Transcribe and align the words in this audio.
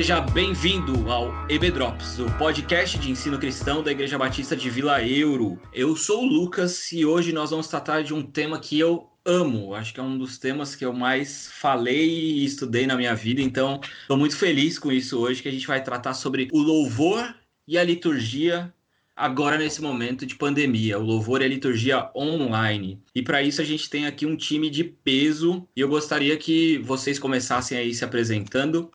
Seja 0.00 0.18
bem-vindo 0.18 1.10
ao 1.12 1.30
EB 1.50 1.72
Drops, 1.72 2.18
o 2.20 2.38
podcast 2.38 2.98
de 2.98 3.10
ensino 3.10 3.38
cristão 3.38 3.82
da 3.82 3.92
Igreja 3.92 4.16
Batista 4.16 4.56
de 4.56 4.70
Vila 4.70 5.06
Euro. 5.06 5.60
Eu 5.74 5.94
sou 5.94 6.22
o 6.22 6.26
Lucas 6.26 6.90
e 6.90 7.04
hoje 7.04 7.34
nós 7.34 7.50
vamos 7.50 7.68
tratar 7.68 8.02
de 8.02 8.14
um 8.14 8.22
tema 8.22 8.58
que 8.58 8.80
eu 8.80 9.10
amo. 9.26 9.74
Acho 9.74 9.92
que 9.92 10.00
é 10.00 10.02
um 10.02 10.16
dos 10.16 10.38
temas 10.38 10.74
que 10.74 10.86
eu 10.86 10.94
mais 10.94 11.50
falei 11.52 12.08
e 12.08 12.46
estudei 12.46 12.86
na 12.86 12.96
minha 12.96 13.14
vida, 13.14 13.42
então 13.42 13.78
estou 14.00 14.16
muito 14.16 14.38
feliz 14.38 14.78
com 14.78 14.90
isso 14.90 15.18
hoje, 15.18 15.42
que 15.42 15.50
a 15.50 15.52
gente 15.52 15.66
vai 15.66 15.84
tratar 15.84 16.14
sobre 16.14 16.48
o 16.50 16.62
louvor 16.62 17.34
e 17.68 17.76
a 17.76 17.84
liturgia 17.84 18.72
agora 19.14 19.58
nesse 19.58 19.82
momento 19.82 20.24
de 20.24 20.34
pandemia, 20.34 20.98
o 20.98 21.04
louvor 21.04 21.42
e 21.42 21.44
a 21.44 21.48
liturgia 21.48 22.10
online. 22.16 22.98
E 23.14 23.20
para 23.20 23.42
isso 23.42 23.60
a 23.60 23.64
gente 23.64 23.90
tem 23.90 24.06
aqui 24.06 24.24
um 24.24 24.34
time 24.34 24.70
de 24.70 24.82
peso 24.82 25.68
e 25.76 25.80
eu 25.82 25.90
gostaria 25.90 26.38
que 26.38 26.78
vocês 26.78 27.18
começassem 27.18 27.76
aí 27.76 27.92
se 27.92 28.02
apresentando. 28.02 28.90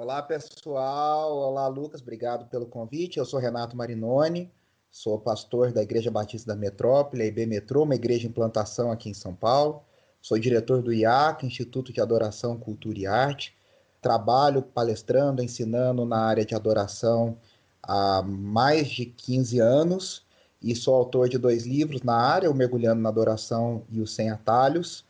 Olá, 0.00 0.22
pessoal. 0.22 1.36
Olá, 1.36 1.66
Lucas. 1.66 2.00
Obrigado 2.00 2.46
pelo 2.46 2.66
convite. 2.66 3.18
Eu 3.18 3.24
sou 3.24 3.40
Renato 3.40 3.76
Marinoni, 3.76 4.48
sou 4.92 5.18
pastor 5.18 5.72
da 5.72 5.82
Igreja 5.82 6.08
Batista 6.08 6.54
da 6.54 6.56
Metrópole, 6.56 7.24
a 7.24 7.26
IB 7.26 7.46
Metrô, 7.46 7.82
uma 7.82 7.96
igreja 7.96 8.28
em 8.28 8.30
plantação 8.30 8.92
aqui 8.92 9.10
em 9.10 9.14
São 9.14 9.34
Paulo. 9.34 9.82
Sou 10.22 10.38
diretor 10.38 10.82
do 10.82 10.92
IAC, 10.92 11.44
Instituto 11.44 11.92
de 11.92 12.00
Adoração, 12.00 12.56
Cultura 12.56 12.96
e 12.96 13.06
Arte. 13.08 13.56
Trabalho 14.00 14.62
palestrando, 14.62 15.42
ensinando 15.42 16.04
na 16.04 16.20
área 16.20 16.46
de 16.46 16.54
adoração 16.54 17.36
há 17.82 18.22
mais 18.22 18.86
de 18.86 19.04
15 19.04 19.58
anos 19.58 20.24
e 20.62 20.76
sou 20.76 20.94
autor 20.94 21.28
de 21.28 21.38
dois 21.38 21.66
livros 21.66 22.02
na 22.04 22.14
área, 22.14 22.48
o 22.48 22.54
Mergulhando 22.54 23.02
na 23.02 23.08
Adoração 23.08 23.82
e 23.90 24.00
o 24.00 24.06
Sem 24.06 24.30
Atalhos. 24.30 25.04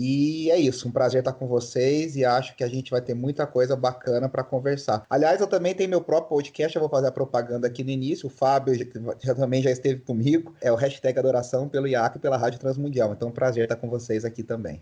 E 0.00 0.48
é 0.52 0.56
isso, 0.56 0.86
um 0.86 0.92
prazer 0.92 1.18
estar 1.18 1.32
com 1.32 1.48
vocês 1.48 2.14
e 2.14 2.24
acho 2.24 2.54
que 2.54 2.62
a 2.62 2.68
gente 2.68 2.92
vai 2.92 3.00
ter 3.00 3.14
muita 3.14 3.44
coisa 3.48 3.74
bacana 3.74 4.28
para 4.28 4.44
conversar. 4.44 5.04
Aliás, 5.10 5.40
eu 5.40 5.48
também 5.48 5.74
tenho 5.74 5.90
meu 5.90 6.00
próprio 6.00 6.28
podcast, 6.28 6.76
eu 6.76 6.80
vou 6.80 6.88
fazer 6.88 7.08
a 7.08 7.10
propaganda 7.10 7.66
aqui 7.66 7.82
no 7.82 7.90
início. 7.90 8.28
O 8.28 8.30
Fábio 8.30 8.74
já, 9.20 9.34
também 9.34 9.60
já 9.60 9.72
esteve 9.72 10.00
comigo. 10.02 10.54
É 10.60 10.70
o 10.70 10.76
hashtag 10.76 11.18
Adoração 11.18 11.68
pelo 11.68 11.88
IAC 11.88 12.16
e 12.16 12.20
pela 12.20 12.36
Rádio 12.36 12.60
Transmundial. 12.60 13.12
Então, 13.12 13.26
um 13.26 13.32
prazer 13.32 13.64
estar 13.64 13.74
com 13.74 13.90
vocês 13.90 14.24
aqui 14.24 14.44
também. 14.44 14.80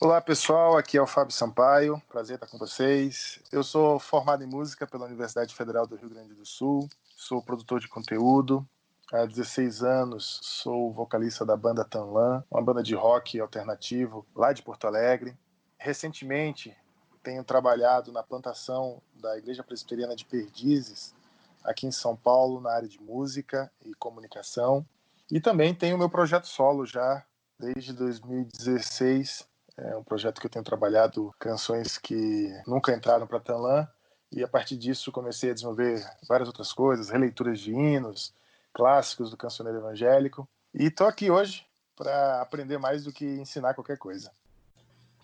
Olá 0.00 0.18
pessoal, 0.18 0.78
aqui 0.78 0.96
é 0.96 1.02
o 1.02 1.06
Fábio 1.06 1.34
Sampaio, 1.34 2.00
prazer 2.08 2.36
estar 2.36 2.46
com 2.46 2.56
vocês. 2.56 3.38
Eu 3.52 3.62
sou 3.62 3.98
formado 3.98 4.42
em 4.42 4.46
música 4.46 4.86
pela 4.86 5.04
Universidade 5.04 5.54
Federal 5.54 5.86
do 5.86 5.94
Rio 5.94 6.08
Grande 6.08 6.32
do 6.32 6.46
Sul, 6.46 6.88
sou 7.14 7.42
produtor 7.42 7.80
de 7.80 7.86
conteúdo, 7.86 8.66
Há 9.12 9.26
16 9.26 9.82
anos 9.82 10.40
sou 10.42 10.90
vocalista 10.90 11.44
da 11.44 11.54
banda 11.54 11.84
Tanlan, 11.84 12.42
uma 12.50 12.62
banda 12.62 12.82
de 12.82 12.94
rock 12.94 13.38
alternativo 13.38 14.24
lá 14.34 14.54
de 14.54 14.62
Porto 14.62 14.86
Alegre. 14.86 15.36
Recentemente 15.76 16.74
tenho 17.22 17.44
trabalhado 17.44 18.10
na 18.10 18.22
plantação 18.22 19.02
da 19.20 19.36
Igreja 19.36 19.62
Presbiteriana 19.62 20.16
de 20.16 20.24
Perdizes, 20.24 21.14
aqui 21.62 21.86
em 21.86 21.92
São 21.92 22.16
Paulo, 22.16 22.58
na 22.58 22.72
área 22.72 22.88
de 22.88 22.98
música 23.02 23.70
e 23.84 23.92
comunicação. 23.96 24.82
E 25.30 25.42
também 25.42 25.74
tenho 25.74 25.98
meu 25.98 26.08
projeto 26.08 26.46
solo 26.46 26.86
já 26.86 27.22
desde 27.60 27.92
2016. 27.92 29.46
É 29.76 29.94
um 29.94 30.02
projeto 30.02 30.40
que 30.40 30.46
eu 30.46 30.50
tenho 30.50 30.64
trabalhado 30.64 31.34
canções 31.38 31.98
que 31.98 32.50
nunca 32.66 32.94
entraram 32.94 33.26
para 33.26 33.40
Tanlan. 33.40 33.86
E 34.32 34.42
a 34.42 34.48
partir 34.48 34.78
disso 34.78 35.12
comecei 35.12 35.50
a 35.50 35.54
desenvolver 35.54 36.02
várias 36.26 36.48
outras 36.48 36.72
coisas, 36.72 37.10
releituras 37.10 37.60
de 37.60 37.74
hinos, 37.74 38.32
clássicos 38.72 39.30
do 39.30 39.36
cancioneiro 39.36 39.78
evangélico. 39.78 40.48
E 40.74 40.86
estou 40.86 41.06
aqui 41.06 41.30
hoje 41.30 41.64
para 41.96 42.40
aprender 42.40 42.78
mais 42.78 43.04
do 43.04 43.12
que 43.12 43.24
ensinar 43.24 43.74
qualquer 43.74 43.98
coisa. 43.98 44.30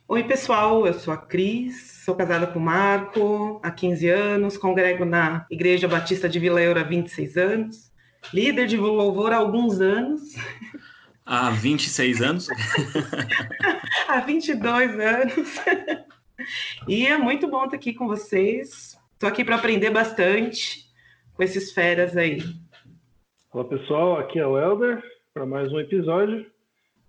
Oi, 0.07 0.25
pessoal, 0.25 0.87
eu 0.87 0.95
sou 0.95 1.13
a 1.13 1.19
Cris, 1.19 2.03
sou 2.05 2.15
casada 2.15 2.47
com 2.47 2.59
o 2.59 2.63
Marco 2.63 3.61
há 3.63 3.71
15 3.71 4.09
anos, 4.09 4.57
congrego 4.57 5.05
na 5.05 5.47
Igreja 5.51 5.87
Batista 5.87 6.29
de 6.29 6.39
Vila 6.39 6.63
Eura 6.63 6.81
há 6.81 6.85
26 6.85 7.37
anos, 7.37 7.93
líder 8.33 8.67
de 8.67 8.79
louvor 8.79 9.33
há 9.33 9.37
alguns 9.37 9.81
anos. 9.81 10.35
Há 11.27 11.51
26 11.51 12.23
anos? 12.23 12.49
há 14.09 14.21
22 14.21 14.99
anos. 14.99 15.61
e 16.89 17.07
é 17.07 17.19
muito 17.19 17.47
bom 17.47 17.67
estar 17.67 17.77
aqui 17.77 17.93
com 17.93 18.07
vocês. 18.07 18.97
Estou 19.13 19.29
aqui 19.29 19.45
para 19.45 19.57
aprender 19.57 19.91
bastante 19.91 20.91
com 21.35 21.43
esses 21.43 21.73
feras 21.73 22.17
aí. 22.17 22.43
Olá 23.51 23.65
pessoal, 23.65 24.19
aqui 24.19 24.39
é 24.39 24.47
o 24.47 24.59
Elder 24.59 25.03
para 25.33 25.47
mais 25.47 25.73
um 25.73 25.81
episódio. 25.81 26.45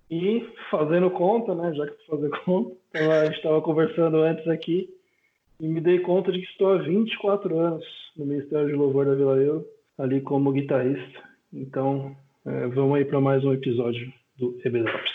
E 0.10 0.48
fazendo 0.72 1.12
conta, 1.12 1.54
né? 1.54 1.74
Já 1.74 1.86
que 1.86 1.92
tu 1.92 2.06
fazer 2.08 2.30
conta, 2.46 2.78
a 2.94 3.26
gente 3.26 3.36
estava 3.36 3.62
conversando 3.62 4.18
antes 4.20 4.48
aqui 4.48 4.90
e 5.60 5.68
me 5.68 5.82
dei 5.82 6.00
conta 6.00 6.32
de 6.32 6.40
que 6.40 6.46
estou 6.46 6.72
há 6.72 6.78
24 6.78 7.60
anos 7.60 7.86
no 8.16 8.26
Ministério 8.26 8.68
de 8.68 8.74
Louvor 8.74 9.06
da 9.06 9.16
Vila 9.16 9.36
Euro, 9.36 9.68
ali 9.98 10.22
como 10.22 10.54
guitarrista. 10.54 11.22
Então, 11.52 12.16
é, 12.46 12.68
vamos 12.68 12.96
aí 12.96 13.04
para 13.04 13.20
mais 13.20 13.44
um 13.44 13.52
episódio 13.52 14.12
do 14.38 14.58
EBDrops. 14.64 15.12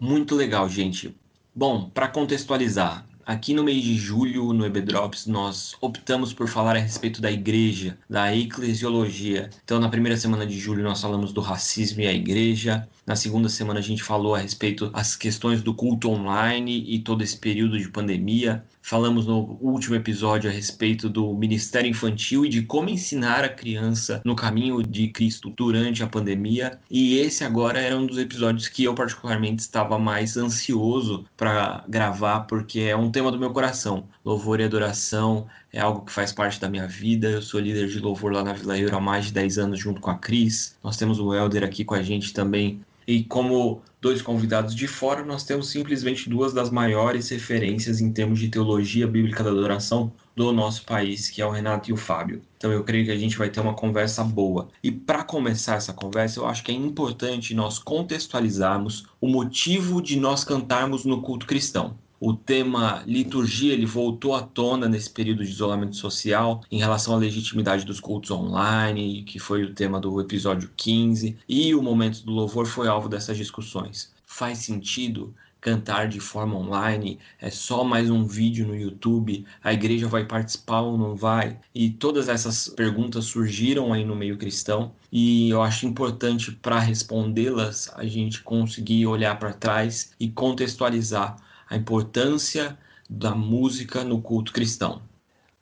Muito 0.00 0.36
legal, 0.36 0.68
gente. 0.68 1.12
Bom, 1.52 1.90
para 1.90 2.06
contextualizar, 2.06 3.04
Aqui 3.28 3.52
no 3.52 3.62
mês 3.62 3.84
de 3.84 3.94
julho, 3.94 4.54
no 4.54 4.64
EBDrops, 4.64 5.26
nós 5.26 5.74
optamos 5.82 6.32
por 6.32 6.48
falar 6.48 6.76
a 6.76 6.78
respeito 6.78 7.20
da 7.20 7.30
igreja, 7.30 7.98
da 8.08 8.34
eclesiologia. 8.34 9.50
Então, 9.62 9.78
na 9.78 9.90
primeira 9.90 10.16
semana 10.16 10.46
de 10.46 10.58
julho, 10.58 10.82
nós 10.82 11.02
falamos 11.02 11.30
do 11.30 11.42
racismo 11.42 12.00
e 12.00 12.06
a 12.06 12.12
igreja. 12.14 12.88
Na 13.06 13.14
segunda 13.14 13.50
semana, 13.50 13.80
a 13.80 13.82
gente 13.82 14.02
falou 14.02 14.34
a 14.34 14.38
respeito 14.38 14.88
das 14.88 15.14
questões 15.14 15.60
do 15.60 15.74
culto 15.74 16.08
online 16.08 16.82
e 16.88 17.00
todo 17.00 17.22
esse 17.22 17.36
período 17.36 17.78
de 17.78 17.90
pandemia. 17.90 18.64
Falamos 18.88 19.26
no 19.26 19.58
último 19.60 19.96
episódio 19.96 20.48
a 20.48 20.52
respeito 20.52 21.10
do 21.10 21.34
ministério 21.34 21.90
infantil 21.90 22.46
e 22.46 22.48
de 22.48 22.62
como 22.62 22.88
ensinar 22.88 23.44
a 23.44 23.48
criança 23.50 24.22
no 24.24 24.34
caminho 24.34 24.82
de 24.82 25.08
Cristo 25.08 25.52
durante 25.54 26.02
a 26.02 26.06
pandemia. 26.06 26.80
E 26.90 27.18
esse 27.18 27.44
agora 27.44 27.78
era 27.78 27.94
um 27.94 28.06
dos 28.06 28.16
episódios 28.16 28.66
que 28.66 28.84
eu, 28.84 28.94
particularmente, 28.94 29.60
estava 29.60 29.98
mais 29.98 30.38
ansioso 30.38 31.26
para 31.36 31.84
gravar, 31.86 32.46
porque 32.46 32.80
é 32.80 32.96
um 32.96 33.10
tema 33.10 33.30
do 33.30 33.38
meu 33.38 33.50
coração. 33.50 34.08
Louvor 34.24 34.58
e 34.58 34.64
adoração 34.64 35.46
é 35.70 35.80
algo 35.80 36.06
que 36.06 36.12
faz 36.12 36.32
parte 36.32 36.58
da 36.58 36.70
minha 36.70 36.86
vida. 36.86 37.28
Eu 37.28 37.42
sou 37.42 37.60
líder 37.60 37.88
de 37.88 38.00
louvor 38.00 38.32
lá 38.32 38.42
na 38.42 38.54
Vila 38.54 38.78
Euro 38.78 38.96
há 38.96 39.00
mais 39.02 39.26
de 39.26 39.32
10 39.34 39.58
anos, 39.58 39.78
junto 39.78 40.00
com 40.00 40.10
a 40.10 40.16
Cris. 40.16 40.78
Nós 40.82 40.96
temos 40.96 41.20
o 41.20 41.34
Helder 41.34 41.62
aqui 41.62 41.84
com 41.84 41.94
a 41.94 42.02
gente 42.02 42.32
também 42.32 42.80
e 43.08 43.24
como 43.24 43.80
dois 44.02 44.20
convidados 44.20 44.74
de 44.74 44.86
fora, 44.86 45.24
nós 45.24 45.42
temos 45.42 45.70
simplesmente 45.70 46.28
duas 46.28 46.52
das 46.52 46.68
maiores 46.68 47.30
referências 47.30 48.02
em 48.02 48.12
termos 48.12 48.38
de 48.38 48.50
teologia 48.50 49.06
bíblica 49.06 49.42
da 49.42 49.48
adoração 49.48 50.12
do 50.36 50.52
nosso 50.52 50.84
país, 50.84 51.30
que 51.30 51.40
é 51.40 51.46
o 51.46 51.50
Renato 51.50 51.88
e 51.88 51.92
o 51.94 51.96
Fábio. 51.96 52.42
Então 52.58 52.70
eu 52.70 52.84
creio 52.84 53.06
que 53.06 53.10
a 53.10 53.16
gente 53.16 53.38
vai 53.38 53.48
ter 53.48 53.60
uma 53.60 53.72
conversa 53.72 54.22
boa. 54.22 54.68
E 54.82 54.92
para 54.92 55.24
começar 55.24 55.76
essa 55.76 55.94
conversa, 55.94 56.38
eu 56.38 56.46
acho 56.46 56.62
que 56.62 56.70
é 56.70 56.74
importante 56.74 57.54
nós 57.54 57.78
contextualizarmos 57.78 59.06
o 59.18 59.26
motivo 59.26 60.02
de 60.02 60.18
nós 60.20 60.44
cantarmos 60.44 61.06
no 61.06 61.22
culto 61.22 61.46
cristão. 61.46 61.96
O 62.20 62.34
tema 62.34 63.04
liturgia 63.06 63.72
ele 63.72 63.86
voltou 63.86 64.34
à 64.34 64.42
tona 64.42 64.88
nesse 64.88 65.08
período 65.08 65.44
de 65.44 65.50
isolamento 65.50 65.94
social 65.94 66.62
em 66.68 66.78
relação 66.78 67.14
à 67.14 67.16
legitimidade 67.16 67.84
dos 67.84 68.00
cultos 68.00 68.32
online, 68.32 69.22
que 69.22 69.38
foi 69.38 69.62
o 69.62 69.72
tema 69.72 70.00
do 70.00 70.20
episódio 70.20 70.68
15, 70.76 71.36
e 71.48 71.74
o 71.76 71.82
momento 71.82 72.24
do 72.24 72.32
louvor 72.32 72.66
foi 72.66 72.88
alvo 72.88 73.08
dessas 73.08 73.36
discussões. 73.36 74.12
Faz 74.26 74.58
sentido 74.58 75.32
cantar 75.60 76.08
de 76.08 76.18
forma 76.18 76.56
online? 76.56 77.20
É 77.40 77.50
só 77.50 77.84
mais 77.84 78.10
um 78.10 78.24
vídeo 78.26 78.66
no 78.66 78.74
YouTube? 78.74 79.44
A 79.62 79.72
igreja 79.72 80.08
vai 80.08 80.24
participar 80.24 80.80
ou 80.80 80.98
não 80.98 81.14
vai? 81.14 81.56
E 81.72 81.88
todas 81.88 82.28
essas 82.28 82.66
perguntas 82.66 83.26
surgiram 83.26 83.92
aí 83.92 84.04
no 84.04 84.16
meio 84.16 84.36
cristão 84.36 84.90
e 85.12 85.50
eu 85.50 85.62
acho 85.62 85.86
importante 85.86 86.50
para 86.50 86.80
respondê-las 86.80 87.92
a 87.94 88.04
gente 88.04 88.42
conseguir 88.42 89.06
olhar 89.06 89.38
para 89.38 89.52
trás 89.52 90.10
e 90.18 90.28
contextualizar 90.28 91.36
a 91.68 91.76
importância 91.76 92.78
da 93.08 93.34
música 93.34 94.04
no 94.04 94.20
culto 94.20 94.52
cristão? 94.52 95.02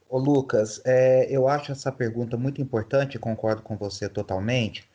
Ô 0.08 0.18
Lucas, 0.18 0.80
é, 0.84 1.26
eu 1.28 1.48
acho 1.48 1.72
essa 1.72 1.90
pergunta 1.90 2.36
muito 2.36 2.62
importante, 2.62 3.18
concordo 3.18 3.62
com 3.62 3.76
você 3.76 4.08
totalmente, 4.08 4.88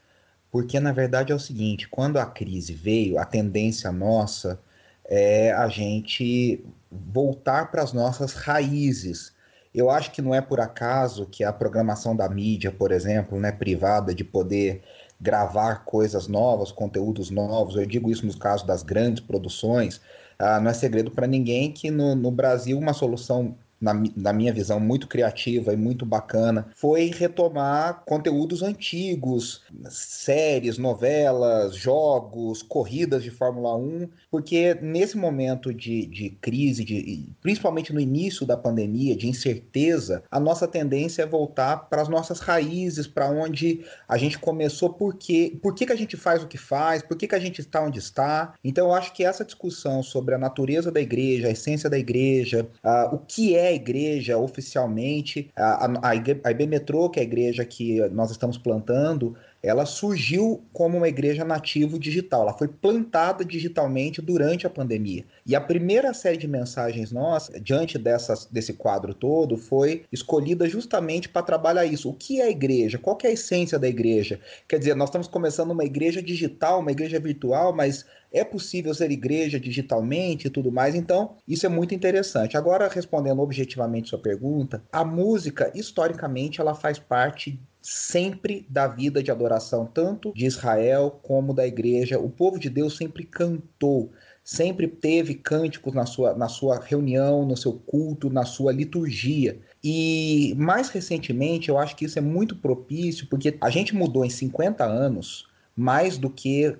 porque 0.49 0.79
na 0.79 0.91
verdade 0.91 1.31
é 1.31 1.35
o 1.35 1.39
seguinte: 1.39 1.87
quando 1.87 2.17
a 2.17 2.25
crise 2.25 2.73
veio, 2.73 3.19
a 3.19 3.25
tendência 3.25 3.91
nossa 3.91 4.59
é 5.05 5.51
a 5.51 5.67
gente 5.67 6.63
voltar 6.89 7.69
para 7.69 7.83
as 7.83 7.91
nossas 7.91 8.33
raízes. 8.33 9.33
Eu 9.73 9.89
acho 9.89 10.11
que 10.11 10.21
não 10.21 10.33
é 10.33 10.41
por 10.41 10.59
acaso 10.59 11.25
que 11.25 11.43
a 11.43 11.51
programação 11.51 12.15
da 12.15 12.27
mídia, 12.27 12.71
por 12.71 12.91
exemplo, 12.91 13.39
né, 13.39 13.51
privada, 13.51 14.13
de 14.13 14.23
poder 14.23 14.81
gravar 15.19 15.85
coisas 15.85 16.27
novas, 16.27 16.71
conteúdos 16.71 17.29
novos, 17.29 17.75
eu 17.75 17.85
digo 17.85 18.09
isso 18.09 18.25
no 18.25 18.37
caso 18.37 18.65
das 18.65 18.83
grandes 18.83 19.21
produções, 19.21 20.01
ah, 20.41 20.59
não 20.59 20.71
é 20.71 20.73
segredo 20.73 21.11
para 21.11 21.27
ninguém 21.27 21.71
que 21.71 21.91
no, 21.91 22.15
no 22.15 22.31
Brasil 22.31 22.77
uma 22.77 22.93
solução 22.93 23.57
na, 23.81 23.93
na 24.15 24.31
minha 24.31 24.53
visão, 24.53 24.79
muito 24.79 25.07
criativa 25.07 25.73
e 25.73 25.77
muito 25.77 26.05
bacana, 26.05 26.67
foi 26.75 27.07
retomar 27.07 28.03
conteúdos 28.05 28.61
antigos, 28.61 29.63
séries, 29.89 30.77
novelas, 30.77 31.75
jogos, 31.75 32.61
corridas 32.61 33.23
de 33.23 33.31
Fórmula 33.31 33.75
1, 33.75 34.07
porque 34.29 34.77
nesse 34.81 35.17
momento 35.17 35.73
de, 35.73 36.05
de 36.05 36.29
crise, 36.41 36.85
de, 36.85 37.29
principalmente 37.41 37.91
no 37.91 37.99
início 37.99 38.45
da 38.45 38.55
pandemia, 38.55 39.15
de 39.15 39.27
incerteza, 39.27 40.23
a 40.29 40.39
nossa 40.39 40.67
tendência 40.67 41.23
é 41.23 41.25
voltar 41.25 41.89
para 41.89 42.01
as 42.01 42.07
nossas 42.07 42.39
raízes, 42.39 43.07
para 43.07 43.29
onde 43.29 43.83
a 44.07 44.17
gente 44.17 44.37
começou, 44.37 44.93
por, 44.93 45.15
quê, 45.15 45.57
por 45.61 45.73
que, 45.73 45.85
que 45.85 45.93
a 45.93 45.97
gente 45.97 46.15
faz 46.15 46.43
o 46.43 46.47
que 46.47 46.57
faz, 46.57 47.01
por 47.01 47.17
que, 47.17 47.27
que 47.27 47.35
a 47.35 47.39
gente 47.39 47.59
está 47.61 47.81
onde 47.81 47.99
está. 47.99 48.53
Então, 48.63 48.87
eu 48.87 48.93
acho 48.93 49.13
que 49.13 49.23
essa 49.23 49.43
discussão 49.43 50.03
sobre 50.03 50.35
a 50.35 50.37
natureza 50.37 50.91
da 50.91 51.01
igreja, 51.01 51.47
a 51.47 51.51
essência 51.51 51.89
da 51.89 51.97
igreja, 51.97 52.67
uh, 52.83 53.15
o 53.15 53.19
que 53.19 53.55
é 53.55 53.70
a 53.71 53.75
igreja 53.75 54.37
oficialmente, 54.37 55.49
a, 55.55 55.85
a, 55.85 56.09
a 56.09 56.51
IB 56.51 56.67
Metrô, 56.67 57.09
que 57.09 57.19
é 57.19 57.23
a 57.23 57.25
igreja 57.25 57.65
que 57.65 57.99
nós 58.09 58.31
estamos 58.31 58.57
plantando, 58.57 59.35
ela 59.63 59.85
surgiu 59.85 60.63
como 60.73 60.97
uma 60.97 61.07
igreja 61.07 61.45
nativo 61.45 61.99
digital. 61.99 62.41
Ela 62.41 62.57
foi 62.57 62.67
plantada 62.67 63.45
digitalmente 63.45 64.21
durante 64.21 64.65
a 64.65 64.69
pandemia. 64.69 65.23
E 65.45 65.55
a 65.55 65.61
primeira 65.61 66.13
série 66.13 66.37
de 66.37 66.47
mensagens 66.47 67.11
nossas, 67.11 67.61
diante 67.61 67.97
dessas, 67.97 68.45
desse 68.45 68.73
quadro 68.73 69.13
todo, 69.13 69.57
foi 69.57 70.03
escolhida 70.11 70.67
justamente 70.67 71.29
para 71.29 71.43
trabalhar 71.43 71.85
isso. 71.85 72.09
O 72.09 72.13
que 72.13 72.41
é 72.41 72.45
a 72.45 72.49
igreja? 72.49 72.97
Qual 72.97 73.17
é 73.23 73.27
a 73.27 73.31
essência 73.31 73.77
da 73.77 73.87
igreja? 73.87 74.39
Quer 74.67 74.79
dizer, 74.79 74.95
nós 74.95 75.09
estamos 75.09 75.27
começando 75.27 75.71
uma 75.71 75.85
igreja 75.85 76.21
digital, 76.21 76.79
uma 76.79 76.91
igreja 76.91 77.19
virtual, 77.19 77.73
mas 77.73 78.05
é 78.31 78.43
possível 78.43 78.93
ser 78.93 79.11
igreja 79.11 79.59
digitalmente 79.59 80.47
e 80.47 80.49
tudo 80.49 80.71
mais, 80.71 80.95
então 80.95 81.35
isso 81.47 81.65
é 81.65 81.69
muito 81.69 81.93
interessante. 81.93 82.55
Agora, 82.55 82.87
respondendo 82.87 83.41
objetivamente 83.41 84.09
sua 84.09 84.19
pergunta, 84.19 84.81
a 84.91 85.03
música, 85.03 85.71
historicamente, 85.75 86.61
ela 86.61 86.73
faz 86.73 86.97
parte 86.97 87.59
sempre 87.81 88.65
da 88.69 88.87
vida 88.87 89.23
de 89.23 89.31
adoração, 89.31 89.85
tanto 89.85 90.31
de 90.33 90.45
Israel 90.45 91.19
como 91.23 91.53
da 91.53 91.65
igreja. 91.65 92.19
O 92.19 92.29
povo 92.29 92.59
de 92.59 92.69
Deus 92.69 92.95
sempre 92.95 93.23
cantou, 93.23 94.11
sempre 94.43 94.87
teve 94.87 95.35
cânticos 95.35 95.93
na 95.93 96.05
sua, 96.05 96.33
na 96.35 96.47
sua 96.47 96.79
reunião, 96.79 97.45
no 97.45 97.57
seu 97.57 97.73
culto, 97.73 98.29
na 98.29 98.45
sua 98.45 98.71
liturgia. 98.71 99.59
E 99.83 100.53
mais 100.57 100.89
recentemente, 100.89 101.69
eu 101.69 101.77
acho 101.77 101.95
que 101.95 102.05
isso 102.05 102.19
é 102.19 102.21
muito 102.21 102.55
propício, 102.55 103.27
porque 103.27 103.57
a 103.59 103.69
gente 103.69 103.95
mudou 103.95 104.23
em 104.23 104.29
50 104.29 104.85
anos 104.85 105.50
mais 105.75 106.17
do 106.17 106.29
que 106.29 106.67
uh, 106.67 106.77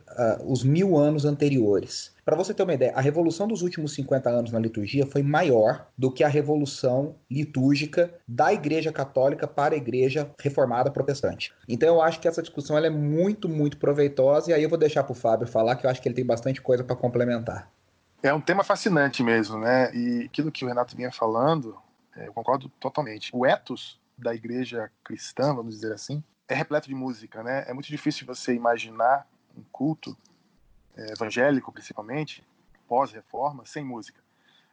os 0.52 0.64
mil 0.64 0.98
anos 0.98 1.26
anteriores. 1.26 2.14
Para 2.24 2.36
você 2.36 2.54
ter 2.54 2.64
uma 2.64 2.74
ideia, 2.74 2.94
a 2.96 3.02
revolução 3.02 3.48
dos 3.48 3.62
últimos 3.62 3.94
50 3.94 4.30
anos 4.30 4.52
na 4.52 4.60
liturgia 4.60 5.06
foi 5.06 5.24
maior 5.24 5.88
do 5.98 6.12
que 6.12 6.24
a 6.24 6.28
revolução 6.28 7.16
litúrgica 7.30 8.14
da 8.28 8.54
Igreja 8.54 8.92
Católica 8.92 9.48
para 9.48 9.74
a 9.74 9.78
Igreja 9.78 10.30
Reformada 10.40 10.92
Protestante. 10.92 11.54
Então 11.68 11.96
eu 11.96 12.02
acho 12.02 12.20
que 12.20 12.28
essa 12.28 12.42
discussão 12.42 12.78
é 12.78 12.90
muito, 12.90 13.50
muito 13.50 13.78
proveitosa 13.78 14.52
e 14.52 14.54
aí 14.54 14.64
eu 14.64 14.70
vou 14.70 14.78
deixar 14.78 15.04
para 15.04 15.14
o 15.14 15.16
Fábio 15.16 15.48
falar 15.48 15.76
que 15.76 15.86
eu 15.86 15.90
acho 15.90 16.02
que 16.02 16.08
ele 16.08 16.16
tem 16.16 16.26
bastante 16.26 16.62
coisa 16.62 16.84
para 16.84 16.96
complementar. 16.96 17.72
É 18.24 18.34
um 18.34 18.42
tema 18.42 18.64
fascinante 18.64 19.24
mesmo, 19.24 19.58
né? 19.58 19.92
E 19.96 20.26
aquilo 20.26 20.52
que 20.52 20.64
o 20.64 20.68
Renato 20.68 20.96
vinha 20.96 21.12
falando, 21.12 21.76
é, 22.16 22.28
eu 22.28 22.34
concordo 22.34 22.70
totalmente. 22.80 23.32
O 23.34 23.46
ethos 23.46 24.00
da 24.16 24.36
igreja 24.36 24.92
cristã, 25.04 25.56
vamos 25.56 25.76
dizer 25.76 25.94
assim, 25.94 26.24
é 26.52 26.56
repleto 26.56 26.88
de 26.88 26.94
música, 26.96 27.42
né? 27.42 27.64
É 27.66 27.74
muito 27.74 27.88
difícil 27.88 28.28
você 28.28 28.54
imaginar 28.54 29.26
um 29.58 29.64
culto 29.72 30.18
é, 30.98 31.14
evangélico, 31.14 31.72
principalmente, 31.72 32.46
pós-reforma, 32.88 33.66
sem 33.66 33.86
música. 33.86 34.20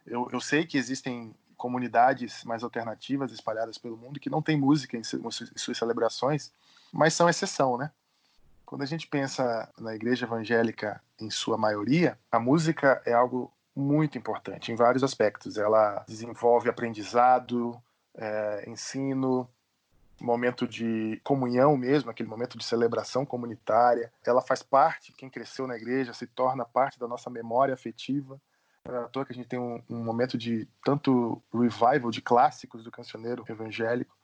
Eu, 0.05 0.29
eu 0.31 0.41
sei 0.41 0.65
que 0.65 0.77
existem 0.77 1.33
comunidades 1.55 2.43
mais 2.43 2.63
alternativas 2.63 3.31
espalhadas 3.31 3.77
pelo 3.77 3.95
mundo 3.95 4.19
que 4.19 4.29
não 4.29 4.41
tem 4.41 4.57
música 4.57 4.97
em, 4.97 5.03
suas 5.03 5.77
celebrações, 5.77 6.51
mas 6.91 7.13
são 7.13 7.29
exceção, 7.29 7.77
né? 7.77 7.91
Quando 8.65 8.81
a 8.81 8.85
gente 8.85 9.07
pensa 9.07 9.69
na 9.79 9.95
igreja 9.95 10.25
evangélica 10.25 11.01
em 11.19 11.29
sua 11.29 11.57
maioria, 11.57 12.19
a 12.29 12.39
música 12.39 13.01
é 13.05 13.13
algo 13.13 13.51
muito 13.73 14.17
importante 14.17 14.71
em 14.71 14.75
vários 14.75 15.03
aspectos. 15.03 15.57
Ela 15.57 16.03
desenvolve 16.07 16.69
aprendizado, 16.69 17.81
é, 18.15 18.69
ensino, 18.69 19.49
momento 20.23 20.67
de 20.67 21.19
comunhão 21.23 21.75
mesmo, 21.77 22.09
aquele 22.09 22.29
momento 22.29 22.57
de 22.57 22.63
celebração 22.63 23.25
comunitária. 23.25 24.11
Ela 24.25 24.41
faz 24.41 24.61
parte, 24.61 25.13
quem 25.13 25.29
cresceu 25.29 25.67
na 25.67 25.75
igreja 25.75 26.13
se 26.13 26.27
torna 26.27 26.65
parte 26.65 26.99
da 26.99 27.07
nossa 27.07 27.29
memória 27.29 27.73
afetiva. 27.73 28.39
É 28.85 28.97
à 28.97 29.07
toa 29.07 29.25
que 29.25 29.33
a 29.33 29.35
gente 29.35 29.47
tem 29.47 29.59
um, 29.59 29.81
um 29.89 30.03
momento 30.03 30.37
de 30.37 30.67
tanto 30.83 31.41
revival 31.53 32.11
de 32.11 32.21
clássicos 32.21 32.83
do 32.83 32.91
cancioneiro 32.91 33.43
evangélico. 33.47 34.15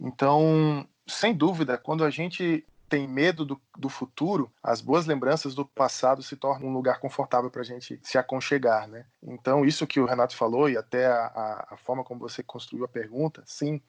Então, 0.00 0.86
sem 1.06 1.34
dúvida, 1.34 1.76
quando 1.76 2.04
a 2.04 2.10
gente 2.10 2.64
tem 2.88 3.06
medo 3.06 3.44
do, 3.44 3.60
do, 3.76 3.88
futuro, 3.88 4.50
as 4.62 4.80
boas 4.80 5.06
lembranças 5.06 5.54
do 5.54 5.64
passado 5.64 6.22
se 6.22 6.36
tornam 6.36 6.68
um 6.68 6.72
lugar 6.72 7.00
confortável 7.00 7.50
para 7.50 7.60
a 7.60 7.64
gente 7.64 8.00
se 8.02 8.16
aconchegar, 8.16 8.88
né? 8.88 9.04
Então, 9.22 9.64
isso 9.64 9.86
que 9.86 10.00
o 10.00 10.06
Renato 10.06 10.34
falou 10.34 10.70
e 10.70 10.76
até 10.76 11.06
a, 11.06 11.66
a, 11.70 11.76
forma 11.76 12.02
como 12.02 12.20
você 12.20 12.42
construiu 12.42 12.84
a 12.84 12.88
pergunta, 12.88 13.42
sim, 13.44 13.80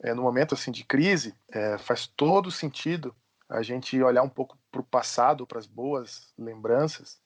é, 0.00 0.14
no 0.14 0.22
momento 0.22 0.54
assim 0.54 0.70
de 0.70 0.84
crise, 0.84 1.34
é, 1.50 1.76
faz 1.78 2.06
todo 2.06 2.50
sentido 2.50 3.14
a 3.48 3.62
gente 3.62 4.00
olhar 4.02 4.22
um 4.22 4.28
pouco 4.28 4.58
para 4.70 4.80
o 4.80 4.84
passado, 4.84 5.46
para 5.46 5.58
as 5.58 5.66
boas 5.66 6.32
lembranças 6.38 7.18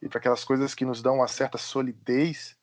e 0.00 0.08
para 0.08 0.18
aquelas 0.18 0.44
coisas 0.44 0.74
que 0.74 0.84
nos 0.84 1.02
dão 1.02 1.16
uma 1.16 1.28
certa 1.28 1.58
solidez 1.58 2.56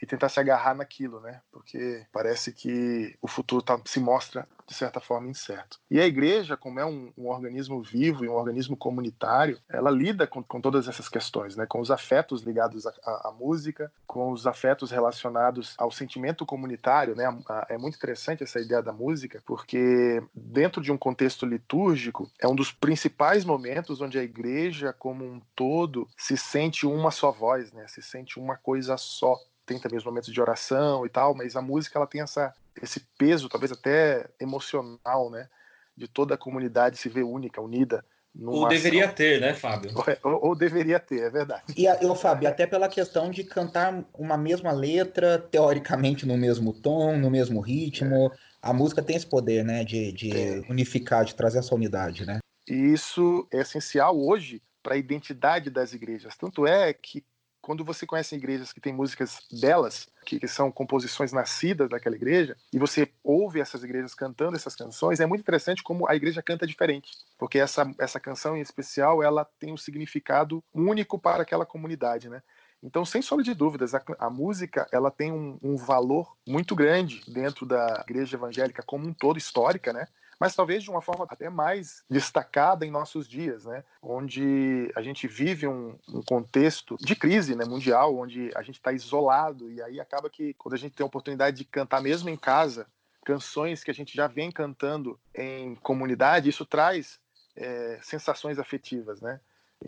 e 0.00 0.06
tentar 0.06 0.28
se 0.28 0.40
agarrar 0.40 0.74
naquilo, 0.74 1.20
né? 1.20 1.40
Porque 1.50 2.06
parece 2.12 2.52
que 2.52 3.16
o 3.20 3.28
futuro 3.28 3.62
tá, 3.62 3.80
se 3.84 4.00
mostra 4.00 4.46
de 4.68 4.74
certa 4.74 5.00
forma 5.00 5.30
incerto. 5.30 5.80
E 5.90 5.98
a 5.98 6.06
igreja, 6.06 6.54
como 6.54 6.78
é 6.78 6.84
um, 6.84 7.10
um 7.16 7.28
organismo 7.28 7.82
vivo 7.82 8.22
e 8.24 8.28
um 8.28 8.34
organismo 8.34 8.76
comunitário, 8.76 9.58
ela 9.66 9.90
lida 9.90 10.26
com, 10.26 10.42
com, 10.42 10.60
todas 10.60 10.86
essas 10.86 11.08
questões, 11.08 11.56
né? 11.56 11.64
Com 11.66 11.80
os 11.80 11.90
afetos 11.90 12.42
ligados 12.42 12.86
à, 12.86 13.32
música, 13.38 13.90
com 14.06 14.30
os 14.30 14.46
afetos 14.46 14.90
relacionados 14.90 15.74
ao 15.78 15.90
sentimento 15.90 16.44
comunitário, 16.44 17.16
né? 17.16 17.24
A, 17.24 17.30
a, 17.48 17.66
é 17.70 17.78
muito 17.78 17.96
interessante 17.96 18.42
essa 18.42 18.60
ideia 18.60 18.82
da 18.82 18.92
música, 18.92 19.42
porque 19.46 20.22
dentro 20.34 20.82
de 20.82 20.92
um 20.92 20.98
contexto 20.98 21.46
litúrgico 21.46 22.30
é 22.38 22.46
um 22.46 22.54
dos 22.54 22.70
principais 22.70 23.46
momentos 23.46 24.02
onde 24.02 24.18
a 24.18 24.22
igreja 24.22 24.92
como 24.92 25.24
um 25.24 25.40
todo 25.56 26.06
se 26.16 26.36
sente 26.36 26.86
uma 26.86 27.10
só 27.10 27.32
voz, 27.32 27.72
né? 27.72 27.86
Se 27.88 28.02
sente 28.02 28.38
uma 28.38 28.56
coisa 28.56 28.98
só 28.98 29.34
tem 29.68 29.78
também 29.78 29.98
os 29.98 30.04
momentos 30.04 30.32
de 30.32 30.40
oração 30.40 31.04
e 31.04 31.10
tal, 31.10 31.34
mas 31.34 31.54
a 31.54 31.60
música 31.60 31.98
ela 31.98 32.06
tem 32.06 32.22
essa, 32.22 32.54
esse 32.82 33.00
peso, 33.18 33.48
talvez 33.48 33.70
até 33.70 34.26
emocional, 34.40 35.30
né? 35.30 35.46
De 35.94 36.08
toda 36.08 36.34
a 36.34 36.38
comunidade 36.38 36.96
se 36.96 37.08
ver 37.08 37.22
única, 37.24 37.60
unida. 37.60 38.02
Ou 38.40 38.68
deveria 38.68 39.04
ação. 39.04 39.14
ter, 39.14 39.40
né, 39.40 39.52
Fábio? 39.52 39.90
Ou, 40.22 40.48
ou, 40.48 40.56
deveria 40.56 40.98
ter, 40.98 41.22
é 41.22 41.30
verdade. 41.30 41.64
E, 41.76 41.84
eu, 41.86 42.14
Fábio, 42.14 42.48
até 42.48 42.66
pela 42.66 42.88
questão 42.88 43.30
de 43.30 43.44
cantar 43.44 44.04
uma 44.14 44.38
mesma 44.38 44.72
letra, 44.72 45.38
teoricamente 45.38 46.24
no 46.24 46.36
mesmo 46.36 46.72
tom, 46.72 47.18
no 47.18 47.30
mesmo 47.30 47.60
ritmo. 47.60 48.32
É. 48.32 48.48
A 48.62 48.72
música 48.72 49.02
tem 49.02 49.16
esse 49.16 49.26
poder, 49.26 49.64
né, 49.64 49.84
de, 49.84 50.12
de 50.12 50.30
unificar, 50.68 51.24
de 51.24 51.34
trazer 51.34 51.58
essa 51.58 51.74
unidade, 51.74 52.24
né? 52.24 52.38
E 52.68 52.74
isso 52.74 53.46
é 53.52 53.60
essencial 53.60 54.18
hoje 54.18 54.62
para 54.82 54.94
a 54.94 54.98
identidade 54.98 55.70
das 55.70 55.92
igrejas. 55.92 56.36
Tanto 56.36 56.66
é 56.66 56.92
que 56.92 57.24
quando 57.68 57.84
você 57.84 58.06
conhece 58.06 58.34
igrejas 58.34 58.72
que 58.72 58.80
têm 58.80 58.94
músicas 58.94 59.40
delas, 59.52 60.08
que, 60.24 60.40
que, 60.40 60.48
são 60.48 60.72
composições 60.72 61.34
nascidas 61.34 61.90
daquela 61.90 62.16
igreja, 62.16 62.56
e 62.72 62.78
você 62.78 63.12
ouve 63.22 63.60
essas 63.60 63.84
igrejas 63.84 64.14
cantando 64.14 64.56
essas 64.56 64.74
canções, 64.74 65.20
é 65.20 65.26
muito 65.26 65.42
interessante 65.42 65.82
como 65.82 66.08
a 66.08 66.16
igreja 66.16 66.42
canta 66.42 66.66
diferente, 66.66 67.10
porque 67.36 67.58
essa, 67.58 67.86
essa 68.00 68.18
canção 68.18 68.56
em 68.56 68.62
especial 68.62 69.22
ela 69.22 69.44
tem 69.44 69.70
um 69.70 69.76
significado 69.76 70.64
único 70.72 71.18
para 71.18 71.42
aquela 71.42 71.66
comunidade, 71.66 72.30
né? 72.30 72.42
Então, 72.82 73.04
sem 73.04 73.20
sombra 73.20 73.44
de 73.44 73.52
dúvidas, 73.52 73.94
a, 73.94 74.02
a 74.18 74.30
música 74.30 74.88
ela 74.90 75.10
tem 75.10 75.30
um, 75.30 75.58
um, 75.62 75.76
valor 75.76 76.38
muito 76.46 76.74
grande 76.74 77.20
dentro 77.28 77.66
da 77.66 78.02
igreja 78.08 78.34
evangélica 78.34 78.82
como 78.82 79.06
um 79.06 79.12
todo, 79.12 79.36
histórica, 79.36 79.92
né? 79.92 80.08
Mas 80.38 80.54
talvez 80.54 80.82
de 80.82 80.90
uma 80.90 81.02
forma 81.02 81.26
até 81.28 81.50
mais 81.50 82.04
destacada 82.08 82.86
em 82.86 82.90
nossos 82.90 83.28
dias, 83.28 83.64
né? 83.64 83.82
onde 84.02 84.90
a 84.94 85.02
gente 85.02 85.26
vive 85.26 85.66
um, 85.66 85.98
um 86.08 86.22
contexto 86.22 86.96
de 87.00 87.16
crise 87.16 87.54
né, 87.54 87.64
mundial, 87.64 88.16
onde 88.16 88.50
a 88.54 88.62
gente 88.62 88.76
está 88.76 88.92
isolado, 88.92 89.70
e 89.70 89.82
aí 89.82 90.00
acaba 90.00 90.30
que 90.30 90.54
quando 90.54 90.74
a 90.74 90.78
gente 90.78 90.94
tem 90.94 91.04
a 91.04 91.06
oportunidade 91.06 91.56
de 91.56 91.64
cantar 91.64 92.00
mesmo 92.00 92.28
em 92.28 92.36
casa, 92.36 92.86
canções 93.24 93.82
que 93.82 93.90
a 93.90 93.94
gente 93.94 94.16
já 94.16 94.26
vem 94.26 94.50
cantando 94.50 95.18
em 95.34 95.74
comunidade, 95.76 96.48
isso 96.48 96.64
traz 96.64 97.20
é, 97.56 97.98
sensações 98.02 98.58
afetivas, 98.58 99.20
né? 99.20 99.40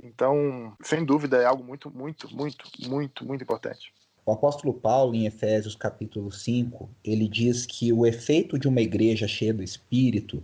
Então, 0.02 0.76
sem 0.82 1.04
dúvida, 1.04 1.38
é 1.38 1.44
algo 1.44 1.64
muito, 1.64 1.90
muito, 1.90 2.32
muito, 2.34 2.64
muito, 2.88 3.24
muito 3.24 3.42
importante. 3.42 3.92
O 4.24 4.32
apóstolo 4.32 4.74
Paulo, 4.74 5.14
em 5.14 5.26
Efésios 5.26 5.74
capítulo 5.74 6.30
5, 6.30 6.88
ele 7.04 7.26
diz 7.26 7.64
que 7.64 7.92
o 7.92 8.04
efeito 8.04 8.58
de 8.58 8.68
uma 8.68 8.80
igreja 8.80 9.26
cheia 9.26 9.54
do 9.54 9.62
Espírito 9.62 10.42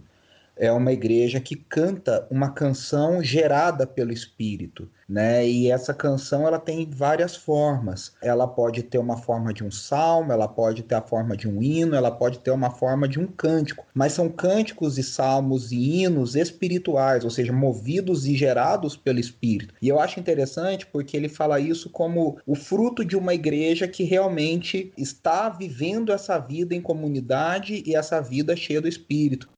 é 0.56 0.72
uma 0.72 0.92
igreja 0.92 1.40
que 1.40 1.54
canta 1.54 2.26
uma 2.30 2.50
canção 2.50 3.22
gerada 3.22 3.86
pelo 3.86 4.12
Espírito 4.12 4.90
né? 5.08 5.46
E 5.46 5.70
essa 5.70 5.94
canção 5.94 6.46
ela 6.46 6.58
tem 6.58 6.88
várias 6.90 7.36
formas. 7.36 8.12
Ela 8.20 8.46
pode 8.46 8.82
ter 8.82 8.98
uma 8.98 9.16
forma 9.16 9.52
de 9.52 9.62
um 9.62 9.70
salmo, 9.70 10.32
ela 10.32 10.48
pode 10.48 10.82
ter 10.82 10.96
a 10.96 11.02
forma 11.02 11.36
de 11.36 11.48
um 11.48 11.62
hino, 11.62 11.94
ela 11.94 12.10
pode 12.10 12.38
ter 12.38 12.50
uma 12.50 12.70
forma 12.70 13.08
de 13.08 13.18
um 13.20 13.26
cântico. 13.26 13.86
Mas 13.94 14.12
são 14.12 14.28
cânticos 14.28 14.98
e 14.98 15.02
salmos 15.02 15.70
e 15.70 16.02
hinos 16.02 16.34
espirituais, 16.34 17.24
ou 17.24 17.30
seja, 17.30 17.52
movidos 17.52 18.26
e 18.26 18.34
gerados 18.34 18.96
pelo 18.96 19.20
Espírito. 19.20 19.74
E 19.80 19.88
eu 19.88 20.00
acho 20.00 20.18
interessante 20.18 20.86
porque 20.86 21.16
ele 21.16 21.28
fala 21.28 21.60
isso 21.60 21.88
como 21.90 22.38
o 22.46 22.54
fruto 22.54 23.04
de 23.04 23.16
uma 23.16 23.34
igreja 23.34 23.86
que 23.86 24.02
realmente 24.02 24.92
está 24.96 25.48
vivendo 25.48 26.12
essa 26.12 26.38
vida 26.38 26.74
em 26.74 26.80
comunidade 26.80 27.82
e 27.86 27.94
essa 27.94 28.20
vida 28.20 28.56
cheia 28.56 28.80
do 28.80 28.88
Espírito. 28.88 29.48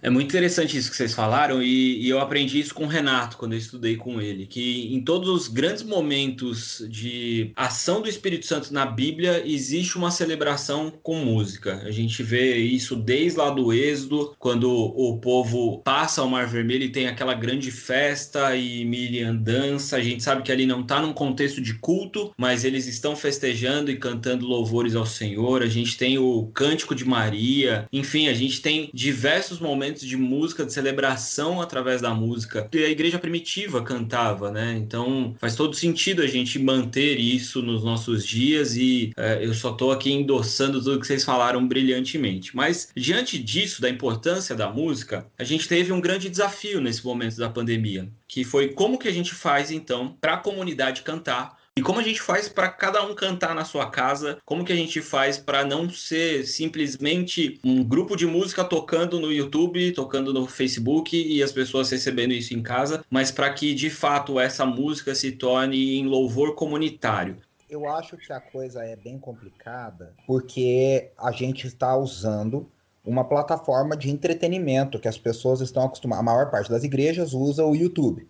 É 0.00 0.08
muito 0.08 0.28
interessante 0.28 0.76
isso 0.76 0.90
que 0.90 0.96
vocês 0.96 1.12
falaram, 1.12 1.62
e, 1.62 2.02
e, 2.02 2.08
eu 2.08 2.20
aprendi 2.20 2.60
isso 2.60 2.74
com 2.74 2.84
o 2.84 2.88
Renato 2.88 3.36
quando 3.36 3.52
eu 3.52 3.58
estudei 3.58 3.96
com 3.96 4.20
ele, 4.20 4.46
que 4.46 4.94
em 4.94 5.00
todos 5.00 5.28
os 5.28 5.48
grandes 5.48 5.82
momentos 5.82 6.86
de 6.88 7.52
ação 7.56 8.00
do 8.00 8.08
Espírito 8.08 8.46
Santo 8.46 8.72
na 8.72 8.86
Bíblia 8.86 9.42
existe 9.44 9.96
uma 9.96 10.10
celebração 10.10 10.92
com 11.02 11.16
música. 11.16 11.82
A 11.84 11.90
gente 11.90 12.22
vê 12.22 12.56
isso 12.56 12.94
desde 12.94 13.38
lá 13.38 13.50
do 13.50 13.72
Êxodo, 13.72 14.34
quando 14.38 14.70
o 14.70 15.18
povo 15.18 15.78
passa 15.78 16.20
ao 16.20 16.28
Mar 16.28 16.46
Vermelho 16.46 16.84
e 16.84 16.92
tem 16.92 17.08
aquela 17.08 17.34
grande 17.34 17.70
festa 17.70 18.54
e 18.54 18.84
Miriam 18.84 19.34
dança. 19.34 19.96
A 19.96 20.02
gente 20.02 20.22
sabe 20.22 20.42
que 20.42 20.52
ali 20.52 20.64
não 20.64 20.82
está 20.82 21.00
num 21.00 21.12
contexto 21.12 21.60
de 21.60 21.74
culto, 21.74 22.32
mas 22.36 22.64
eles 22.64 22.86
estão 22.86 23.16
festejando 23.16 23.90
e 23.90 23.96
cantando 23.96 24.46
louvores 24.46 24.94
ao 24.94 25.06
Senhor. 25.06 25.62
A 25.62 25.66
gente 25.66 25.96
tem 25.96 26.18
o 26.18 26.46
Cântico 26.54 26.94
de 26.94 27.04
Maria, 27.04 27.88
enfim, 27.92 28.28
a 28.28 28.34
gente 28.34 28.60
tem 28.60 28.90
diversos 28.94 29.58
momentos 29.58 29.87
momentos 29.88 30.02
de 30.06 30.16
música, 30.16 30.64
de 30.64 30.72
celebração 30.72 31.60
através 31.60 32.00
da 32.00 32.14
música. 32.14 32.68
E 32.72 32.84
a 32.84 32.88
igreja 32.88 33.18
primitiva 33.18 33.82
cantava, 33.82 34.50
né? 34.50 34.76
Então 34.76 35.34
faz 35.38 35.54
todo 35.54 35.74
sentido 35.74 36.22
a 36.22 36.26
gente 36.26 36.58
manter 36.58 37.18
isso 37.18 37.62
nos 37.62 37.82
nossos 37.82 38.26
dias 38.26 38.76
e 38.76 39.12
é, 39.16 39.44
eu 39.44 39.54
só 39.54 39.70
estou 39.70 39.90
aqui 39.90 40.12
endossando 40.12 40.82
tudo 40.82 41.00
que 41.00 41.06
vocês 41.06 41.24
falaram 41.24 41.66
brilhantemente. 41.66 42.54
Mas 42.54 42.90
diante 42.94 43.38
disso, 43.38 43.80
da 43.80 43.88
importância 43.88 44.54
da 44.54 44.68
música, 44.70 45.26
a 45.38 45.44
gente 45.44 45.66
teve 45.66 45.92
um 45.92 46.00
grande 46.00 46.28
desafio 46.28 46.80
nesse 46.80 47.04
momento 47.04 47.36
da 47.36 47.48
pandemia, 47.48 48.08
que 48.26 48.44
foi 48.44 48.68
como 48.68 48.98
que 48.98 49.08
a 49.08 49.12
gente 49.12 49.34
faz 49.34 49.70
então 49.70 50.16
para 50.20 50.34
a 50.34 50.38
comunidade 50.38 51.02
cantar 51.02 51.57
e 51.78 51.80
como 51.80 52.00
a 52.00 52.02
gente 52.02 52.20
faz 52.20 52.48
para 52.48 52.68
cada 52.68 53.04
um 53.04 53.14
cantar 53.14 53.54
na 53.54 53.64
sua 53.64 53.88
casa? 53.88 54.38
Como 54.44 54.64
que 54.64 54.72
a 54.72 54.76
gente 54.76 55.00
faz 55.00 55.38
para 55.38 55.64
não 55.64 55.88
ser 55.88 56.44
simplesmente 56.44 57.60
um 57.62 57.84
grupo 57.84 58.16
de 58.16 58.26
música 58.26 58.64
tocando 58.64 59.20
no 59.20 59.32
YouTube, 59.32 59.92
tocando 59.92 60.34
no 60.34 60.44
Facebook 60.44 61.16
e 61.16 61.40
as 61.40 61.52
pessoas 61.52 61.88
recebendo 61.88 62.32
isso 62.32 62.52
em 62.52 62.60
casa, 62.60 63.04
mas 63.08 63.30
para 63.30 63.52
que 63.52 63.76
de 63.76 63.90
fato 63.90 64.40
essa 64.40 64.66
música 64.66 65.14
se 65.14 65.30
torne 65.30 65.96
em 65.96 66.06
louvor 66.06 66.56
comunitário? 66.56 67.36
Eu 67.70 67.88
acho 67.88 68.16
que 68.16 68.32
a 68.32 68.40
coisa 68.40 68.82
é 68.82 68.96
bem 68.96 69.16
complicada 69.16 70.12
porque 70.26 71.12
a 71.16 71.30
gente 71.30 71.68
está 71.68 71.96
usando 71.96 72.68
uma 73.04 73.22
plataforma 73.22 73.96
de 73.96 74.10
entretenimento 74.10 74.98
que 74.98 75.06
as 75.06 75.16
pessoas 75.16 75.60
estão 75.60 75.84
acostumadas. 75.84 76.22
A 76.22 76.24
maior 76.24 76.50
parte 76.50 76.70
das 76.70 76.82
igrejas 76.82 77.34
usa 77.34 77.64
o 77.64 77.76
YouTube. 77.76 78.26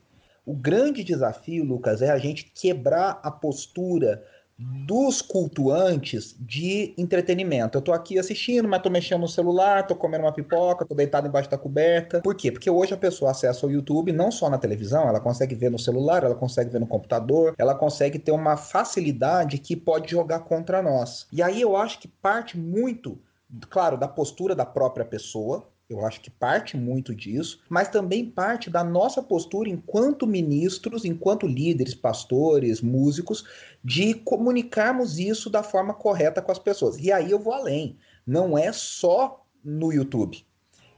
O 0.49 0.55
grande 0.55 1.05
desafio, 1.05 1.63
Lucas, 1.63 2.01
é 2.01 2.11
a 2.11 2.17
gente 2.17 2.51
quebrar 2.55 3.21
a 3.23 3.31
postura 3.31 4.25
dos 4.59 5.21
cultuantes 5.21 6.35
de 6.41 6.95
entretenimento. 6.97 7.77
Eu 7.77 7.83
tô 7.83 7.93
aqui 7.93 8.19
assistindo, 8.19 8.67
mas 8.67 8.81
tô 8.81 8.89
mexendo 8.89 9.21
no 9.21 9.29
celular, 9.29 9.87
tô 9.87 9.95
comendo 9.95 10.25
uma 10.25 10.33
pipoca, 10.33 10.87
tô 10.87 10.95
deitado 10.95 11.29
embaixo 11.29 11.51
da 11.51 11.59
coberta. 11.59 12.23
Por 12.23 12.35
quê? 12.35 12.51
Porque 12.51 12.71
hoje 12.71 12.95
a 12.95 12.97
pessoa 12.97 13.33
acessa 13.33 13.67
o 13.67 13.71
YouTube 13.71 14.11
não 14.11 14.31
só 14.31 14.49
na 14.49 14.57
televisão, 14.57 15.07
ela 15.07 15.21
consegue 15.21 15.55
ver 15.55 15.71
no 15.71 15.79
celular, 15.79 16.25
ela 16.25 16.35
consegue 16.35 16.71
ver 16.71 16.81
no 16.81 16.87
computador, 16.87 17.55
ela 17.59 17.75
consegue 17.75 18.19
ter 18.19 18.33
uma 18.33 18.57
facilidade 18.57 19.59
que 19.59 19.77
pode 19.77 20.11
jogar 20.11 20.41
contra 20.41 20.81
nós. 20.81 21.27
E 21.31 21.43
aí 21.43 21.61
eu 21.61 21.77
acho 21.77 22.01
que 22.01 22.09
parte 22.09 22.57
muito, 22.57 23.19
claro, 23.69 23.99
da 23.99 24.09
postura 24.09 24.55
da 24.55 24.65
própria 24.65 25.05
pessoa, 25.05 25.69
eu 25.89 26.05
acho 26.05 26.21
que 26.21 26.31
parte 26.31 26.77
muito 26.77 27.15
disso, 27.15 27.61
mas 27.69 27.89
também 27.89 28.29
parte 28.29 28.69
da 28.69 28.85
nossa 28.85 29.23
postura 29.23 29.71
enquanto 29.71 30.27
ministros, 30.27 31.05
enquanto 31.05 31.47
líderes, 31.47 31.95
pastores, 31.95 32.83
músicos, 32.83 33.45
de 33.83 34.13
comunicarmos 34.13 35.19
isso 35.19 35.49
da 35.49 35.63
forma 35.63 35.95
correta 35.95 36.43
com 36.43 36.53
as 36.53 36.59
pessoas. 36.59 36.99
E 36.99 37.11
aí 37.11 37.31
eu 37.31 37.39
vou 37.39 37.55
além. 37.55 37.97
Não 38.27 38.59
é 38.59 38.71
só 38.71 39.47
no 39.65 39.91
YouTube 39.91 40.47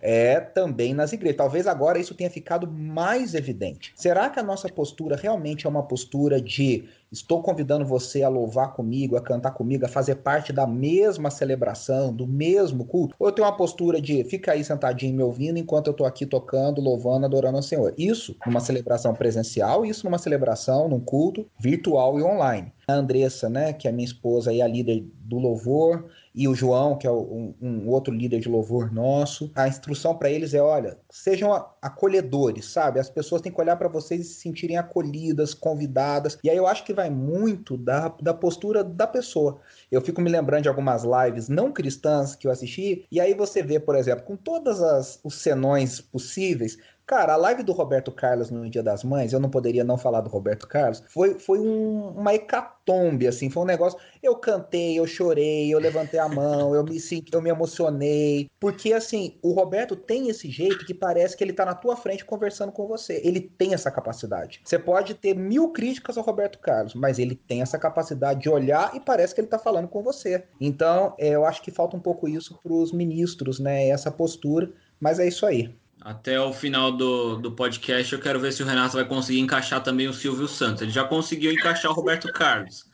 é 0.01 0.41
também 0.41 0.95
nas 0.95 1.13
igrejas. 1.13 1.37
Talvez 1.37 1.67
agora 1.67 1.99
isso 1.99 2.15
tenha 2.15 2.31
ficado 2.31 2.67
mais 2.67 3.35
evidente. 3.35 3.93
Será 3.97 4.31
que 4.31 4.41
a 4.41 4.43
nossa 4.43 4.69
postura 4.69 5.17
realmente 5.17 5.67
é 5.67 5.71
uma 5.71 5.87
postura 5.87 6.41
de 6.41 6.89
estou 7.13 7.43
convidando 7.43 7.85
você 7.85 8.23
a 8.23 8.29
louvar 8.29 8.73
comigo, 8.73 9.17
a 9.17 9.21
cantar 9.21 9.53
comigo, 9.53 9.85
a 9.85 9.89
fazer 9.89 10.17
parte 10.17 10.53
da 10.53 10.67
mesma 10.67 11.31
celebração, 11.31 12.13
do 12.13 12.27
mesmo 12.27 12.85
culto? 12.85 13.15
Ou 13.19 13.29
eu 13.29 13.33
tenho 13.33 13.47
uma 13.47 13.57
postura 13.57 14.01
de 14.01 14.23
fica 14.25 14.53
aí 14.53 14.63
sentadinho 14.63 15.17
me 15.17 15.23
ouvindo 15.23 15.59
enquanto 15.59 15.89
eu 15.89 15.93
estou 15.93 16.07
aqui 16.07 16.25
tocando, 16.25 16.81
louvando, 16.81 17.27
adorando 17.27 17.57
ao 17.57 17.63
Senhor? 17.63 17.95
Isso 17.99 18.37
numa 18.47 18.61
celebração 18.61 19.15
presencial, 19.15 19.85
isso 19.85 20.05
numa 20.05 20.19
celebração, 20.19 20.89
num 20.89 21.01
culto 21.01 21.47
virtual 21.59 22.19
e 22.19 22.23
online. 22.23 22.73
A 22.87 22.95
Andressa, 22.95 23.49
né, 23.49 23.73
que 23.73 23.87
é 23.87 23.93
minha 23.93 24.05
esposa 24.05 24.53
e 24.53 24.61
a 24.61 24.67
líder 24.67 25.05
do 25.21 25.39
louvor, 25.39 26.11
e 26.35 26.47
o 26.47 26.55
João, 26.55 26.97
que 26.97 27.07
é 27.07 27.11
um, 27.11 27.55
um 27.61 27.89
outro 27.89 28.15
líder 28.15 28.41
de 28.41 28.49
louvor 28.49 28.93
nosso. 28.93 29.51
A 29.55 29.67
instrução 29.67 30.17
para 30.17 30.31
eles 30.31 30.55
é: 30.55 30.61
olha, 30.61 30.97
sejam 31.11 31.53
acolhedores, 31.83 32.67
sabe? 32.67 33.01
As 33.01 33.11
pessoas 33.11 33.43
têm 33.43 33.53
que 33.53 33.61
olhar 33.61 33.77
para 33.77 33.89
vocês 33.89 34.21
e 34.21 34.25
se 34.25 34.41
sentirem 34.41 34.77
acolhidas, 34.77 35.55
convidadas. 35.55 36.39
E 36.43 36.51
aí 36.51 36.57
eu 36.57 36.67
acho 36.67 36.85
que 36.85 36.93
vai 37.01 37.09
muito 37.09 37.79
da, 37.79 38.09
da 38.21 38.35
postura 38.35 38.85
da 38.85 39.07
pessoa. 39.07 39.59
Eu 39.91 40.03
fico 40.03 40.21
me 40.21 40.31
lembrando 40.31 40.65
de 40.65 40.69
algumas 40.69 41.03
lives 41.03 41.49
não 41.49 41.73
cristãs 41.73 42.35
que 42.35 42.47
eu 42.47 42.51
assisti, 42.51 43.07
e 43.11 43.19
aí 43.19 43.33
você 43.33 43.63
vê, 43.63 43.81
por 43.81 43.95
exemplo, 43.95 44.25
com 44.25 44.37
todos 44.37 44.79
os 45.25 45.35
senões 45.35 46.01
possíveis, 46.01 46.77
Cara, 47.11 47.33
a 47.33 47.37
live 47.37 47.65
do 47.65 47.73
Roberto 47.73 48.13
Carlos 48.13 48.53
no 48.53 48.71
Dia 48.71 48.85
das 48.85 49.03
Mães, 49.03 49.33
eu 49.33 49.41
não 49.41 49.51
poderia 49.51 49.83
não 49.83 49.99
falar 49.99 50.21
do 50.21 50.31
Roberto 50.31 50.69
Carlos, 50.69 51.03
foi, 51.09 51.41
foi 51.41 51.59
um, 51.59 52.11
uma 52.11 52.33
hecatombe, 52.33 53.27
assim, 53.27 53.51
foi 53.51 53.65
um 53.65 53.67
negócio. 53.67 53.99
Eu 54.23 54.37
cantei, 54.37 54.97
eu 54.97 55.05
chorei, 55.09 55.75
eu 55.75 55.81
levantei 55.81 56.21
a 56.21 56.29
mão, 56.29 56.73
eu 56.73 56.85
me 56.85 57.01
senti, 57.01 57.35
eu 57.35 57.43
me 57.43 57.51
emocionei. 57.51 58.49
Porque, 58.61 58.93
assim, 58.93 59.37
o 59.43 59.51
Roberto 59.53 59.97
tem 59.97 60.29
esse 60.29 60.49
jeito 60.49 60.87
que 60.87 60.95
parece 60.95 61.37
que 61.37 61.43
ele 61.43 61.53
tá 61.53 61.65
na 61.65 61.75
tua 61.75 61.97
frente 61.97 62.25
conversando 62.25 62.71
com 62.71 62.87
você. 62.87 63.21
Ele 63.25 63.41
tem 63.41 63.75
essa 63.75 63.91
capacidade. 63.91 64.61
Você 64.65 64.79
pode 64.79 65.15
ter 65.15 65.35
mil 65.35 65.73
críticas 65.73 66.17
ao 66.17 66.23
Roberto 66.23 66.61
Carlos, 66.61 66.95
mas 66.95 67.19
ele 67.19 67.35
tem 67.35 67.61
essa 67.61 67.77
capacidade 67.77 68.41
de 68.41 68.49
olhar 68.49 68.95
e 68.95 69.01
parece 69.01 69.35
que 69.35 69.41
ele 69.41 69.49
tá 69.49 69.59
falando 69.59 69.89
com 69.89 70.01
você. 70.01 70.45
Então, 70.61 71.17
é, 71.19 71.31
eu 71.31 71.45
acho 71.45 71.61
que 71.61 71.73
falta 71.73 71.97
um 71.97 72.01
pouco 72.01 72.29
isso 72.29 72.57
pros 72.63 72.93
ministros, 72.93 73.59
né? 73.59 73.89
Essa 73.89 74.13
postura. 74.13 74.73
Mas 75.01 75.19
é 75.19 75.27
isso 75.27 75.47
aí. 75.47 75.75
Até 76.01 76.41
o 76.41 76.53
final 76.53 76.93
do, 76.93 77.37
do 77.37 77.53
podcast, 77.53 78.13
eu 78.13 78.21
quero 78.21 78.41
ver 78.41 78.53
se 78.53 78.63
o 78.63 78.67
Renato 78.67 78.97
vai 78.97 79.05
conseguir 79.05 79.41
encaixar 79.41 79.83
também 79.83 80.09
o 80.09 80.15
Silvio 80.15 80.49
Santos. 80.49 80.83
Ele 80.83 80.91
já 80.91 81.05
conseguiu 81.05 81.53
encaixar 81.53 81.91
o 81.91 81.95
Roberto 81.95 82.33
Carlos. 82.33 82.89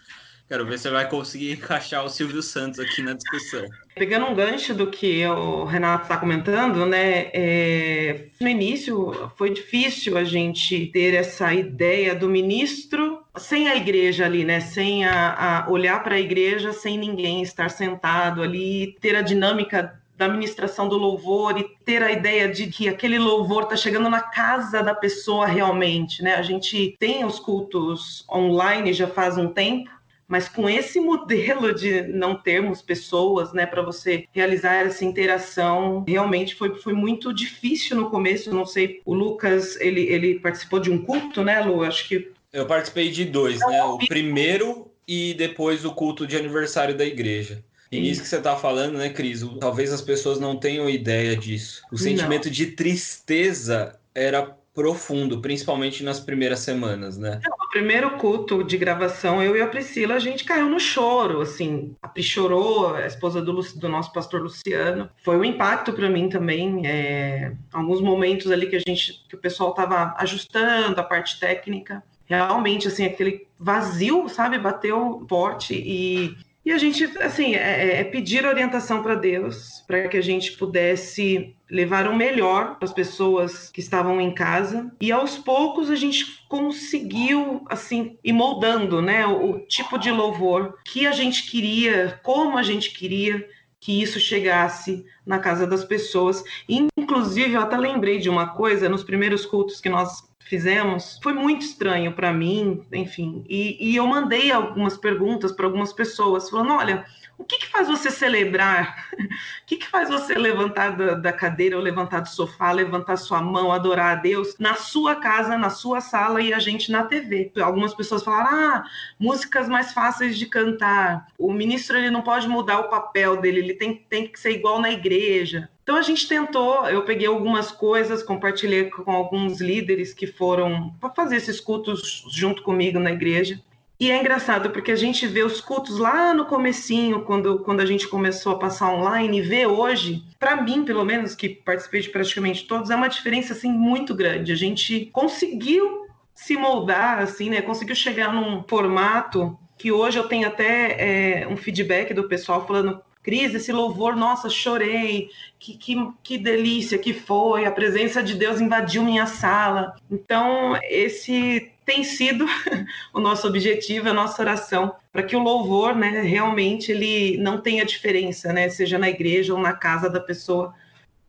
Quero 0.48 0.64
ver 0.64 0.78
se 0.78 0.88
vai 0.88 1.08
conseguir 1.08 1.52
encaixar 1.52 2.04
o 2.04 2.08
Silvio 2.08 2.40
Santos 2.40 2.78
aqui 2.78 3.02
na 3.02 3.14
discussão. 3.14 3.64
Pegando 3.96 4.26
um 4.26 4.34
gancho 4.34 4.74
do 4.74 4.88
que 4.88 5.26
o 5.26 5.64
Renato 5.64 6.04
está 6.04 6.16
comentando, 6.16 6.86
né? 6.86 7.30
É, 7.32 8.26
no 8.40 8.48
início 8.48 9.30
foi 9.36 9.50
difícil 9.50 10.16
a 10.16 10.22
gente 10.22 10.86
ter 10.86 11.14
essa 11.14 11.52
ideia 11.52 12.14
do 12.14 12.28
ministro 12.28 13.22
sem 13.36 13.68
a 13.68 13.74
igreja 13.74 14.24
ali, 14.24 14.44
né? 14.44 14.60
Sem 14.60 15.04
a, 15.04 15.64
a 15.64 15.70
olhar 15.70 16.02
para 16.04 16.14
a 16.14 16.20
igreja, 16.20 16.72
sem 16.72 16.96
ninguém 16.96 17.42
estar 17.42 17.68
sentado 17.68 18.40
ali, 18.40 18.96
ter 19.00 19.16
a 19.16 19.22
dinâmica 19.22 20.00
da 20.16 20.28
ministração 20.28 20.88
do 20.88 20.96
louvor 20.96 21.58
e 21.58 21.64
ter 21.84 22.02
a 22.02 22.10
ideia 22.10 22.48
de 22.48 22.66
que 22.68 22.88
aquele 22.88 23.18
louvor 23.18 23.64
está 23.64 23.76
chegando 23.76 24.08
na 24.08 24.20
casa 24.20 24.82
da 24.82 24.94
pessoa 24.94 25.46
realmente, 25.46 26.22
né? 26.22 26.34
A 26.34 26.42
gente 26.42 26.96
tem 26.98 27.24
os 27.24 27.38
cultos 27.38 28.24
online 28.30 28.92
já 28.92 29.06
faz 29.06 29.36
um 29.36 29.48
tempo, 29.48 29.90
mas 30.26 30.48
com 30.48 30.68
esse 30.68 30.98
modelo 30.98 31.72
de 31.72 32.02
não 32.02 32.34
termos 32.34 32.82
pessoas, 32.82 33.52
né, 33.52 33.64
para 33.64 33.82
você 33.82 34.26
realizar 34.32 34.74
essa 34.74 35.04
interação, 35.04 36.04
realmente 36.06 36.54
foi, 36.54 36.74
foi 36.76 36.92
muito 36.92 37.32
difícil 37.32 37.96
no 37.96 38.10
começo. 38.10 38.52
não 38.52 38.66
sei, 38.66 39.00
o 39.04 39.14
Lucas, 39.14 39.78
ele, 39.80 40.00
ele 40.02 40.40
participou 40.40 40.80
de 40.80 40.90
um 40.90 40.98
culto, 40.98 41.44
né, 41.44 41.60
Lu? 41.60 41.84
Acho 41.84 42.08
que. 42.08 42.32
Eu 42.52 42.66
participei 42.66 43.10
de 43.10 43.24
dois, 43.24 43.60
né? 43.60 43.84
O 43.84 43.98
primeiro 43.98 44.90
e 45.06 45.34
depois 45.34 45.84
o 45.84 45.92
culto 45.92 46.26
de 46.26 46.36
aniversário 46.36 46.96
da 46.96 47.04
igreja. 47.04 47.62
E 47.90 48.00
nisso 48.00 48.22
que 48.22 48.28
você 48.28 48.36
está 48.38 48.56
falando, 48.56 48.98
né, 48.98 49.10
Cris? 49.10 49.44
Talvez 49.60 49.92
as 49.92 50.02
pessoas 50.02 50.40
não 50.40 50.56
tenham 50.56 50.88
ideia 50.90 51.36
disso. 51.36 51.82
O 51.92 51.96
sentimento 51.98 52.46
não. 52.46 52.52
de 52.52 52.66
tristeza 52.66 53.98
era 54.14 54.56
profundo, 54.74 55.40
principalmente 55.40 56.04
nas 56.04 56.20
primeiras 56.20 56.60
semanas, 56.60 57.16
né? 57.16 57.40
no 57.66 57.70
primeiro 57.70 58.10
culto 58.18 58.62
de 58.62 58.76
gravação, 58.76 59.42
eu 59.42 59.56
e 59.56 59.62
a 59.62 59.66
Priscila, 59.66 60.14
a 60.14 60.18
gente 60.18 60.44
caiu 60.44 60.68
no 60.68 60.78
choro, 60.78 61.40
assim. 61.40 61.96
A 62.02 62.06
Pri 62.06 62.22
chorou, 62.22 62.94
a 62.94 63.06
esposa 63.06 63.40
do, 63.40 63.54
do 63.54 63.88
nosso 63.88 64.12
pastor 64.12 64.42
Luciano. 64.42 65.08
Foi 65.24 65.36
um 65.38 65.44
impacto 65.44 65.94
para 65.94 66.10
mim 66.10 66.28
também. 66.28 66.86
É, 66.86 67.52
alguns 67.72 68.02
momentos 68.02 68.50
ali 68.50 68.66
que 68.66 68.76
a 68.76 68.82
gente, 68.86 69.24
que 69.26 69.34
o 69.34 69.38
pessoal 69.38 69.70
estava 69.70 70.14
ajustando 70.18 71.00
a 71.00 71.02
parte 71.04 71.40
técnica. 71.40 72.02
Realmente, 72.26 72.88
assim, 72.88 73.06
aquele 73.06 73.46
vazio, 73.58 74.28
sabe, 74.28 74.58
bateu 74.58 75.24
forte 75.28 75.74
e 75.74 76.36
e 76.66 76.72
a 76.72 76.78
gente, 76.78 77.04
assim, 77.20 77.54
é, 77.54 77.58
é, 77.58 78.00
é 78.00 78.04
pedir 78.04 78.44
orientação 78.44 79.00
para 79.00 79.14
Deus, 79.14 79.84
para 79.86 80.08
que 80.08 80.16
a 80.16 80.20
gente 80.20 80.50
pudesse 80.56 81.54
levar 81.70 82.08
o 82.08 82.16
melhor 82.16 82.74
para 82.74 82.86
as 82.86 82.92
pessoas 82.92 83.70
que 83.70 83.78
estavam 83.78 84.20
em 84.20 84.34
casa. 84.34 84.92
E 85.00 85.12
aos 85.12 85.38
poucos 85.38 85.88
a 85.88 85.94
gente 85.94 86.44
conseguiu, 86.48 87.64
assim, 87.70 88.18
ir 88.24 88.32
moldando, 88.32 89.00
né, 89.00 89.24
o, 89.24 89.52
o 89.52 89.60
tipo 89.60 89.96
de 89.96 90.10
louvor 90.10 90.76
que 90.84 91.06
a 91.06 91.12
gente 91.12 91.48
queria, 91.48 92.18
como 92.24 92.58
a 92.58 92.64
gente 92.64 92.90
queria 92.90 93.48
que 93.80 94.02
isso 94.02 94.18
chegasse 94.18 95.04
na 95.24 95.38
casa 95.38 95.66
das 95.66 95.84
pessoas. 95.84 96.42
Inclusive, 96.68 97.52
eu 97.52 97.60
até 97.60 97.76
lembrei 97.76 98.18
de 98.18 98.28
uma 98.28 98.48
coisa 98.48 98.88
nos 98.88 99.04
primeiros 99.04 99.44
cultos 99.44 99.80
que 99.80 99.88
nós 99.88 100.26
fizemos 100.46 101.18
foi 101.22 101.32
muito 101.32 101.62
estranho 101.62 102.12
para 102.12 102.32
mim, 102.32 102.82
enfim. 102.92 103.44
E, 103.48 103.90
e, 103.90 103.96
eu 103.96 104.06
mandei 104.06 104.50
algumas 104.50 104.96
perguntas 104.96 105.52
para 105.52 105.66
algumas 105.66 105.92
pessoas, 105.92 106.48
falando: 106.48 106.72
olha, 106.72 107.04
o 107.38 107.44
que, 107.44 107.58
que 107.58 107.68
faz 107.68 107.86
você 107.86 108.10
celebrar? 108.10 109.08
o 109.12 109.66
que, 109.66 109.76
que 109.76 109.86
faz 109.86 110.08
você 110.08 110.34
levantar 110.34 110.96
da, 110.96 111.14
da, 111.14 111.32
cadeira 111.32 111.76
ou 111.76 111.82
levantar 111.82 112.20
do 112.20 112.28
sofá, 112.28 112.72
levantar 112.72 113.16
sua 113.16 113.42
mão, 113.42 113.70
adorar 113.70 114.16
a 114.16 114.20
Deus 114.20 114.56
na 114.58 114.74
sua 114.74 115.16
casa, 115.16 115.58
na 115.58 115.70
sua 115.70 116.00
sala 116.00 116.40
e 116.40 116.52
a 116.52 116.58
gente 116.58 116.90
na 116.90 117.04
TV? 117.04 117.52
Algumas 117.60 117.94
pessoas 117.94 118.22
falaram: 118.22 118.48
ah, 118.48 118.84
músicas 119.18 119.68
mais 119.68 119.92
fáceis 119.92 120.38
de 120.38 120.46
cantar. 120.46 121.26
O 121.38 121.52
ministro 121.52 121.96
ele 121.98 122.10
não 122.10 122.22
pode 122.22 122.48
mudar 122.48 122.80
o 122.80 122.88
papel 122.88 123.40
dele, 123.40 123.60
ele 123.60 123.74
tem, 123.74 123.94
tem 124.08 124.26
que 124.26 124.40
ser 124.40 124.52
igual 124.52 124.80
na 124.80 124.90
igreja. 124.90 125.68
Então 125.82 125.96
a 125.96 126.02
gente 126.02 126.26
tentou, 126.26 126.88
eu 126.88 127.04
peguei 127.04 127.28
algumas 127.28 127.70
coisas, 127.70 128.20
compartilhei 128.20 128.90
com 128.90 129.08
alguns 129.12 129.60
líderes 129.60 130.12
que 130.12 130.26
foram 130.26 130.92
para 131.00 131.10
fazer 131.10 131.36
esses 131.36 131.60
cultos 131.60 132.24
junto 132.28 132.64
comigo 132.64 132.98
na 132.98 133.12
igreja. 133.12 133.60
E 133.98 134.10
é 134.10 134.20
engraçado 134.20 134.70
porque 134.70 134.92
a 134.92 134.96
gente 134.96 135.26
vê 135.26 135.42
os 135.42 135.60
cultos 135.60 135.98
lá 135.98 136.34
no 136.34 136.44
comecinho, 136.44 137.22
quando, 137.22 137.60
quando 137.60 137.80
a 137.80 137.86
gente 137.86 138.06
começou 138.06 138.52
a 138.52 138.58
passar 138.58 138.92
online, 138.92 139.38
e 139.38 139.42
vê 139.42 139.66
hoje, 139.66 140.22
para 140.38 140.60
mim, 140.60 140.84
pelo 140.84 141.04
menos, 141.04 141.34
que 141.34 141.48
participei 141.48 142.02
de 142.02 142.10
praticamente 142.10 142.66
todos, 142.66 142.90
é 142.90 142.96
uma 142.96 143.08
diferença 143.08 143.54
assim 143.54 143.72
muito 143.72 144.14
grande. 144.14 144.52
A 144.52 144.56
gente 144.56 145.06
conseguiu 145.06 146.06
se 146.34 146.56
moldar, 146.56 147.20
assim, 147.20 147.48
né? 147.48 147.62
Conseguiu 147.62 147.96
chegar 147.96 148.34
num 148.34 148.62
formato 148.64 149.58
que 149.78 149.90
hoje 149.90 150.18
eu 150.18 150.28
tenho 150.28 150.46
até 150.46 151.42
é, 151.42 151.48
um 151.48 151.56
feedback 151.56 152.12
do 152.12 152.28
pessoal 152.28 152.66
falando 152.66 153.00
Cris, 153.22 153.54
esse 153.54 153.72
louvor, 153.72 154.14
nossa, 154.14 154.48
chorei, 154.48 155.30
que, 155.58 155.76
que, 155.76 155.96
que 156.22 156.38
delícia 156.38 156.96
que 156.96 157.12
foi, 157.12 157.64
a 157.64 157.72
presença 157.72 158.22
de 158.22 158.34
Deus 158.34 158.60
invadiu 158.60 159.02
minha 159.02 159.26
sala. 159.26 159.96
Então, 160.08 160.78
esse 160.84 161.72
tem 161.86 162.02
sido 162.02 162.44
o 163.14 163.20
nosso 163.20 163.46
objetivo, 163.46 164.10
a 164.10 164.12
nossa 164.12 164.42
oração, 164.42 164.96
para 165.12 165.22
que 165.22 165.36
o 165.36 165.42
louvor, 165.42 165.94
né, 165.94 166.20
realmente 166.20 166.90
ele 166.90 167.38
não 167.38 167.62
tenha 167.62 167.86
diferença, 167.86 168.52
né, 168.52 168.68
seja 168.68 168.98
na 168.98 169.08
igreja 169.08 169.54
ou 169.54 169.60
na 169.60 169.72
casa 169.72 170.10
da 170.10 170.20
pessoa, 170.20 170.74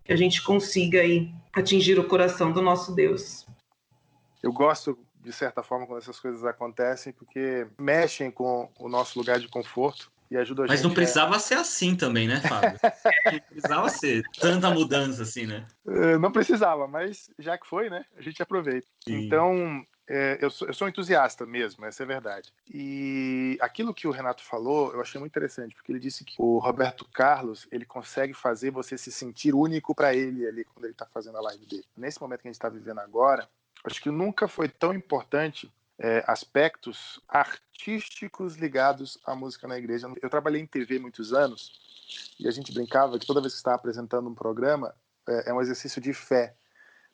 que 0.04 0.12
a 0.12 0.16
gente 0.18 0.44
consiga 0.44 1.00
aí 1.00 1.32
atingir 1.54 2.00
o 2.00 2.08
coração 2.08 2.52
do 2.52 2.62
nosso 2.62 2.94
Deus. 2.94 3.46
Eu 4.42 4.52
gosto 4.52 4.98
de 5.24 5.32
certa 5.32 5.62
forma 5.62 5.86
quando 5.86 6.00
essas 6.00 6.20
coisas 6.20 6.44
acontecem, 6.44 7.14
porque 7.14 7.68
mexem 7.80 8.32
com 8.32 8.70
o 8.80 8.90
nosso 8.90 9.20
lugar 9.20 9.40
de 9.40 9.48
conforto 9.48 10.10
e 10.32 10.38
ajuda 10.38 10.64
a 10.64 10.68
Mas 10.68 10.80
gente 10.80 10.88
não 10.88 10.96
precisava 10.96 11.36
a... 11.36 11.40
ser 11.40 11.56
assim 11.56 11.96
também, 11.96 12.28
né, 12.28 12.42
Fábio? 12.42 12.80
não 13.32 13.40
precisava 13.40 13.90
ser 13.90 14.24
tanta 14.40 14.70
mudança 14.72 15.24
assim, 15.24 15.46
né? 15.46 15.66
É, 15.88 16.18
não 16.18 16.32
precisava, 16.32 16.88
mas 16.88 17.30
já 17.38 17.58
que 17.58 17.68
foi, 17.68 17.90
né? 17.90 18.06
A 18.18 18.22
gente 18.22 18.42
aproveita. 18.42 18.88
Sim. 19.06 19.26
Então, 19.26 19.86
é, 20.08 20.38
eu, 20.42 20.50
sou, 20.50 20.68
eu 20.68 20.74
sou 20.74 20.88
entusiasta 20.88 21.46
mesmo, 21.46 21.86
essa 21.86 22.04
é 22.04 22.06
a 22.06 22.08
verdade. 22.08 22.54
E 22.74 23.58
aquilo 23.60 23.94
que 23.94 24.08
o 24.08 24.12
Renato 24.12 24.42
falou, 24.44 24.94
eu 24.94 25.02
achei 25.02 25.20
muito 25.20 25.34
interessante, 25.34 25.76
porque 25.76 25.92
ele 25.92 26.00
disse 26.00 26.24
que 26.24 26.36
o 26.38 26.60
Roberto 26.60 27.06
Carlos, 27.14 27.68
ele 27.72 27.86
consegue 27.86 28.34
fazer 28.34 28.72
você 28.72 28.98
se 28.98 29.12
sentir 29.12 29.54
único 29.54 29.94
para 29.94 30.16
ele 30.16 30.48
ali 30.48 30.64
quando 30.64 30.86
ele 30.86 30.94
está 30.94 31.06
fazendo 31.06 31.38
a 31.38 31.42
live 31.42 31.66
dele. 31.66 31.86
Nesse 31.96 32.22
momento 32.22 32.42
que 32.42 32.48
a 32.48 32.52
gente 32.52 32.56
está 32.56 32.70
vivendo 32.70 33.00
agora, 33.00 33.50
acho 33.84 34.02
que 34.02 34.10
nunca 34.10 34.48
foi 34.48 34.70
tão 34.70 34.94
importante 34.94 35.72
é, 36.00 36.24
aspectos 36.26 37.20
artísticos 37.28 38.56
ligados 38.56 39.18
à 39.26 39.36
música 39.36 39.68
na 39.68 39.78
igreja. 39.78 40.08
Eu 40.22 40.30
trabalhei 40.30 40.62
em 40.62 40.68
TV 40.68 41.00
muitos 41.00 41.34
anos 41.34 41.74
e 42.40 42.48
a 42.48 42.52
gente 42.52 42.74
brincava 42.74 43.20
que 43.20 43.26
toda 43.26 43.42
vez 43.42 43.54
que 43.54 43.58
está 43.58 43.74
apresentando 43.74 44.30
um 44.30 44.36
programa 44.36 44.96
é, 45.28 45.50
é 45.50 45.54
um 45.54 45.62
exercício 45.62 46.02
de 46.02 46.14
fé 46.14 46.56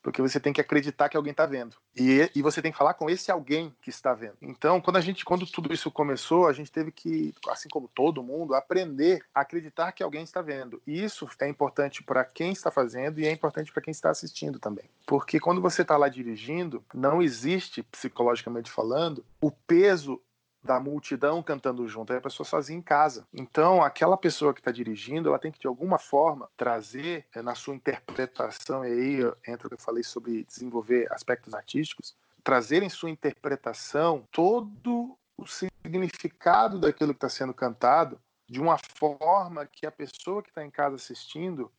porque 0.03 0.21
você 0.21 0.39
tem 0.39 0.51
que 0.51 0.59
acreditar 0.59 1.07
que 1.07 1.15
alguém 1.15 1.31
está 1.31 1.45
vendo. 1.45 1.77
E, 1.95 2.29
e 2.35 2.41
você 2.41 2.61
tem 2.61 2.71
que 2.71 2.77
falar 2.77 2.93
com 2.93 3.09
esse 3.09 3.31
alguém 3.31 3.73
que 3.81 3.89
está 3.89 4.13
vendo. 4.13 4.35
Então, 4.41 4.81
quando 4.81 4.97
a 4.97 5.01
gente, 5.01 5.23
quando 5.23 5.47
tudo 5.47 5.73
isso 5.73 5.89
começou, 5.89 6.45
a 6.45 6.53
gente 6.53 6.71
teve 6.71 6.91
que, 6.91 7.33
assim 7.47 7.69
como 7.69 7.87
todo 7.87 8.21
mundo, 8.21 8.53
aprender 8.53 9.23
a 9.33 9.41
acreditar 9.41 9.93
que 9.93 10.03
alguém 10.03 10.23
está 10.23 10.41
vendo. 10.41 10.81
E 10.85 11.01
isso 11.01 11.27
é 11.39 11.47
importante 11.47 12.03
para 12.03 12.25
quem 12.25 12.51
está 12.51 12.69
fazendo 12.69 13.19
e 13.19 13.25
é 13.25 13.31
importante 13.31 13.71
para 13.71 13.81
quem 13.81 13.91
está 13.91 14.09
assistindo 14.09 14.59
também. 14.59 14.85
Porque 15.07 15.39
quando 15.39 15.61
você 15.61 15.83
está 15.83 15.95
lá 15.95 16.09
dirigindo, 16.09 16.83
não 16.93 17.21
existe, 17.21 17.81
psicologicamente 17.81 18.69
falando, 18.69 19.25
o 19.39 19.49
peso 19.49 20.21
da 20.63 20.79
multidão 20.79 21.43
cantando 21.43 21.87
junto, 21.87 22.13
é 22.13 22.17
a 22.17 22.21
pessoa 22.21 22.45
sozinha 22.45 22.79
em 22.79 22.81
casa. 22.81 23.27
Então, 23.33 23.83
aquela 23.83 24.17
pessoa 24.17 24.53
que 24.53 24.61
está 24.61 24.71
dirigindo, 24.71 25.29
ela 25.29 25.39
tem 25.39 25.51
que 25.51 25.59
de 25.59 25.67
alguma 25.67 25.99
forma 25.99 26.49
trazer 26.55 27.25
é, 27.33 27.41
na 27.41 27.53
sua 27.53 27.75
interpretação, 27.75 28.85
e 28.85 28.91
aí 28.91 29.33
entra 29.47 29.67
o 29.67 29.69
que 29.69 29.75
eu 29.75 29.79
falei 29.79 30.03
sobre 30.03 30.43
desenvolver 30.45 31.11
aspectos 31.11 31.53
artísticos, 31.53 32.15
trazer 32.43 32.83
em 32.83 32.89
sua 32.89 33.09
interpretação 33.09 34.27
todo 34.31 35.17
o 35.37 35.45
significado 35.45 36.79
daquilo 36.79 37.13
que 37.13 37.17
está 37.17 37.29
sendo 37.29 37.53
cantado 37.53 38.19
de 38.47 38.61
uma 38.61 38.77
forma 38.77 39.65
que 39.65 39.85
a 39.85 39.91
pessoa 39.91 40.43
que 40.43 40.49
está 40.49 40.63
em 40.63 40.69
casa 40.69 40.95
assistindo 40.95 41.71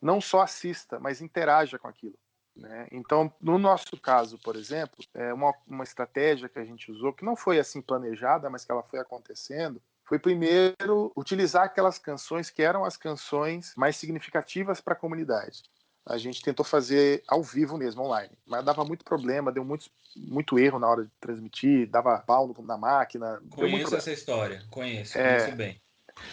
não 0.00 0.20
só 0.20 0.42
assista, 0.42 0.98
mas 0.98 1.20
interaja 1.20 1.78
com 1.78 1.88
aquilo. 1.88 2.18
Né? 2.58 2.88
Então, 2.90 3.32
no 3.40 3.56
nosso 3.56 3.96
caso, 4.02 4.36
por 4.38 4.56
exemplo, 4.56 4.96
é 5.14 5.32
uma, 5.32 5.54
uma 5.66 5.84
estratégia 5.84 6.48
que 6.48 6.58
a 6.58 6.64
gente 6.64 6.90
usou, 6.90 7.12
que 7.12 7.24
não 7.24 7.36
foi 7.36 7.58
assim 7.58 7.80
planejada, 7.80 8.50
mas 8.50 8.64
que 8.64 8.72
ela 8.72 8.82
foi 8.82 8.98
acontecendo, 8.98 9.80
foi 10.04 10.18
primeiro 10.18 11.12
utilizar 11.16 11.64
aquelas 11.64 11.98
canções 11.98 12.50
que 12.50 12.62
eram 12.62 12.84
as 12.84 12.96
canções 12.96 13.74
mais 13.76 13.96
significativas 13.96 14.80
para 14.80 14.94
a 14.94 14.96
comunidade. 14.96 15.62
A 16.04 16.16
gente 16.16 16.42
tentou 16.42 16.64
fazer 16.64 17.22
ao 17.28 17.42
vivo 17.42 17.76
mesmo, 17.76 18.02
online, 18.02 18.32
mas 18.46 18.64
dava 18.64 18.84
muito 18.84 19.04
problema, 19.04 19.52
deu 19.52 19.64
muito, 19.64 19.90
muito 20.16 20.58
erro 20.58 20.78
na 20.78 20.88
hora 20.88 21.04
de 21.04 21.10
transmitir, 21.20 21.88
dava 21.88 22.18
pau 22.18 22.52
na 22.60 22.78
máquina. 22.78 23.40
Conheço 23.50 23.94
essa 23.94 24.10
história, 24.10 24.64
conheço, 24.70 25.16
é... 25.18 25.36
conheço 25.36 25.56
bem. 25.56 25.80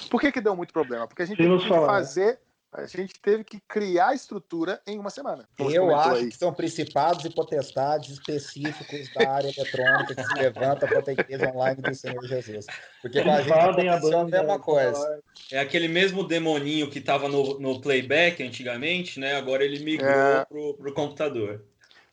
Por 0.09 0.19
que, 0.19 0.31
que 0.31 0.41
deu 0.41 0.55
muito 0.55 0.73
problema? 0.73 1.07
Porque 1.07 1.21
a 1.21 1.25
gente 1.25 1.37
teve 1.37 1.57
que 1.59 1.67
fazer 1.67 2.39
a 2.77 2.85
gente 2.85 3.19
teve 3.21 3.43
que 3.43 3.59
criar 3.67 4.09
a 4.09 4.13
estrutura 4.13 4.81
em 4.85 4.99
uma 4.99 5.09
semana. 5.09 5.47
Eu 5.57 5.95
acho 5.95 6.15
aí. 6.15 6.29
que 6.29 6.37
são 6.37 6.53
principados 6.53 7.23
e 7.25 7.29
potestades 7.29 8.11
específicos 8.11 9.13
da 9.13 9.31
área 9.31 9.49
eletrônica 9.49 10.15
que 10.15 10.23
se 10.23 10.33
levanta 10.35 10.87
para 10.87 11.03
a 11.05 11.11
igreja 11.11 11.51
online 11.51 11.81
do 11.81 11.95
Senhor 11.95 12.23
Jesus. 12.25 12.65
Porque 13.01 13.21
com 13.21 13.31
a 13.31 13.41
gente 13.41 13.53
aconteceu 13.53 14.19
a 14.19 14.25
mesma 14.25 14.59
coisa. 14.59 15.23
É 15.51 15.59
aquele 15.59 15.87
mesmo 15.87 16.27
demoninho 16.27 16.89
que 16.89 16.99
estava 16.99 17.27
no, 17.27 17.59
no 17.59 17.81
playback 17.81 18.43
antigamente, 18.43 19.19
né? 19.19 19.35
Agora 19.35 19.63
ele 19.63 19.83
migrou 19.83 20.09
é... 20.09 20.45
pro, 20.45 20.73
pro 20.75 20.93
computador. 20.93 21.63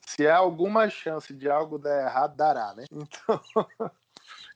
Se 0.06 0.26
há 0.26 0.36
alguma 0.36 0.90
chance 0.90 1.32
de 1.32 1.48
algo 1.48 1.78
dar 1.78 2.02
errado, 2.02 2.36
dará, 2.36 2.74
né? 2.74 2.84
Então. 2.90 3.40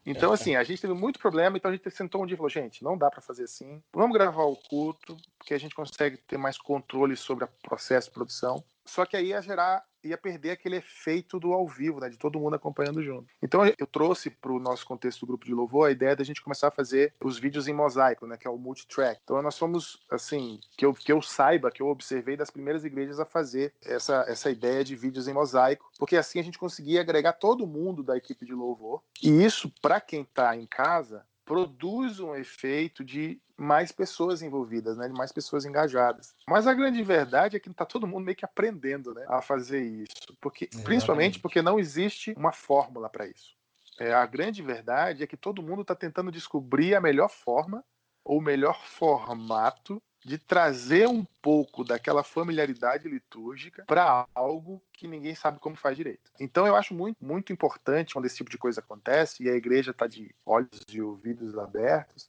Então, 0.06 0.32
assim, 0.32 0.54
a 0.54 0.62
gente 0.62 0.80
teve 0.80 0.94
muito 0.94 1.18
problema, 1.18 1.56
então 1.56 1.68
a 1.68 1.74
gente 1.74 1.90
sentou 1.90 2.22
um 2.22 2.26
dia 2.26 2.34
e 2.34 2.36
falou, 2.36 2.48
gente, 2.48 2.84
não 2.84 2.96
dá 2.96 3.10
para 3.10 3.20
fazer 3.20 3.42
assim, 3.42 3.82
vamos 3.92 4.16
gravar 4.16 4.44
o 4.44 4.56
culto, 4.56 5.16
porque 5.36 5.52
a 5.52 5.58
gente 5.58 5.74
consegue 5.74 6.16
ter 6.16 6.38
mais 6.38 6.56
controle 6.56 7.16
sobre 7.16 7.44
o 7.44 7.48
processo 7.62 8.08
de 8.08 8.14
produção. 8.14 8.62
Só 8.84 9.04
que 9.04 9.16
aí 9.16 9.26
ia 9.26 9.42
gerar 9.42 9.84
ia 10.06 10.18
perder 10.18 10.52
aquele 10.52 10.76
efeito 10.76 11.38
do 11.38 11.52
ao 11.52 11.66
vivo, 11.66 12.00
né, 12.00 12.08
de 12.08 12.18
todo 12.18 12.38
mundo 12.38 12.56
acompanhando 12.56 13.02
junto. 13.02 13.26
Então 13.42 13.62
eu 13.78 13.86
trouxe 13.86 14.30
para 14.30 14.52
o 14.52 14.58
nosso 14.58 14.86
contexto 14.86 15.20
do 15.20 15.26
grupo 15.26 15.44
de 15.44 15.54
louvor 15.54 15.88
a 15.88 15.92
ideia 15.92 16.16
da 16.16 16.24
gente 16.24 16.42
começar 16.42 16.68
a 16.68 16.72
fazer 16.72 17.12
os 17.22 17.38
vídeos 17.38 17.68
em 17.68 17.74
mosaico, 17.74 18.26
né, 18.26 18.36
que 18.36 18.46
é 18.46 18.50
o 18.50 18.58
multitrack. 18.58 19.20
Então 19.22 19.40
nós 19.42 19.54
somos, 19.54 20.04
assim, 20.10 20.60
que 20.76 20.84
eu, 20.84 20.92
que 20.94 21.12
eu 21.12 21.20
saiba, 21.20 21.70
que 21.70 21.82
eu 21.82 21.88
observei 21.88 22.36
das 22.36 22.50
primeiras 22.50 22.84
igrejas 22.84 23.20
a 23.20 23.24
fazer 23.24 23.72
essa, 23.84 24.24
essa 24.28 24.50
ideia 24.50 24.84
de 24.84 24.94
vídeos 24.96 25.28
em 25.28 25.34
mosaico, 25.34 25.90
porque 25.98 26.16
assim 26.16 26.38
a 26.38 26.42
gente 26.42 26.58
conseguia 26.58 27.00
agregar 27.00 27.34
todo 27.34 27.66
mundo 27.66 28.02
da 28.02 28.16
equipe 28.16 28.44
de 28.44 28.54
louvor. 28.54 29.02
E 29.22 29.44
isso, 29.44 29.72
para 29.80 30.00
quem 30.00 30.22
está 30.22 30.56
em 30.56 30.66
casa, 30.66 31.24
produz 31.46 32.18
um 32.20 32.34
efeito 32.34 33.04
de 33.04 33.40
mais 33.56 33.90
pessoas 33.90 34.42
envolvidas, 34.42 34.98
né, 34.98 35.06
de 35.08 35.14
mais 35.14 35.32
pessoas 35.32 35.64
engajadas. 35.64 36.34
Mas 36.46 36.66
a 36.66 36.74
grande 36.74 37.02
verdade 37.02 37.56
é 37.56 37.60
que 37.60 37.70
está 37.70 37.86
todo 37.86 38.06
mundo 38.06 38.24
meio 38.24 38.36
que 38.36 38.44
aprendendo 38.44 39.14
né, 39.14 39.24
a 39.28 39.40
fazer 39.40 39.80
isso, 39.80 40.36
porque 40.40 40.68
principalmente 40.84 41.38
porque 41.38 41.62
não 41.62 41.78
existe 41.78 42.34
uma 42.36 42.52
fórmula 42.52 43.08
para 43.08 43.26
isso. 43.26 43.56
É, 43.98 44.12
a 44.12 44.26
grande 44.26 44.60
verdade 44.60 45.22
é 45.22 45.26
que 45.26 45.38
todo 45.38 45.62
mundo 45.62 45.80
está 45.82 45.94
tentando 45.94 46.30
descobrir 46.30 46.94
a 46.94 47.00
melhor 47.00 47.30
forma 47.30 47.82
ou 48.22 48.38
o 48.38 48.42
melhor 48.42 48.84
formato 48.84 50.02
de 50.24 50.38
trazer 50.38 51.06
um 51.08 51.24
pouco 51.40 51.84
daquela 51.84 52.24
familiaridade 52.24 53.08
litúrgica 53.08 53.84
para 53.86 54.26
algo 54.34 54.82
que 54.92 55.06
ninguém 55.06 55.34
sabe 55.34 55.60
como 55.60 55.76
faz 55.76 55.96
direito. 55.96 56.32
Então 56.40 56.66
eu 56.66 56.74
acho 56.74 56.94
muito, 56.94 57.24
muito 57.24 57.52
importante 57.52 58.12
quando 58.12 58.24
esse 58.26 58.36
tipo 58.36 58.50
de 58.50 58.58
coisa 58.58 58.80
acontece 58.80 59.44
e 59.44 59.48
a 59.48 59.54
igreja 59.54 59.92
está 59.92 60.06
de 60.06 60.34
olhos 60.44 60.80
e 60.90 61.00
ouvidos 61.00 61.56
abertos 61.56 62.28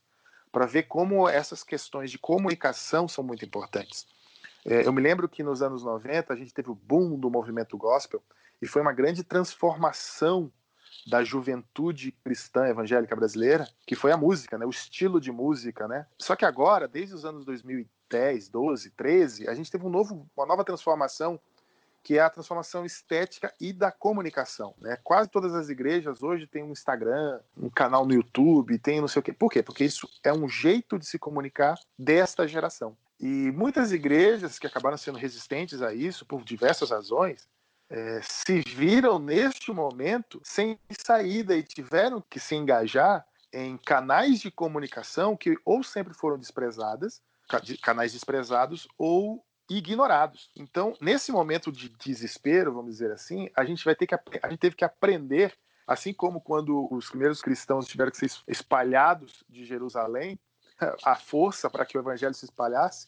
para 0.52 0.66
ver 0.66 0.84
como 0.84 1.28
essas 1.28 1.64
questões 1.64 2.12
de 2.12 2.18
comunicação 2.18 3.08
são 3.08 3.24
muito 3.24 3.44
importantes. 3.44 4.08
É, 4.66 4.86
eu 4.86 4.92
me 4.92 5.02
lembro 5.02 5.30
que 5.30 5.44
nos 5.44 5.62
anos 5.62 5.84
90 5.84 6.34
a 6.34 6.36
gente 6.36 6.54
teve 6.54 6.70
o 6.70 6.76
boom 6.76 7.18
do 7.18 7.30
movimento 7.30 7.78
gospel 7.78 8.22
e 8.62 8.68
foi 8.68 8.82
uma 8.82 8.94
grande 8.94 9.24
transformação 9.24 10.52
da 11.06 11.24
juventude 11.24 12.12
cristã 12.24 12.68
evangélica 12.68 13.16
brasileira, 13.16 13.68
que 13.86 13.96
foi 13.96 14.12
a 14.12 14.18
música, 14.18 14.58
né? 14.58 14.66
o 14.66 14.70
estilo 14.70 15.20
de 15.20 15.32
música. 15.32 15.88
Né? 15.88 16.06
Só 16.18 16.36
que 16.36 16.46
agora, 16.46 16.88
desde 16.88 17.16
os 17.16 17.26
anos 17.26 17.46
2010, 17.46 18.50
12, 18.50 18.90
13, 18.92 19.50
a 19.50 19.54
gente 19.54 19.72
teve 19.72 19.86
um 19.86 19.90
novo, 19.90 20.28
uma 20.36 20.46
nova 20.46 20.64
transformação, 20.64 21.40
que 22.04 22.18
é 22.18 22.22
a 22.22 22.30
transformação 22.30 22.86
estética 22.86 23.54
e 23.60 23.74
da 23.74 23.92
comunicação. 23.92 24.74
Né? 24.80 24.98
Quase 25.04 25.30
todas 25.30 25.54
as 25.54 25.70
igrejas 25.70 26.24
hoje 26.24 26.48
têm 26.48 26.64
um 26.64 26.72
Instagram, 26.72 27.40
um 27.58 27.70
canal 27.70 28.06
no 28.06 28.14
YouTube, 28.14 28.80
tem 28.80 29.02
não 29.02 29.08
sei 29.08 29.20
o 29.20 29.24
quê. 29.24 29.34
Por 29.34 29.52
quê? 29.52 29.62
Porque 29.62 29.84
isso 29.84 30.10
é 30.24 30.32
um 30.32 30.48
jeito 30.48 30.98
de 30.98 31.06
se 31.06 31.20
comunicar 31.20 31.78
desta 32.00 32.48
geração. 32.48 32.96
E 33.20 33.52
muitas 33.52 33.92
igrejas 33.92 34.60
que 34.60 34.68
acabaram 34.68 34.96
sendo 34.96 35.18
resistentes 35.18 35.82
a 35.82 35.94
isso, 35.94 36.26
por 36.26 36.44
diversas 36.44 36.92
razões, 36.92 37.50
é, 37.90 38.20
se 38.22 38.60
viram 38.62 39.18
neste 39.20 39.72
momento 39.72 40.42
sem 40.44 40.80
saída 41.00 41.56
e 41.56 41.64
tiveram 41.64 42.22
que 42.30 42.40
se 42.40 42.56
engajar 42.56 43.26
em 43.54 43.78
canais 43.78 44.40
de 44.40 44.52
comunicação 44.52 45.38
que 45.38 45.58
ou 45.64 45.84
sempre 45.84 46.14
foram 46.14 46.38
desprezadas, 46.38 47.22
canais 47.82 48.12
desprezados 48.12 48.88
ou 48.98 49.44
ignorados. 49.70 50.52
Então, 50.56 50.94
nesse 51.02 51.32
momento 51.32 51.72
de 51.72 51.90
desespero, 51.90 52.74
vamos 52.74 52.92
dizer 52.92 53.12
assim, 53.12 53.50
a 53.56 53.64
gente 53.64 53.84
vai 53.84 53.96
ter 53.96 54.08
que 54.08 54.16
a 54.16 54.50
gente 54.50 54.60
teve 54.60 54.76
que 54.76 54.86
aprender, 54.86 55.58
assim 55.86 56.14
como 56.14 56.42
quando 56.42 56.88
os 56.92 57.10
primeiros 57.10 57.42
cristãos 57.42 57.88
tiveram 57.88 58.12
que 58.12 58.18
ser 58.18 58.32
espalhados 58.48 59.44
de 59.50 59.66
Jerusalém, 59.66 60.40
a 61.04 61.16
força 61.16 61.70
para 61.70 61.86
que 61.86 61.98
o 61.98 62.02
evangelho 62.02 62.34
se 62.34 62.46
espalhasse, 62.46 63.08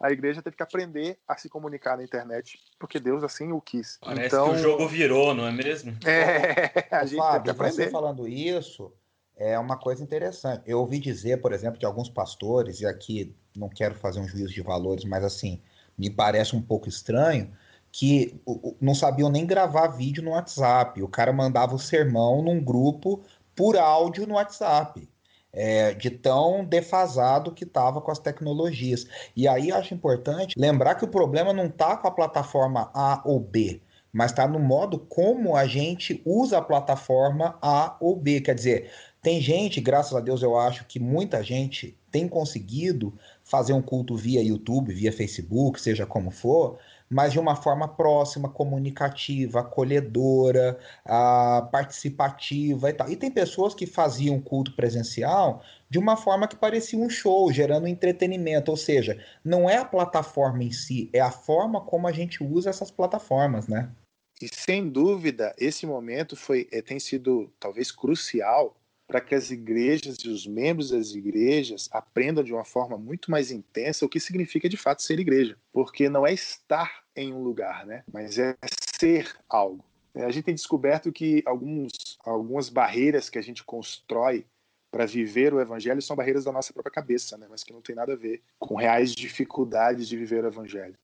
a 0.00 0.12
igreja 0.12 0.40
teve 0.40 0.56
que 0.56 0.62
aprender 0.62 1.18
a 1.26 1.36
se 1.36 1.48
comunicar 1.48 1.96
na 1.96 2.04
internet, 2.04 2.58
porque 2.78 3.00
Deus 3.00 3.24
assim 3.24 3.50
o 3.52 3.60
quis. 3.60 3.98
Parece 4.00 4.26
então, 4.26 4.50
que 4.50 4.56
o 4.56 4.58
jogo 4.58 4.88
virou, 4.88 5.34
não 5.34 5.46
é 5.46 5.50
mesmo? 5.50 5.96
É, 6.06 6.86
a 6.94 7.04
gente 7.04 7.18
Fábio, 7.18 7.42
teve 7.42 7.44
que 7.44 7.50
aprender. 7.50 7.84
Você 7.84 7.90
falando 7.90 8.28
isso 8.28 8.92
é 9.36 9.58
uma 9.58 9.76
coisa 9.76 10.02
interessante. 10.02 10.62
Eu 10.66 10.78
ouvi 10.78 10.98
dizer, 11.00 11.40
por 11.40 11.52
exemplo, 11.52 11.78
de 11.78 11.86
alguns 11.86 12.08
pastores, 12.08 12.80
e 12.80 12.86
aqui 12.86 13.34
não 13.56 13.68
quero 13.68 13.94
fazer 13.94 14.20
um 14.20 14.28
juízo 14.28 14.52
de 14.52 14.62
valores, 14.62 15.04
mas 15.04 15.24
assim, 15.24 15.60
me 15.96 16.08
parece 16.08 16.54
um 16.54 16.62
pouco 16.62 16.88
estranho, 16.88 17.52
que 17.90 18.40
não 18.80 18.94
sabiam 18.94 19.30
nem 19.30 19.46
gravar 19.46 19.88
vídeo 19.88 20.22
no 20.22 20.30
WhatsApp. 20.30 21.02
O 21.02 21.08
cara 21.08 21.32
mandava 21.32 21.74
o 21.74 21.78
sermão 21.78 22.42
num 22.42 22.62
grupo 22.62 23.24
por 23.56 23.76
áudio 23.76 24.26
no 24.26 24.34
WhatsApp 24.34 25.08
é, 25.52 25.94
de 25.94 26.10
tão 26.10 26.64
defasado 26.64 27.52
que 27.52 27.64
estava 27.64 28.00
com 28.00 28.10
as 28.10 28.18
tecnologias. 28.18 29.06
E 29.34 29.48
aí 29.48 29.72
acho 29.72 29.94
importante 29.94 30.54
lembrar 30.58 30.94
que 30.94 31.04
o 31.04 31.08
problema 31.08 31.52
não 31.52 31.66
está 31.66 31.96
com 31.96 32.08
a 32.08 32.12
plataforma 32.12 32.90
A 32.94 33.22
ou 33.24 33.40
B, 33.40 33.80
mas 34.12 34.30
está 34.30 34.46
no 34.46 34.58
modo 34.58 34.98
como 34.98 35.56
a 35.56 35.66
gente 35.66 36.22
usa 36.24 36.58
a 36.58 36.62
plataforma 36.62 37.58
A 37.62 37.96
ou 38.00 38.16
B. 38.16 38.40
Quer 38.40 38.54
dizer, 38.54 38.90
tem 39.22 39.40
gente, 39.40 39.80
graças 39.80 40.14
a 40.14 40.20
Deus, 40.20 40.42
eu 40.42 40.58
acho 40.58 40.84
que 40.86 41.00
muita 41.00 41.42
gente 41.42 41.96
tem 42.10 42.28
conseguido 42.28 43.12
fazer 43.44 43.72
um 43.72 43.82
culto 43.82 44.16
via 44.16 44.42
YouTube, 44.42 44.94
via 44.94 45.12
Facebook, 45.12 45.80
seja 45.80 46.06
como 46.06 46.30
for, 46.30 46.78
mas 47.10 47.32
de 47.32 47.38
uma 47.38 47.56
forma 47.56 47.88
próxima, 47.88 48.48
comunicativa, 48.48 49.60
acolhedora, 49.60 50.78
uh, 51.06 51.70
participativa 51.70 52.90
e 52.90 52.92
tal. 52.92 53.10
E 53.10 53.16
tem 53.16 53.30
pessoas 53.30 53.74
que 53.74 53.86
faziam 53.86 54.40
culto 54.40 54.74
presencial 54.74 55.62
de 55.88 55.98
uma 55.98 56.16
forma 56.16 56.46
que 56.46 56.56
parecia 56.56 56.98
um 56.98 57.08
show, 57.08 57.50
gerando 57.52 57.86
entretenimento, 57.86 58.70
ou 58.70 58.76
seja, 58.76 59.22
não 59.42 59.68
é 59.68 59.78
a 59.78 59.84
plataforma 59.84 60.62
em 60.62 60.70
si, 60.70 61.08
é 61.12 61.20
a 61.20 61.30
forma 61.30 61.80
como 61.80 62.06
a 62.06 62.12
gente 62.12 62.44
usa 62.44 62.70
essas 62.70 62.90
plataformas, 62.90 63.66
né? 63.68 63.90
E 64.40 64.48
sem 64.54 64.88
dúvida, 64.88 65.54
esse 65.58 65.84
momento 65.84 66.36
foi, 66.36 66.68
é, 66.70 66.80
tem 66.80 67.00
sido 67.00 67.50
talvez 67.58 67.90
crucial 67.90 68.76
para 69.08 69.22
que 69.22 69.34
as 69.34 69.50
igrejas 69.50 70.18
e 70.18 70.28
os 70.28 70.46
membros 70.46 70.90
das 70.90 71.14
igrejas 71.14 71.88
aprendam 71.90 72.44
de 72.44 72.52
uma 72.52 72.64
forma 72.64 72.98
muito 72.98 73.30
mais 73.30 73.50
intensa 73.50 74.04
o 74.04 74.08
que 74.08 74.20
significa 74.20 74.68
de 74.68 74.76
fato 74.76 75.02
ser 75.02 75.18
igreja. 75.18 75.56
Porque 75.72 76.10
não 76.10 76.26
é 76.26 76.34
estar 76.34 77.02
em 77.16 77.32
um 77.32 77.42
lugar, 77.42 77.86
né? 77.86 78.04
mas 78.12 78.38
é 78.38 78.54
ser 78.92 79.34
algo. 79.48 79.82
É, 80.14 80.24
a 80.24 80.30
gente 80.30 80.44
tem 80.44 80.54
descoberto 80.54 81.10
que 81.10 81.42
alguns, 81.46 82.18
algumas 82.22 82.68
barreiras 82.68 83.30
que 83.30 83.38
a 83.38 83.42
gente 83.42 83.64
constrói 83.64 84.44
para 84.90 85.06
viver 85.06 85.54
o 85.54 85.60
evangelho 85.60 86.02
são 86.02 86.16
barreiras 86.16 86.44
da 86.44 86.52
nossa 86.52 86.72
própria 86.72 86.92
cabeça, 86.92 87.38
né? 87.38 87.46
mas 87.48 87.64
que 87.64 87.72
não 87.72 87.80
tem 87.80 87.96
nada 87.96 88.12
a 88.12 88.16
ver 88.16 88.42
com 88.58 88.74
reais 88.74 89.14
dificuldades 89.14 90.06
de 90.06 90.16
viver 90.18 90.44
o 90.44 90.48
evangelho. 90.48 90.94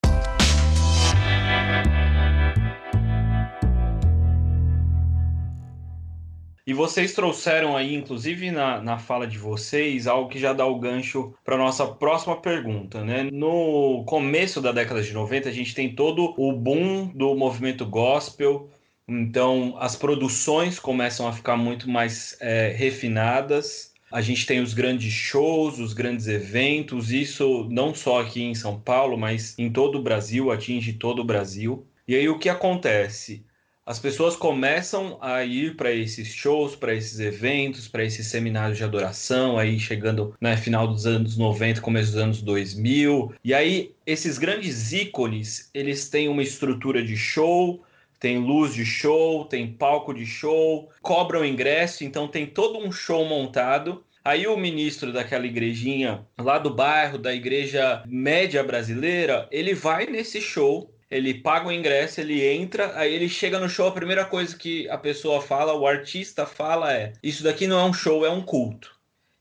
E 6.67 6.73
vocês 6.73 7.13
trouxeram 7.13 7.77
aí, 7.77 7.95
inclusive 7.95 8.51
na, 8.51 8.81
na 8.81 8.99
fala 8.99 9.27
de 9.27 9.37
vocês, 9.37 10.07
algo 10.07 10.31
que 10.31 10.39
já 10.39 10.55
dá 10.55 10.65
o 10.65 10.79
gancho 10.79 11.35
para 11.45 11.59
nossa 11.59 11.87
próxima 11.87 12.41
pergunta, 12.41 13.05
né? 13.05 13.25
No 13.25 14.03
começo 14.07 14.63
da 14.63 14.73
década 14.73 15.03
de 15.03 15.13
90, 15.13 15.51
a 15.51 15.53
gente 15.53 15.75
tem 15.75 15.95
todo 15.95 16.33
o 16.39 16.53
boom 16.53 17.09
do 17.09 17.35
movimento 17.35 17.85
gospel, 17.85 18.71
então 19.07 19.77
as 19.79 19.95
produções 19.95 20.79
começam 20.79 21.29
a 21.29 21.35
ficar 21.35 21.57
muito 21.59 21.91
mais 21.91 22.35
é, 22.41 22.69
refinadas. 22.69 23.93
A 24.11 24.23
gente 24.23 24.47
tem 24.47 24.61
os 24.61 24.73
grandes 24.73 25.13
shows, 25.13 25.79
os 25.79 25.93
grandes 25.93 26.29
eventos, 26.29 27.13
isso 27.13 27.69
não 27.71 27.95
só 27.95 28.23
aqui 28.23 28.43
em 28.43 28.55
São 28.55 28.81
Paulo, 28.81 29.19
mas 29.19 29.55
em 29.59 29.71
todo 29.71 29.99
o 29.99 30.03
Brasil, 30.03 30.51
atinge 30.51 30.95
todo 30.95 31.19
o 31.21 31.25
Brasil. 31.25 31.87
E 32.09 32.15
aí 32.15 32.27
o 32.27 32.39
que 32.39 32.49
acontece? 32.49 33.45
As 33.87 33.99
pessoas 33.99 34.35
começam 34.35 35.19
a 35.21 35.45
ir 35.45 35.77
para 35.77 35.93
esses 35.93 36.29
shows, 36.29 36.75
para 36.75 36.95
esses 36.95 37.21
eventos, 37.21 37.87
para 37.87 38.03
esses 38.03 38.27
seminários 38.27 38.79
de 38.79 38.85
adoração, 38.85 39.59
aí 39.59 39.79
chegando 39.79 40.35
no 40.41 40.49
né, 40.49 40.57
final 40.57 40.89
dos 40.89 41.05
anos 41.07 41.37
90, 41.37 41.83
começo 41.83 42.13
dos 42.13 42.21
anos 42.21 42.43
2000. 42.43 43.35
E 43.45 43.53
aí 43.53 43.95
esses 44.07 44.39
grandes 44.39 44.93
ícones, 44.93 45.71
eles 45.75 46.09
têm 46.09 46.29
uma 46.29 46.43
estrutura 46.43 47.05
de 47.05 47.15
show, 47.15 47.85
tem 48.19 48.39
luz 48.39 48.73
de 48.73 48.87
show, 48.87 49.45
tem 49.45 49.67
palco 49.67 50.15
de 50.15 50.25
show, 50.25 50.89
cobram 51.03 51.45
ingresso, 51.45 52.05
então 52.05 52.27
tem 52.27 52.47
todo 52.47 52.79
um 52.79 52.91
show 52.91 53.23
montado. 53.27 54.03
Aí 54.25 54.47
o 54.47 54.57
ministro 54.57 55.13
daquela 55.13 55.45
igrejinha 55.45 56.25
lá 56.39 56.59
do 56.59 56.71
bairro, 56.71 57.19
da 57.19 57.35
igreja 57.35 58.03
média 58.07 58.65
brasileira, 58.65 59.47
ele 59.51 59.75
vai 59.75 60.07
nesse 60.07 60.41
show 60.41 60.94
ele 61.15 61.35
paga 61.35 61.69
o 61.69 61.73
ingresso, 61.73 62.21
ele 62.21 62.45
entra, 62.45 62.93
aí 62.99 63.15
ele 63.15 63.29
chega 63.29 63.61
no 63.61 63.69
show, 63.69 63.87
a 63.87 63.93
primeira 63.93 64.25
coisa 64.25 64.57
que 64.57 64.89
a 64.89 64.99
pessoa 64.99 65.41
fala, 65.41 65.73
o 65.73 65.87
artista 65.87 66.45
fala 66.45 66.93
é: 66.93 67.13
Isso 67.23 67.45
daqui 67.45 67.69
não 67.69 67.79
é 67.79 67.85
um 67.85 67.93
show, 67.93 68.27
é 68.27 68.31
um 68.31 68.43
culto. 68.43 68.93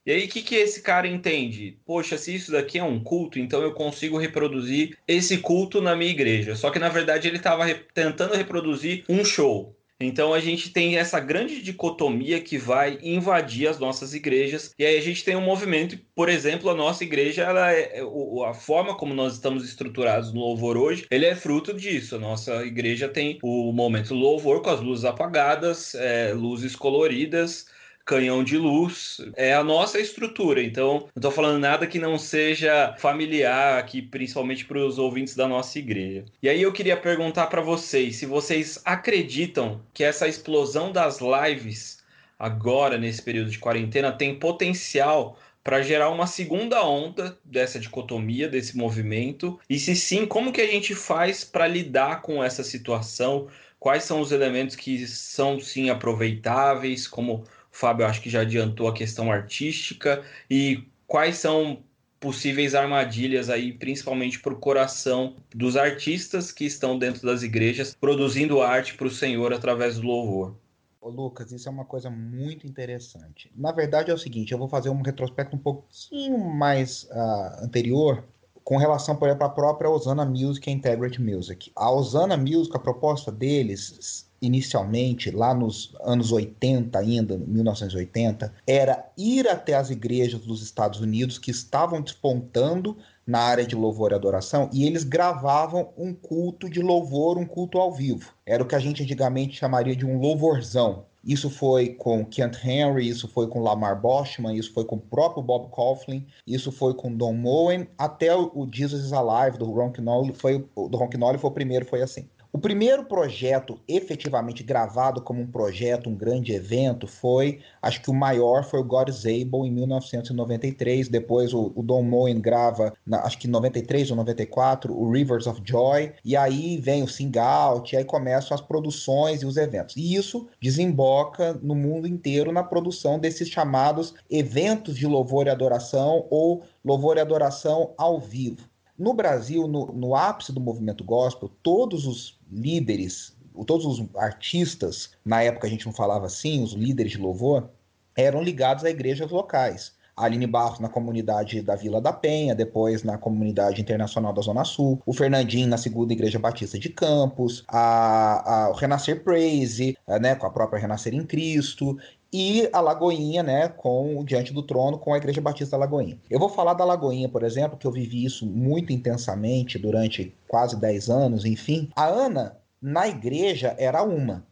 E 0.05 0.12
aí, 0.12 0.25
o 0.25 0.27
que, 0.27 0.41
que 0.41 0.55
esse 0.55 0.81
cara 0.81 1.07
entende? 1.07 1.79
Poxa, 1.86 2.17
se 2.17 2.36
isso 2.36 2.51
daqui 2.51 2.77
é 2.77 2.83
um 2.83 3.01
culto, 3.01 3.39
então 3.39 3.62
eu 3.62 3.73
consigo 3.73 4.17
reproduzir 4.17 4.97
esse 5.07 5.38
culto 5.38 5.81
na 5.81 5.95
minha 5.95 6.12
igreja. 6.12 6.55
Só 6.55 6.69
que 6.69 6.77
na 6.77 6.89
verdade 6.89 7.27
ele 7.27 7.38
estava 7.38 7.65
re 7.65 7.75
tentando 7.93 8.36
reproduzir 8.36 9.03
um 9.09 9.23
show. 9.23 9.75
Então 10.06 10.34
a 10.34 10.39
gente 10.39 10.70
tem 10.70 10.98
essa 10.98 11.20
grande 11.20 11.62
dicotomia 11.62 12.39
que 12.42 12.58
vai 12.58 12.98
invadir 13.02 13.68
as 13.68 13.80
nossas 13.80 14.13
igrejas. 14.13 14.74
E 14.78 14.86
aí 14.86 14.98
a 14.98 15.02
gente 15.02 15.24
tem 15.24 15.36
um 15.36 15.42
movimento, 15.42 15.98
por 16.16 16.30
exemplo, 16.30 16.70
a 16.70 16.76
nossa 16.76 17.04
igreja, 17.04 17.44
ela 17.44 17.72
é, 17.72 18.00
é 18.00 18.02
a 18.48 18.54
forma 18.54 18.96
como 18.96 19.13
nós 19.13 19.34
estamos 19.34 19.63
estruturados 19.63 20.34
no 20.34 20.39
louvor 20.39 20.78
hoje, 20.78 21.06
ele 21.10 21.26
é 21.26 21.36
fruto 21.36 21.74
disso. 21.74 22.16
A 22.16 22.20
nossa 22.20 22.66
igreja 22.66 23.08
tem 23.08 23.39
o 23.42 23.72
momento 23.72 24.13
louvor 24.13 24.62
com 24.62 24.70
as 24.70 24.82
luzes 24.82 25.06
apagadas, 25.06 25.96
é, 25.96 26.34
luzes 26.34 26.76
coloridas, 26.76 27.68
canhão 28.06 28.44
de 28.44 28.58
luz. 28.58 29.18
É 29.36 29.54
a 29.54 29.63
nossa 29.63 30.00
estrutura. 30.00 30.62
Então, 30.62 31.00
não 31.00 31.10
estou 31.16 31.32
falando 31.32 31.60
nada 31.60 31.88
que 31.88 32.00
não 32.00 32.18
seja 32.18 32.96
familiar 32.98 33.78
aqui, 33.78 34.02
principalmente 34.02 34.66
para 34.66 34.80
os 34.80 34.98
ouvintes 34.98 35.36
da 35.36 35.48
nossa 35.48 35.80
igreja. 35.80 36.26
E 36.42 36.50
aí 36.50 36.62
eu 36.62 36.74
queria 36.74 36.98
perguntar 36.98 37.48
para 37.48 37.62
vocês 37.62 38.18
se 38.18 38.26
vocês 38.26 38.82
acreditam 38.86 39.82
que 39.94 40.04
essa 40.04 40.28
explosão 40.28 40.92
das 40.92 41.20
lives 41.20 42.02
agora 42.38 42.98
nesse 42.98 43.22
período 43.22 43.50
de 43.50 43.60
quarentena 43.60 44.12
tem 44.12 44.38
potencial 44.38 45.38
para 45.63 45.82
gerar 45.82 46.10
uma 46.10 46.28
segunda 46.28 46.86
onda 46.86 47.38
dessa 47.46 47.80
dicotomia, 47.80 48.50
desse 48.50 48.76
movimento? 48.76 49.58
E 49.70 49.80
se 49.80 49.96
sim, 49.96 50.26
como 50.26 50.52
que 50.52 50.60
a 50.60 50.68
gente 50.68 50.94
faz 50.94 51.46
para 51.46 51.68
lidar 51.68 52.22
com 52.22 52.44
essa 52.44 52.63
situação? 52.63 53.48
quais 53.84 54.06
são 54.06 54.22
os 54.22 54.32
elementos 54.32 54.78
que 54.78 55.06
são 55.06 55.60
sim 55.60 55.89
aproveitáveis, 55.89 57.06
como 57.06 57.44
Fábio 57.73 58.05
acho 58.05 58.21
que 58.21 58.29
já 58.29 58.41
adiantou 58.41 58.88
a 58.88 58.93
questão 58.93 59.31
artística, 59.31 60.23
e 60.49 60.83
quais 61.07 61.38
são 61.38 61.83
possíveis 62.19 62.73
armadilhas 62.75 63.49
aí, 63.49 63.73
principalmente 63.73 64.39
para 64.39 64.53
o 64.53 64.57
coração 64.57 65.36
dos 65.53 65.75
artistas 65.75 66.51
que 66.51 66.63
estão 66.63 66.97
dentro 66.97 67.25
das 67.25 67.43
igrejas, 67.43 67.93
produzindo 67.99 68.62
arte 68.62 68.93
para 68.93 69.07
o 69.07 69.12
Senhor 69.12 69.51
através 69.51 69.99
do 69.99 70.07
louvor. 70.07 70.55
Ô, 71.01 71.09
Lucas, 71.09 71.51
isso 71.51 71.67
é 71.67 71.71
uma 71.71 71.83
coisa 71.83 72.09
muito 72.09 72.65
interessante. 72.65 73.51
Na 73.53 73.73
verdade 73.73 74.09
é 74.09 74.13
o 74.13 74.17
seguinte, 74.17 74.53
eu 74.53 74.57
vou 74.57 74.69
fazer 74.69 74.89
um 74.89 75.01
retrospecto 75.01 75.55
um 75.55 75.59
pouquinho 75.59 76.38
mais 76.38 77.03
uh, 77.12 77.65
anterior 77.65 78.23
com 78.63 78.78
relação, 78.78 79.15
por 79.15 79.28
exemplo, 79.28 79.45
à 79.45 79.49
própria 79.49 79.89
Osana 79.89 80.26
Music 80.26 80.69
e 80.69 80.73
Integrity 80.73 81.21
Music. 81.21 81.71
A 81.76 81.91
Osana 81.91 82.38
Music, 82.38 82.76
a 82.76 82.80
proposta 82.80 83.32
deles 83.32 84.28
inicialmente, 84.41 85.32
lá 85.32 85.54
nos 85.54 85.95
anos 86.02 86.32
80 86.32 86.99
ainda, 86.99 87.38
1980, 87.38 88.54
era 88.67 89.10
ir 89.17 89.47
até 89.47 89.73
as 89.73 89.89
igrejas 89.89 90.41
dos 90.41 90.62
Estados 90.62 90.99
Unidos 90.99 91.38
que 91.38 91.49
estavam 91.49 92.02
despontando 92.02 92.97
na 93.26 93.39
área 93.39 93.65
de 93.65 93.73
louvor 93.73 94.12
e 94.12 94.15
adoração 94.15 94.69
e 94.73 94.86
eles 94.86 95.06
gravavam 95.06 95.93
um 95.97 96.13
culto 96.13 96.69
de 96.69 96.82
louvor, 96.82 97.38
um 97.38 97.45
culto 97.45 97.78
ao 97.78 97.93
vivo. 97.93 98.34
Era 98.45 98.62
o 98.62 98.65
que 98.67 98.76
a 98.76 98.80
gente 98.80 99.02
antigamente 99.02 99.56
chamaria 99.58 99.95
de 99.95 100.06
um 100.06 100.19
louvorzão. 100.19 101.06
Isso 101.23 101.49
foi 101.49 101.89
com 101.89 102.25
Kent 102.25 102.57
Henry, 102.65 103.07
isso 103.07 103.27
foi 103.27 103.47
com 103.47 103.62
Lamar 103.62 104.01
Boschman, 104.01 104.57
isso 104.57 104.73
foi 104.73 104.83
com 104.83 104.97
o 104.97 105.01
próprio 105.01 105.41
Bob 105.41 105.69
Coughlin, 105.69 106.27
isso 106.45 106.71
foi 106.71 106.93
com 106.93 107.15
Don 107.15 107.33
Moen, 107.33 107.88
até 107.97 108.36
o 108.36 108.67
Jesus 108.71 109.05
is 109.05 109.13
Alive 109.13 109.57
do 109.57 109.71
Ron 109.71 109.93
Knowles 109.97 110.38
foi 110.38 110.59
do 110.75 110.97
Ron 110.97 111.09
Knowles 111.09 111.39
foi 111.39 111.49
o 111.49 111.53
primeiro, 111.53 111.86
foi 111.86 112.01
assim. 112.01 112.29
O 112.56 112.60
primeiro 112.60 113.04
projeto 113.06 113.80
efetivamente 113.88 114.62
gravado 114.62 115.24
como 115.24 115.42
um 115.42 115.48
projeto, 115.48 116.08
um 116.08 116.16
grande 116.16 116.54
evento, 116.54 117.08
foi, 117.08 117.62
acho 117.82 118.00
que 118.00 118.12
o 118.12 118.13
maior 118.13 118.63
foi 118.63 118.80
o 118.80 118.84
God 118.84 119.10
is 119.10 119.26
Able 119.26 119.66
em 119.66 119.72
1993. 119.72 121.08
Depois 121.08 121.52
o, 121.52 121.74
o 121.76 121.82
Don 121.82 122.04
Moen 122.04 122.39
grava, 122.39 122.94
na, 123.04 123.22
acho 123.22 123.39
que 123.39 123.48
em 123.48 123.50
93 123.50 124.12
ou 124.12 124.18
94, 124.18 124.94
o 124.94 125.10
Rivers 125.10 125.48
of 125.48 125.63
Joy. 125.66 126.13
E 126.24 126.38
aí 126.38 126.78
vem 126.78 127.02
o 127.02 127.08
Sing 127.08 127.36
Out, 127.39 127.96
e 127.96 127.98
aí 127.98 128.06
começam 128.06 128.54
as 128.54 128.62
produções 128.62 129.42
e 129.42 129.48
os 129.48 129.58
eventos. 129.58 129.98
E 129.98 130.13
isso 130.13 130.48
desemboca 130.62 131.56
no 131.60 131.74
mundo 131.74 132.06
inteiro 132.06 132.52
na 132.52 132.62
produção 132.62 133.18
desses 133.18 133.50
chamados 133.50 134.13
eventos 134.30 134.96
de 134.96 135.08
louvor 135.08 135.48
e 135.48 135.50
adoração 135.50 136.28
ou 136.30 136.62
louvor 136.86 137.18
e 137.18 137.20
adoração 137.20 137.96
ao 137.98 138.20
vivo. 138.20 138.72
No 138.98 139.12
Brasil, 139.13 139.68
no, 139.68 139.88
no 139.88 140.16
ápice 140.16 140.52
do 140.54 140.62
movimento 140.62 141.04
gospel, 141.04 141.50
todos 141.63 142.06
os 142.06 142.39
líderes, 142.54 143.36
todos 143.66 143.86
os 143.86 144.04
artistas, 144.16 145.12
na 145.26 145.44
época 145.44 145.68
a 145.68 145.70
gente 145.70 145.86
não 145.86 145.94
falava 145.94 146.26
assim, 146.26 146.63
os 146.63 146.74
líderes 146.74 147.13
de 147.13 147.18
louvor, 147.18 147.70
eram 148.16 148.42
ligados 148.42 148.84
a 148.84 148.89
igrejas 148.89 149.32
locais. 149.32 149.94
Aline 150.16 150.46
Barros 150.46 150.80
na 150.80 150.89
comunidade 150.89 151.62
da 151.62 151.76
Vila 151.76 152.00
da 152.00 152.13
Penha, 152.13 152.54
depois 152.54 153.04
na 153.04 153.18
comunidade 153.18 153.82
internacional 153.82 154.32
da 154.32 154.42
Zona 154.44 154.63
Sul, 154.63 155.02
o 155.06 155.13
Fernandinho 155.13 155.68
na 155.68 155.78
segunda 155.78 156.13
Igreja 156.13 156.38
Batista 156.38 156.78
de 156.78 156.89
Campos, 156.89 157.63
a, 157.68 158.66
a, 158.66 158.70
o 158.70 158.74
Renascer 158.74 159.24
Praise, 159.24 159.98
né, 160.22 160.36
com 160.36 160.46
a 160.46 160.52
própria 160.52 160.80
Renascer 160.80 161.16
em 161.16 161.26
Cristo, 161.26 161.98
e 162.34 162.67
a 162.74 162.82
Lagoinha, 162.82 163.43
né, 163.43 163.67
com 163.67 164.17
o 164.17 164.26
Diante 164.26 164.52
do 164.52 164.63
Trono, 164.63 164.98
com 164.98 165.13
a 165.13 165.17
Igreja 165.17 165.39
Batista 165.39 165.78
Lagoinha. 165.78 166.19
Eu 166.28 166.39
vou 166.39 166.50
falar 166.50 166.74
da 166.74 166.84
Lagoinha, 166.84 167.30
por 167.30 167.43
exemplo, 167.43 167.78
que 167.78 167.86
eu 167.86 167.91
vivi 167.91 168.26
isso 168.26 168.48
muito 168.48 168.91
intensamente 168.91 169.78
durante 169.78 170.36
quase 170.48 170.76
10 170.76 171.10
anos, 171.10 171.46
enfim. 171.46 171.89
A 171.96 172.08
Ana, 172.08 172.58
na 172.82 173.08
igreja, 173.08 173.76
era 173.78 174.02
uma. 174.02 174.46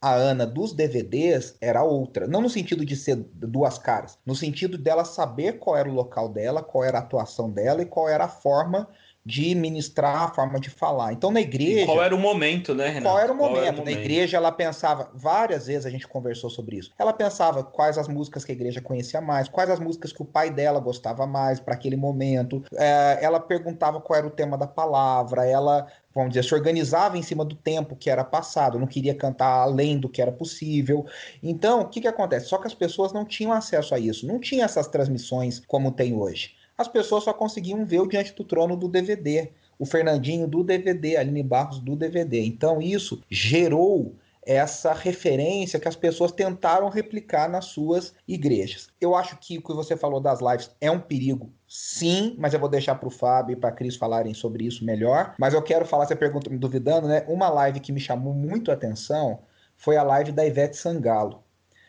A 0.00 0.14
Ana 0.14 0.46
dos 0.46 0.72
DVDs 0.72 1.56
era 1.60 1.82
outra. 1.82 2.26
Não 2.26 2.40
no 2.40 2.48
sentido 2.48 2.86
de 2.86 2.96
ser 2.96 3.16
duas 3.16 3.76
caras, 3.76 4.18
no 4.24 4.34
sentido 4.34 4.78
dela 4.78 5.04
saber 5.04 5.58
qual 5.58 5.76
era 5.76 5.88
o 5.88 5.94
local 5.94 6.28
dela, 6.28 6.62
qual 6.62 6.84
era 6.84 6.98
a 6.98 7.02
atuação 7.02 7.50
dela 7.50 7.82
e 7.82 7.86
qual 7.86 8.08
era 8.08 8.24
a 8.24 8.28
forma 8.28 8.88
de 9.26 9.56
ministrar, 9.56 10.22
a 10.22 10.28
forma 10.28 10.60
de 10.60 10.70
falar. 10.70 11.12
Então, 11.12 11.32
na 11.32 11.40
igreja. 11.40 11.80
E 11.80 11.84
qual 11.84 12.00
era 12.00 12.14
o 12.14 12.18
momento, 12.18 12.72
né, 12.76 12.86
Renato? 12.86 13.06
Qual 13.06 13.18
era 13.18 13.32
o 13.32 13.36
momento? 13.36 13.56
Era 13.56 13.72
o 13.74 13.78
momento? 13.78 13.84
Na 13.84 13.90
igreja, 13.90 14.36
ela 14.36 14.52
pensava, 14.52 15.10
várias 15.12 15.66
vezes 15.66 15.84
a 15.84 15.90
gente 15.90 16.06
conversou 16.06 16.48
sobre 16.48 16.76
isso. 16.76 16.92
Ela 16.96 17.12
pensava 17.12 17.64
quais 17.64 17.98
as 17.98 18.06
músicas 18.06 18.44
que 18.44 18.52
a 18.52 18.54
igreja 18.54 18.80
conhecia 18.80 19.20
mais, 19.20 19.48
quais 19.48 19.68
as 19.68 19.80
músicas 19.80 20.12
que 20.12 20.22
o 20.22 20.24
pai 20.24 20.48
dela 20.48 20.78
gostava 20.78 21.26
mais 21.26 21.58
para 21.58 21.74
aquele 21.74 21.96
momento. 21.96 22.62
É, 22.76 23.18
ela 23.20 23.40
perguntava 23.40 24.00
qual 24.00 24.16
era 24.16 24.28
o 24.28 24.30
tema 24.30 24.56
da 24.56 24.68
palavra, 24.68 25.44
ela 25.44 25.88
vamos 26.14 26.30
dizer, 26.30 26.44
se 26.44 26.54
organizava 26.54 27.18
em 27.18 27.22
cima 27.22 27.44
do 27.44 27.54
tempo 27.54 27.94
que 27.94 28.08
era 28.08 28.24
passado, 28.24 28.78
não 28.78 28.86
queria 28.86 29.14
cantar 29.14 29.60
além 29.60 29.98
do 29.98 30.08
que 30.08 30.22
era 30.22 30.32
possível. 30.32 31.04
Então, 31.42 31.82
o 31.82 31.88
que, 31.88 32.00
que 32.00 32.08
acontece? 32.08 32.46
Só 32.46 32.56
que 32.56 32.66
as 32.66 32.72
pessoas 32.72 33.12
não 33.12 33.22
tinham 33.22 33.52
acesso 33.52 33.94
a 33.94 33.98
isso, 33.98 34.26
não 34.26 34.40
tinha 34.40 34.64
essas 34.64 34.86
transmissões 34.86 35.60
como 35.66 35.92
tem 35.92 36.14
hoje 36.14 36.54
as 36.76 36.88
pessoas 36.88 37.24
só 37.24 37.32
conseguiam 37.32 37.84
ver 37.84 38.00
o 38.00 38.06
Diante 38.06 38.34
do 38.34 38.44
Trono 38.44 38.76
do 38.76 38.88
DVD, 38.88 39.50
o 39.78 39.86
Fernandinho 39.86 40.46
do 40.46 40.62
DVD, 40.62 41.16
a 41.16 41.20
Aline 41.20 41.42
Barros 41.42 41.78
do 41.80 41.96
DVD. 41.96 42.44
Então 42.44 42.80
isso 42.80 43.22
gerou 43.30 44.14
essa 44.46 44.92
referência 44.92 45.80
que 45.80 45.88
as 45.88 45.96
pessoas 45.96 46.30
tentaram 46.30 46.88
replicar 46.88 47.50
nas 47.50 47.64
suas 47.64 48.14
igrejas. 48.28 48.88
Eu 49.00 49.16
acho 49.16 49.36
que 49.38 49.58
o 49.58 49.62
que 49.62 49.72
você 49.72 49.96
falou 49.96 50.20
das 50.20 50.40
lives 50.40 50.70
é 50.80 50.88
um 50.88 51.00
perigo, 51.00 51.52
sim, 51.66 52.36
mas 52.38 52.54
eu 52.54 52.60
vou 52.60 52.68
deixar 52.68 52.94
para 52.94 53.08
o 53.08 53.10
Fábio 53.10 53.54
e 53.54 53.56
para 53.56 53.72
Cris 53.72 53.96
falarem 53.96 54.32
sobre 54.32 54.64
isso 54.64 54.84
melhor. 54.84 55.34
Mas 55.36 55.52
eu 55.52 55.60
quero 55.60 55.84
falar, 55.84 56.06
você 56.06 56.14
pergunta 56.14 56.48
me 56.48 56.56
duvidando, 56.56 57.08
né? 57.08 57.24
Uma 57.26 57.48
live 57.48 57.80
que 57.80 57.90
me 57.90 57.98
chamou 57.98 58.32
muito 58.32 58.70
a 58.70 58.74
atenção 58.74 59.40
foi 59.76 59.96
a 59.96 60.04
live 60.04 60.30
da 60.30 60.46
Ivete 60.46 60.76
Sangalo. 60.76 61.42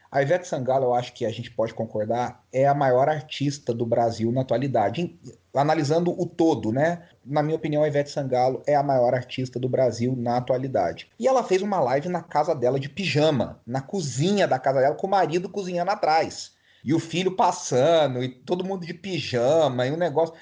A 0.10 0.22
Ivete 0.22 0.48
Sangalo, 0.48 0.86
eu 0.86 0.93
acho 0.93 1.13
que 1.13 1.26
a 1.26 1.30
gente 1.30 1.52
pode 1.52 1.74
concordar, 1.74 2.43
é 2.52 2.65
a 2.65 2.74
maior 2.74 3.10
artista 3.10 3.74
do 3.74 3.86
Brasil 3.86 4.32
na 4.32 4.41
atualidade. 4.41 5.20
Analisando 5.54 6.12
o 6.12 6.26
todo, 6.26 6.72
né? 6.72 7.04
Na 7.26 7.43
minha 7.43 7.58
opinião, 7.58 7.84
a 7.84 7.88
Ivete 7.88 8.10
Sangalo 8.10 8.63
é 8.65 8.76
a 8.76 8.84
maior 8.84 9.13
artista 9.13 9.60
do 9.60 9.67
Brasil 9.67 10.15
na 10.17 10.38
atualidade. 10.38 11.10
E 11.20 11.28
ela 11.28 11.43
fez 11.43 11.62
uma 11.62 11.80
live 11.80 12.08
na 12.08 12.22
casa 12.22 12.56
dela 12.56 12.80
de 12.80 12.88
pijama, 12.88 13.62
na 13.65 13.82
cozinha 13.82 14.48
da 14.48 14.58
casa 14.58 14.80
dela, 14.80 14.96
com 14.96 15.08
o 15.08 15.10
marido 15.10 15.50
cozinhando 15.50 15.91
atrás. 15.91 16.56
E 16.84 16.93
o 16.93 17.00
filho 17.00 17.36
passando, 17.36 18.24
e 18.24 18.30
todo 18.30 18.63
mundo 18.63 18.86
de 18.86 18.93
pijama, 18.93 19.86
e 19.86 19.91
um 19.91 19.98
negócio. 19.98 20.34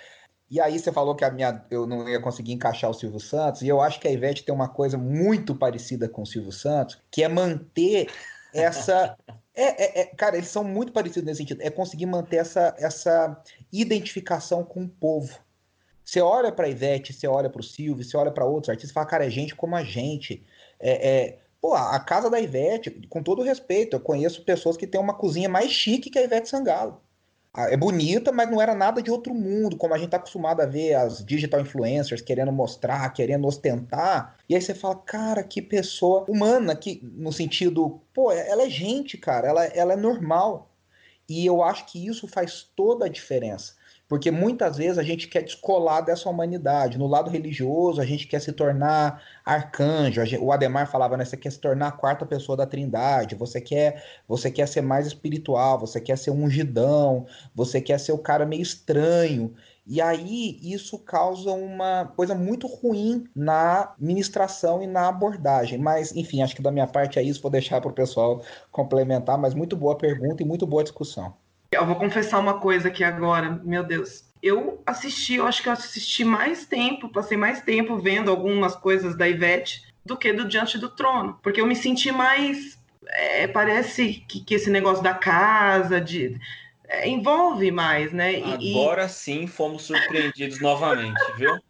E 0.49 0.62
aí 0.62 0.78
você 0.78 0.91
falou 0.91 1.15
que 1.15 1.25
a 1.25 1.32
minha, 1.32 1.65
eu 1.71 1.88
não 1.88 2.08
ia 2.08 2.21
conseguir 2.21 2.54
encaixar 2.54 2.91
o 2.91 2.93
Silvio 2.93 3.19
Santos, 3.19 3.63
e 3.63 3.67
eu 3.67 3.82
acho 3.82 3.99
que 3.99 4.08
a 4.08 4.12
Ivete 4.12 4.43
tem 4.43 4.54
uma 4.54 4.67
coisa 4.67 4.95
muito 4.95 5.56
parecida 5.56 6.08
com 6.08 6.21
o 6.21 6.25
Silvio 6.25 6.51
Santos, 6.51 7.01
que 7.10 7.23
é 7.23 7.28
manter 7.28 8.12
essa 8.54 9.17
é, 9.56 9.84
é, 9.84 10.02
é, 10.02 10.06
cara, 10.06 10.38
eles 10.38 10.50
são 10.50 10.63
muito 10.63 10.91
parecidos 10.91 11.24
nesse 11.24 11.39
sentido. 11.39 11.62
É 11.62 11.70
conseguir 11.70 12.06
manter 12.06 12.38
essa, 12.38 12.76
essa 12.78 13.41
identificação 13.72 14.63
com 14.63 14.84
o 14.84 14.89
povo. 14.89 15.38
Você 16.04 16.22
olha 16.22 16.52
para 16.52 16.70
Ivete, 16.70 17.13
você 17.13 17.28
olha 17.28 17.50
para 17.50 17.62
o 17.62 17.63
Silvio, 17.63 18.04
você 18.04 18.15
olha 18.15 18.32
para 18.32 18.46
outros 18.46 18.70
artistas 18.70 18.91
e 18.91 18.94
fala, 18.94 19.08
cara, 19.08 19.26
é 19.26 19.30
gente 19.30 19.56
como 19.56 19.76
a 19.76 19.84
gente. 19.84 20.46
É, 20.80 21.10
é, 21.10 21.39
pô, 21.60 21.74
a 21.74 22.00
casa 22.00 22.30
da 22.30 22.39
Ivete, 22.39 22.91
com 23.10 23.24
todo 23.24 23.41
respeito, 23.41 23.96
eu 23.96 24.00
conheço 24.00 24.44
pessoas 24.44 24.78
que 24.78 24.86
têm 24.86 25.02
uma 25.02 25.15
cozinha 25.15 25.50
mais 25.50 25.72
chique 25.72 26.10
que 26.10 26.20
a 26.20 26.24
Ivete 26.24 26.50
Sangalo 26.50 27.02
é 27.58 27.78
bonita, 27.78 28.32
mas 28.32 28.50
não 28.50 28.62
era 28.62 28.76
nada 28.76 29.02
de 29.02 29.10
outro 29.10 29.34
mundo, 29.34 29.78
como 29.78 29.94
a 29.94 29.98
gente 29.98 30.10
tá 30.10 30.18
acostumado 30.18 30.62
a 30.62 30.65
ver 30.65 30.94
as 30.96 31.24
digital 31.24 31.62
influencers 31.62 32.22
querendo 32.22 32.52
mostrar, 32.52 33.10
querendo 33.13 33.48
ostentar. 33.48 34.38
E 34.50 34.56
aí 34.56 34.62
você 34.62 34.74
fala, 34.74 34.96
cara, 34.96 35.44
que 35.44 35.62
pessoa 35.62 36.26
humana, 36.28 36.76
que 36.76 37.00
no 37.04 37.32
sentido, 37.32 38.02
pô, 38.13 38.32
ela 38.32 38.63
é 38.63 38.70
gente, 38.70 39.18
cara, 39.18 39.48
ela, 39.48 39.65
ela 39.65 39.94
é 39.94 39.98
normal. 39.98 40.70
E 41.28 41.46
eu 41.46 41.63
acho 41.63 41.86
que 41.86 42.06
isso 42.06 42.28
faz 42.28 42.70
toda 42.76 43.06
a 43.06 43.10
diferença. 43.10 43.74
Porque 44.08 44.30
muitas 44.30 44.78
vezes 44.78 45.00
a 45.00 45.04
gente 45.04 45.28
quer 45.28 45.41
descolar 45.41 46.02
dessa 46.02 46.30
humanidade. 46.30 46.98
No 46.98 47.08
lado 47.08 47.30
religioso, 47.30 48.00
a 48.00 48.06
gente 48.06 48.28
quer 48.28 48.39
se 48.39 48.52
tornar 48.52 49.22
arcanjo. 49.44 50.22
O 50.41 50.52
Ademar 50.52 50.89
falava, 50.89 51.18
né? 51.18 51.26
Você 51.26 51.36
quer 51.36 51.52
se 51.52 51.60
tornar 51.60 51.88
a 51.88 51.91
quarta 51.91 52.26
pessoa 52.26 52.56
da 52.56 52.68
trindade. 52.68 53.34
Você 53.36 53.60
quer, 53.60 54.04
você 54.28 54.52
quer 54.52 54.68
ser 54.68 54.82
mais 54.82 55.08
espiritual. 55.08 55.80
Você 55.80 56.00
quer 56.00 56.18
ser 56.18 56.30
um 56.30 56.44
ungidão. 56.44 57.26
Você 57.56 57.82
quer 57.82 58.00
ser 58.00 58.12
o 58.12 58.20
cara 58.20 58.46
meio 58.46 58.62
estranho. 58.62 59.56
E 59.88 60.00
aí 60.00 60.60
isso 60.62 61.00
causa 61.00 61.52
uma 61.52 62.06
coisa 62.15 62.36
muito 62.36 62.68
ruim 62.68 63.28
na 63.36 63.96
ministração 64.00 64.84
e 64.84 64.88
na 64.88 65.08
abordagem. 65.08 65.80
Mas, 65.80 66.15
enfim, 66.15 66.44
acho 66.44 66.56
que 66.56 66.62
da 66.62 66.72
minha 66.72 66.88
parte 66.88 67.18
é 67.18 67.24
isso. 67.24 67.41
Vou 67.41 67.52
deixar 67.52 67.82
para 67.82 67.89
o 67.89 67.94
pessoal 67.94 68.44
complementar. 68.72 69.38
Mas 69.38 69.56
muito 69.56 69.76
boa 69.76 69.98
pergunta 69.98 70.44
e 70.44 70.46
muito 70.46 70.68
boa 70.68 70.84
discussão. 70.84 71.34
Eu 71.76 71.86
vou 71.86 71.96
confessar 71.96 72.40
uma 72.40 72.60
coisa 72.60 72.88
aqui 72.88 73.04
agora, 73.04 73.62
meu 73.64 73.84
Deus. 73.84 74.24
Eu 74.42 74.82
assisti, 74.86 75.36
eu 75.36 75.48
acho 75.48 75.62
que 75.62 75.70
eu 75.70 75.74
assisti 75.74 76.24
mais 76.24 76.66
tempo, 76.66 77.10
passei 77.10 77.38
mais 77.38 77.62
tempo 77.62 77.98
vendo 77.98 78.30
algumas 78.30 78.76
coisas 78.76 79.18
da 79.18 79.28
Ivete 79.28 79.82
do 80.06 80.16
que 80.16 80.32
do 80.32 80.48
Diante 80.48 80.78
do 80.78 80.90
Trono, 80.90 81.40
porque 81.42 81.60
eu 81.60 81.66
me 81.66 81.76
senti 81.76 82.12
mais. 82.12 82.80
É, 83.08 83.48
parece 83.48 84.24
que, 84.28 84.40
que, 84.44 84.56
esse 84.56 84.70
negócio 84.70 85.04
da 85.04 85.14
casa, 85.14 86.00
de. 86.00 86.40
É, 86.88 87.08
envolve 87.08 87.72
mais, 87.72 88.12
né? 88.12 88.40
E, 88.40 88.74
Agora 88.74 89.06
e... 89.06 89.10
sim 89.10 89.48
fomos 89.48 89.84
surpreendidos 89.84 90.62
novamente, 90.62 91.20
viu? 91.38 91.52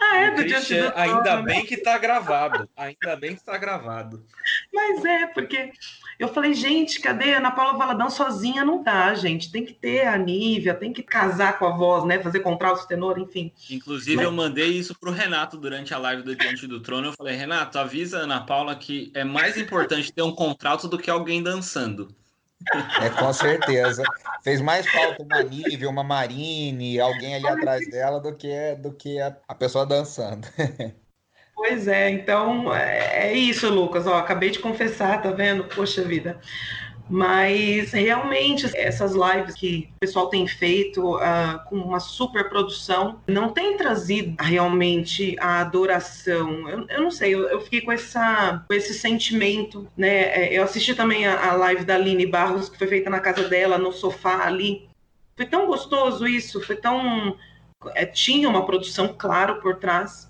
Ah, 0.00 0.16
é, 0.16 0.30
do 0.30 0.42
Christian, 0.44 0.90
do 0.90 0.98
Ainda 0.98 1.42
bem 1.42 1.66
que 1.66 1.76
tá 1.76 1.98
gravado. 1.98 2.68
Ainda 2.74 3.16
bem 3.16 3.36
que 3.36 3.44
tá 3.44 3.58
gravado. 3.58 4.24
Mas 4.72 5.04
é, 5.04 5.26
porque 5.26 5.72
eu 6.18 6.28
falei, 6.28 6.54
gente, 6.54 7.00
cadê 7.00 7.34
a 7.34 7.38
Ana 7.38 7.50
Paula 7.50 7.76
Valadão 7.76 8.08
sozinha? 8.08 8.64
Não 8.64 8.82
dá, 8.82 9.14
gente. 9.14 9.50
Tem 9.50 9.64
que 9.64 9.72
ter 9.72 10.06
a 10.06 10.16
Nívia, 10.16 10.74
tem 10.74 10.92
que 10.92 11.02
casar 11.02 11.58
com 11.58 11.66
a 11.66 11.76
voz, 11.76 12.04
né? 12.04 12.20
Fazer 12.20 12.40
contralto, 12.40 12.86
tenor, 12.86 13.18
enfim. 13.18 13.52
Inclusive, 13.70 14.16
Mas... 14.16 14.24
eu 14.24 14.32
mandei 14.32 14.70
isso 14.70 14.94
pro 14.98 15.10
Renato 15.10 15.56
durante 15.56 15.92
a 15.92 15.98
live 15.98 16.22
do 16.22 16.36
Diante 16.36 16.66
do 16.66 16.80
Trono. 16.80 17.08
Eu 17.08 17.12
falei, 17.12 17.36
Renato, 17.36 17.78
avisa 17.78 18.18
a 18.18 18.22
Ana 18.22 18.40
Paula 18.40 18.76
que 18.76 19.10
é 19.14 19.24
mais 19.24 19.56
importante 19.56 20.12
ter 20.12 20.22
um 20.22 20.32
contrato 20.32 20.88
do 20.88 20.98
que 20.98 21.10
alguém 21.10 21.42
dançando. 21.42 22.08
É, 23.02 23.10
com 23.10 23.32
certeza. 23.32 24.02
Fez 24.42 24.60
mais 24.60 24.86
falta 24.90 25.22
uma 25.22 25.42
Nívia, 25.42 25.88
uma 25.88 26.04
Marine, 26.04 27.00
alguém 27.00 27.34
ali 27.34 27.46
atrás 27.46 27.88
dela 27.90 28.20
do 28.20 28.34
que, 28.34 28.74
do 28.76 28.92
que 28.92 29.20
a, 29.20 29.36
a 29.48 29.54
pessoa 29.54 29.84
dançando. 29.84 30.46
Pois 31.54 31.86
é, 31.88 32.10
então 32.10 32.74
é, 32.74 33.28
é 33.28 33.32
isso, 33.32 33.72
Lucas. 33.72 34.06
Ó, 34.06 34.14
acabei 34.16 34.50
de 34.50 34.58
confessar, 34.58 35.22
tá 35.22 35.30
vendo? 35.30 35.64
Poxa 35.64 36.02
vida. 36.02 36.40
Mas 37.08 37.92
realmente 37.92 38.70
essas 38.74 39.12
lives 39.12 39.54
que 39.54 39.90
o 39.96 40.00
pessoal 40.00 40.28
tem 40.28 40.46
feito 40.46 41.16
uh, 41.16 41.62
com 41.68 41.76
uma 41.76 42.00
super 42.00 42.48
produção 42.48 43.20
não 43.26 43.50
tem 43.50 43.76
trazido 43.76 44.34
realmente 44.42 45.36
a 45.38 45.60
adoração. 45.60 46.68
Eu, 46.68 46.86
eu 46.88 47.02
não 47.02 47.10
sei, 47.10 47.34
eu, 47.34 47.42
eu, 47.48 47.60
fiquei 47.60 47.82
com, 47.82 47.92
essa, 47.92 48.64
com 48.66 48.74
esse 48.74 48.94
sentimento, 48.94 49.86
né? 49.96 50.46
É, 50.46 50.58
eu 50.58 50.62
assisti 50.62 50.94
também 50.94 51.26
a, 51.26 51.50
a 51.50 51.54
live 51.54 51.84
da 51.84 51.94
Aline 51.94 52.26
Barros, 52.26 52.70
que 52.70 52.78
foi 52.78 52.86
feita 52.86 53.10
na 53.10 53.20
casa 53.20 53.48
dela, 53.48 53.76
no 53.76 53.92
sofá 53.92 54.46
ali. 54.46 54.88
Foi 55.36 55.44
tão 55.44 55.66
gostoso 55.66 56.26
isso, 56.26 56.60
foi 56.62 56.76
tão. 56.76 57.36
É, 57.94 58.06
tinha 58.06 58.48
uma 58.48 58.64
produção, 58.64 59.14
claro, 59.16 59.60
por 59.60 59.76
trás, 59.76 60.28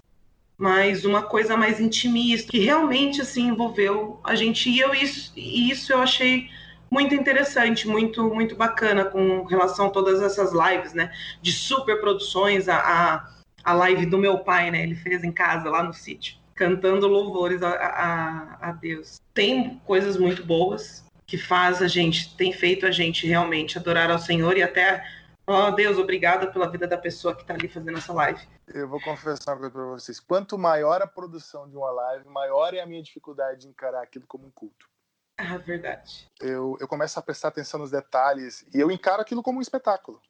mas 0.65 1.05
uma 1.05 1.21
coisa 1.21 1.59
mais 1.59 1.79
intimista, 1.79 2.51
que 2.51 2.59
realmente 2.59 3.21
assim 3.21 3.49
envolveu 3.49 4.19
a 4.25 4.35
gente. 4.35 4.71
E 4.71 4.81
eu 4.81 4.95
isso, 4.95 5.31
isso 5.37 5.93
eu 5.93 6.01
achei 6.01 6.49
muito 6.91 7.15
interessante, 7.15 7.87
muito 7.87 8.35
muito 8.35 8.57
bacana 8.57 9.05
com 9.05 9.45
relação 9.45 9.89
a 9.89 9.91
todas 9.91 10.23
essas 10.23 10.53
lives, 10.55 10.95
né? 10.95 11.13
De 11.43 11.53
super 11.53 12.01
produções, 12.01 12.67
a, 12.67 12.79
a, 12.79 13.29
a 13.63 13.75
live 13.75 14.07
do 14.07 14.17
meu 14.17 14.39
pai, 14.39 14.71
né? 14.71 14.83
Ele 14.85 14.95
fez 14.95 15.23
em 15.23 15.31
casa 15.31 15.69
lá 15.69 15.83
no 15.83 15.93
sítio, 15.93 16.37
cantando 16.55 17.07
louvores 17.09 17.63
a, 17.63 17.69
a, 17.69 18.71
a 18.71 18.73
Deus. 18.73 19.21
Tem 19.35 19.79
coisas 19.85 20.17
muito 20.17 20.43
boas 20.43 21.05
que 21.27 21.37
faz 21.37 21.83
a 21.83 21.89
gente, 21.89 22.35
tem 22.39 22.55
feito 22.55 22.87
a 22.87 22.91
gente 22.91 23.27
realmente 23.27 23.77
adorar 23.77 24.11
ao 24.11 24.19
Senhor 24.19 24.57
e 24.57 24.63
até 24.63 25.05
Oh, 25.47 25.71
Deus, 25.73 25.99
obrigada 25.99 26.47
pela 26.47 26.71
vida 26.71 26.87
da 26.87 26.97
pessoa 26.97 27.35
que 27.35 27.43
está 27.43 27.53
ali 27.53 27.69
fazendo 27.69 27.99
essa 27.99 28.15
live. 28.15 28.41
Eu 28.67 28.89
vou 28.89 29.01
confessar 29.01 29.53
uma 29.53 29.59
coisa 29.59 29.73
para 29.73 29.85
vocês. 29.85 30.21
Quanto 30.21 30.57
maior 30.57 31.03
a 31.03 31.07
produção 31.07 31.69
de 31.69 31.77
uma 31.77 31.91
live, 31.91 32.29
maior 32.29 32.75
é 32.75 32.81
a 32.81 32.87
minha 32.87 33.03
dificuldade 33.03 33.63
de 33.63 33.69
encarar 33.69 34.03
aquilo 34.03 34.27
como 34.27 34.47
um 34.47 34.51
culto. 34.51 34.89
Ah, 35.37 35.59
verdade. 35.59 36.31
Eu, 36.41 36.77
eu 36.81 36.87
começo 36.87 37.19
a 37.19 37.23
prestar 37.23 37.49
atenção 37.49 37.81
nos 37.81 37.91
detalhes 37.91 38.65
e 38.73 38.81
eu 38.81 38.91
encaro 38.91 39.21
aquilo 39.21 39.43
como 39.43 39.59
um 39.59 39.63
espetáculo. 39.63 40.21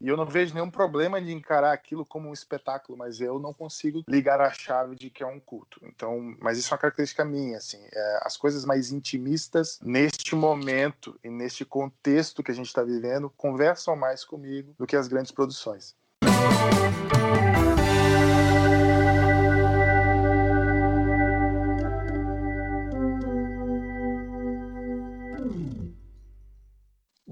E 0.00 0.08
eu 0.08 0.16
não 0.16 0.24
vejo 0.24 0.54
nenhum 0.54 0.70
problema 0.70 1.20
de 1.20 1.30
encarar 1.30 1.72
aquilo 1.72 2.06
como 2.06 2.30
um 2.30 2.32
espetáculo, 2.32 2.96
mas 2.96 3.20
eu 3.20 3.38
não 3.38 3.52
consigo 3.52 4.02
ligar 4.08 4.40
a 4.40 4.50
chave 4.50 4.96
de 4.96 5.10
que 5.10 5.22
é 5.22 5.26
um 5.26 5.38
culto. 5.38 5.78
Então, 5.82 6.34
mas 6.40 6.56
isso 6.56 6.72
é 6.72 6.74
uma 6.74 6.80
característica 6.80 7.22
minha, 7.22 7.58
assim. 7.58 7.86
É, 7.92 8.20
as 8.22 8.34
coisas 8.34 8.64
mais 8.64 8.90
intimistas 8.90 9.78
neste 9.82 10.34
momento 10.34 11.20
e 11.22 11.28
neste 11.28 11.66
contexto 11.66 12.42
que 12.42 12.50
a 12.50 12.54
gente 12.54 12.68
está 12.68 12.82
vivendo 12.82 13.28
conversam 13.36 13.94
mais 13.94 14.24
comigo 14.24 14.74
do 14.78 14.86
que 14.86 14.96
as 14.96 15.06
grandes 15.06 15.32
produções. 15.32 15.94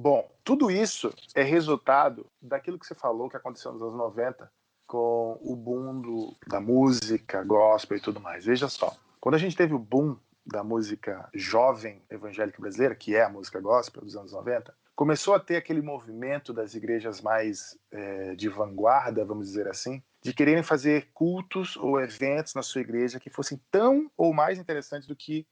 Bom, 0.00 0.30
tudo 0.44 0.70
isso 0.70 1.12
é 1.34 1.42
resultado 1.42 2.24
daquilo 2.40 2.78
que 2.78 2.86
você 2.86 2.94
falou 2.94 3.28
que 3.28 3.36
aconteceu 3.36 3.72
nos 3.72 3.82
anos 3.82 3.96
90 3.96 4.48
com 4.86 5.36
o 5.42 5.56
boom 5.56 6.00
do, 6.00 6.36
da 6.46 6.60
música 6.60 7.42
gospel 7.42 7.98
e 7.98 8.00
tudo 8.00 8.20
mais. 8.20 8.44
Veja 8.44 8.68
só, 8.68 8.96
quando 9.20 9.34
a 9.34 9.38
gente 9.38 9.56
teve 9.56 9.74
o 9.74 9.78
boom 9.78 10.16
da 10.46 10.62
música 10.62 11.28
jovem 11.34 12.00
evangélica 12.08 12.62
brasileira, 12.62 12.94
que 12.94 13.16
é 13.16 13.24
a 13.24 13.28
música 13.28 13.60
gospel 13.60 14.04
dos 14.04 14.14
anos 14.14 14.30
90, 14.30 14.72
começou 14.94 15.34
a 15.34 15.40
ter 15.40 15.56
aquele 15.56 15.82
movimento 15.82 16.52
das 16.52 16.76
igrejas 16.76 17.20
mais 17.20 17.76
é, 17.90 18.36
de 18.36 18.48
vanguarda, 18.48 19.24
vamos 19.24 19.48
dizer 19.48 19.66
assim, 19.66 20.00
de 20.22 20.32
quererem 20.32 20.62
fazer 20.62 21.10
cultos 21.12 21.76
ou 21.76 22.00
eventos 22.00 22.54
na 22.54 22.62
sua 22.62 22.82
igreja 22.82 23.18
que 23.18 23.30
fossem 23.30 23.60
tão 23.68 24.08
ou 24.16 24.32
mais 24.32 24.60
interessantes 24.60 25.08
do 25.08 25.16
que 25.16 25.44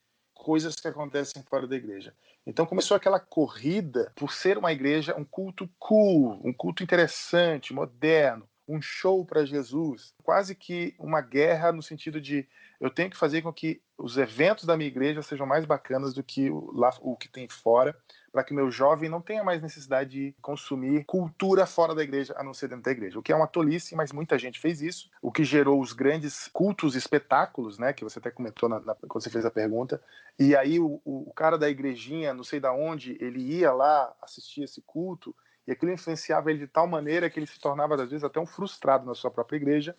coisas 0.46 0.76
que 0.76 0.86
acontecem 0.86 1.42
fora 1.42 1.66
da 1.66 1.74
igreja. 1.74 2.14
Então 2.46 2.64
começou 2.64 2.96
aquela 2.96 3.18
corrida 3.18 4.12
por 4.14 4.32
ser 4.32 4.56
uma 4.56 4.70
igreja, 4.70 5.16
um 5.18 5.24
culto 5.24 5.68
cool, 5.76 6.40
um 6.44 6.52
culto 6.52 6.84
interessante, 6.84 7.74
moderno, 7.74 8.48
um 8.68 8.80
show 8.80 9.24
para 9.24 9.44
Jesus, 9.44 10.14
quase 10.22 10.54
que 10.54 10.94
uma 10.98 11.20
guerra 11.20 11.72
no 11.72 11.82
sentido 11.82 12.20
de 12.20 12.46
eu 12.80 12.90
tenho 12.90 13.10
que 13.10 13.16
fazer 13.16 13.42
com 13.42 13.52
que 13.52 13.80
os 13.96 14.18
eventos 14.18 14.64
da 14.64 14.76
minha 14.76 14.88
igreja 14.88 15.22
sejam 15.22 15.46
mais 15.46 15.64
bacanas 15.64 16.12
do 16.12 16.22
que 16.22 16.50
o, 16.50 16.70
lá, 16.74 16.92
o 17.00 17.16
que 17.16 17.28
tem 17.28 17.48
fora, 17.48 17.96
para 18.30 18.44
que 18.44 18.52
o 18.52 18.54
meu 18.54 18.70
jovem 18.70 19.08
não 19.08 19.22
tenha 19.22 19.42
mais 19.42 19.62
necessidade 19.62 20.10
de 20.10 20.34
consumir 20.42 21.04
cultura 21.04 21.64
fora 21.64 21.94
da 21.94 22.02
igreja, 22.02 22.34
a 22.36 22.44
não 22.44 22.52
ser 22.52 22.68
dentro 22.68 22.84
da 22.84 22.90
igreja. 22.90 23.18
O 23.18 23.22
que 23.22 23.32
é 23.32 23.36
uma 23.36 23.46
tolice, 23.46 23.96
mas 23.96 24.12
muita 24.12 24.38
gente 24.38 24.60
fez 24.60 24.82
isso. 24.82 25.10
O 25.22 25.32
que 25.32 25.42
gerou 25.42 25.80
os 25.80 25.94
grandes 25.94 26.48
cultos, 26.48 26.94
espetáculos, 26.94 27.78
né, 27.78 27.94
que 27.94 28.04
você 28.04 28.18
até 28.18 28.30
comentou 28.30 28.68
na, 28.68 28.78
na, 28.80 28.94
quando 28.94 29.22
você 29.22 29.30
fez 29.30 29.46
a 29.46 29.50
pergunta. 29.50 30.02
E 30.38 30.54
aí 30.54 30.78
o, 30.78 31.00
o 31.02 31.32
cara 31.34 31.56
da 31.56 31.70
igrejinha, 31.70 32.34
não 32.34 32.44
sei 32.44 32.60
da 32.60 32.74
onde, 32.74 33.16
ele 33.18 33.40
ia 33.40 33.72
lá 33.72 34.14
assistir 34.20 34.64
esse 34.64 34.82
culto 34.82 35.34
e 35.66 35.72
aquilo 35.72 35.92
influenciava 35.92 36.50
ele 36.50 36.60
de 36.60 36.66
tal 36.66 36.86
maneira 36.86 37.28
que 37.28 37.38
ele 37.38 37.46
se 37.46 37.58
tornava, 37.58 37.94
às 37.94 38.10
vezes, 38.10 38.24
até 38.24 38.38
um 38.38 38.46
frustrado 38.46 39.04
na 39.04 39.14
sua 39.14 39.30
própria 39.30 39.56
igreja, 39.56 39.96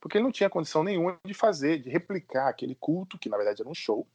porque 0.00 0.16
ele 0.16 0.24
não 0.24 0.32
tinha 0.32 0.48
condição 0.48 0.84
nenhuma 0.84 1.18
de 1.24 1.34
fazer, 1.34 1.82
de 1.82 1.90
replicar 1.90 2.48
aquele 2.48 2.74
culto, 2.74 3.18
que 3.18 3.28
na 3.28 3.36
verdade 3.36 3.62
era 3.62 3.70
um 3.70 3.74
show, 3.74 4.06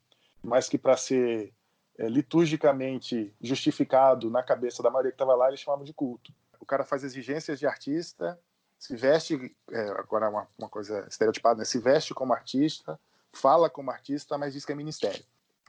mas 0.42 0.70
que 0.70 0.78
para 0.78 0.96
ser 0.96 1.54
é, 1.98 2.08
liturgicamente 2.08 3.34
justificado 3.42 4.30
na 4.30 4.42
cabeça 4.42 4.82
da 4.82 4.89
maioria 4.89 5.12
que 5.12 5.16
estava 5.16 5.36
lá, 5.36 5.50
eles 5.50 5.60
chamavam 5.60 5.84
de 5.84 5.94
culto. 5.94 6.34
O 6.60 6.66
cara 6.66 6.86
faz 6.86 7.04
exigências 7.04 7.60
de 7.60 7.68
artista, 7.68 8.39
se 8.80 8.96
veste, 8.96 9.56
é, 9.72 9.82
agora 9.92 10.30
uma, 10.30 10.48
uma 10.58 10.70
coisa 10.70 11.06
estereotipada, 11.10 11.60
né? 11.60 11.66
se 11.66 11.80
veste 11.80 12.13
como 12.13 12.34
artista, 12.34 13.00
fala 13.32 13.70
como 13.70 13.92
artista, 13.92 14.38
mas 14.38 14.54
diz 14.54 14.66
que 14.66 14.72
é 14.72 14.76
ministério. 14.76 15.24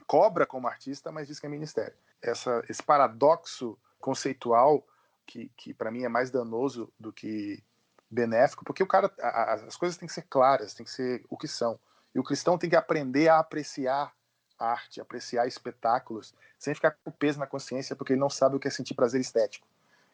Cobra 0.07 0.45
como 0.45 0.67
artista, 0.67 1.11
mas 1.11 1.27
diz 1.27 1.39
que 1.39 1.45
é 1.45 1.49
ministério. 1.49 1.95
Essa, 2.21 2.63
esse 2.69 2.81
paradoxo 2.81 3.77
conceitual, 3.99 4.85
que, 5.25 5.51
que 5.55 5.73
para 5.73 5.91
mim 5.91 6.03
é 6.03 6.09
mais 6.09 6.29
danoso 6.29 6.91
do 6.99 7.11
que 7.11 7.63
benéfico, 8.09 8.63
porque 8.63 8.83
o 8.83 8.87
cara, 8.87 9.11
a, 9.19 9.53
as 9.53 9.75
coisas 9.75 9.97
têm 9.97 10.07
que 10.07 10.13
ser 10.13 10.23
claras, 10.29 10.73
têm 10.73 10.85
que 10.85 10.91
ser 10.91 11.23
o 11.29 11.37
que 11.37 11.47
são. 11.47 11.79
E 12.13 12.19
o 12.19 12.23
cristão 12.23 12.57
tem 12.57 12.69
que 12.69 12.75
aprender 12.75 13.27
a 13.27 13.39
apreciar 13.39 14.13
arte, 14.57 15.01
apreciar 15.01 15.47
espetáculos, 15.47 16.33
sem 16.57 16.73
ficar 16.73 16.91
com 17.03 17.11
peso 17.11 17.39
na 17.39 17.47
consciência, 17.47 17.95
porque 17.95 18.13
ele 18.13 18.19
não 18.19 18.29
sabe 18.29 18.55
o 18.55 18.59
que 18.59 18.67
é 18.67 18.71
sentir 18.71 18.93
prazer 18.93 19.19
estético. 19.19 19.67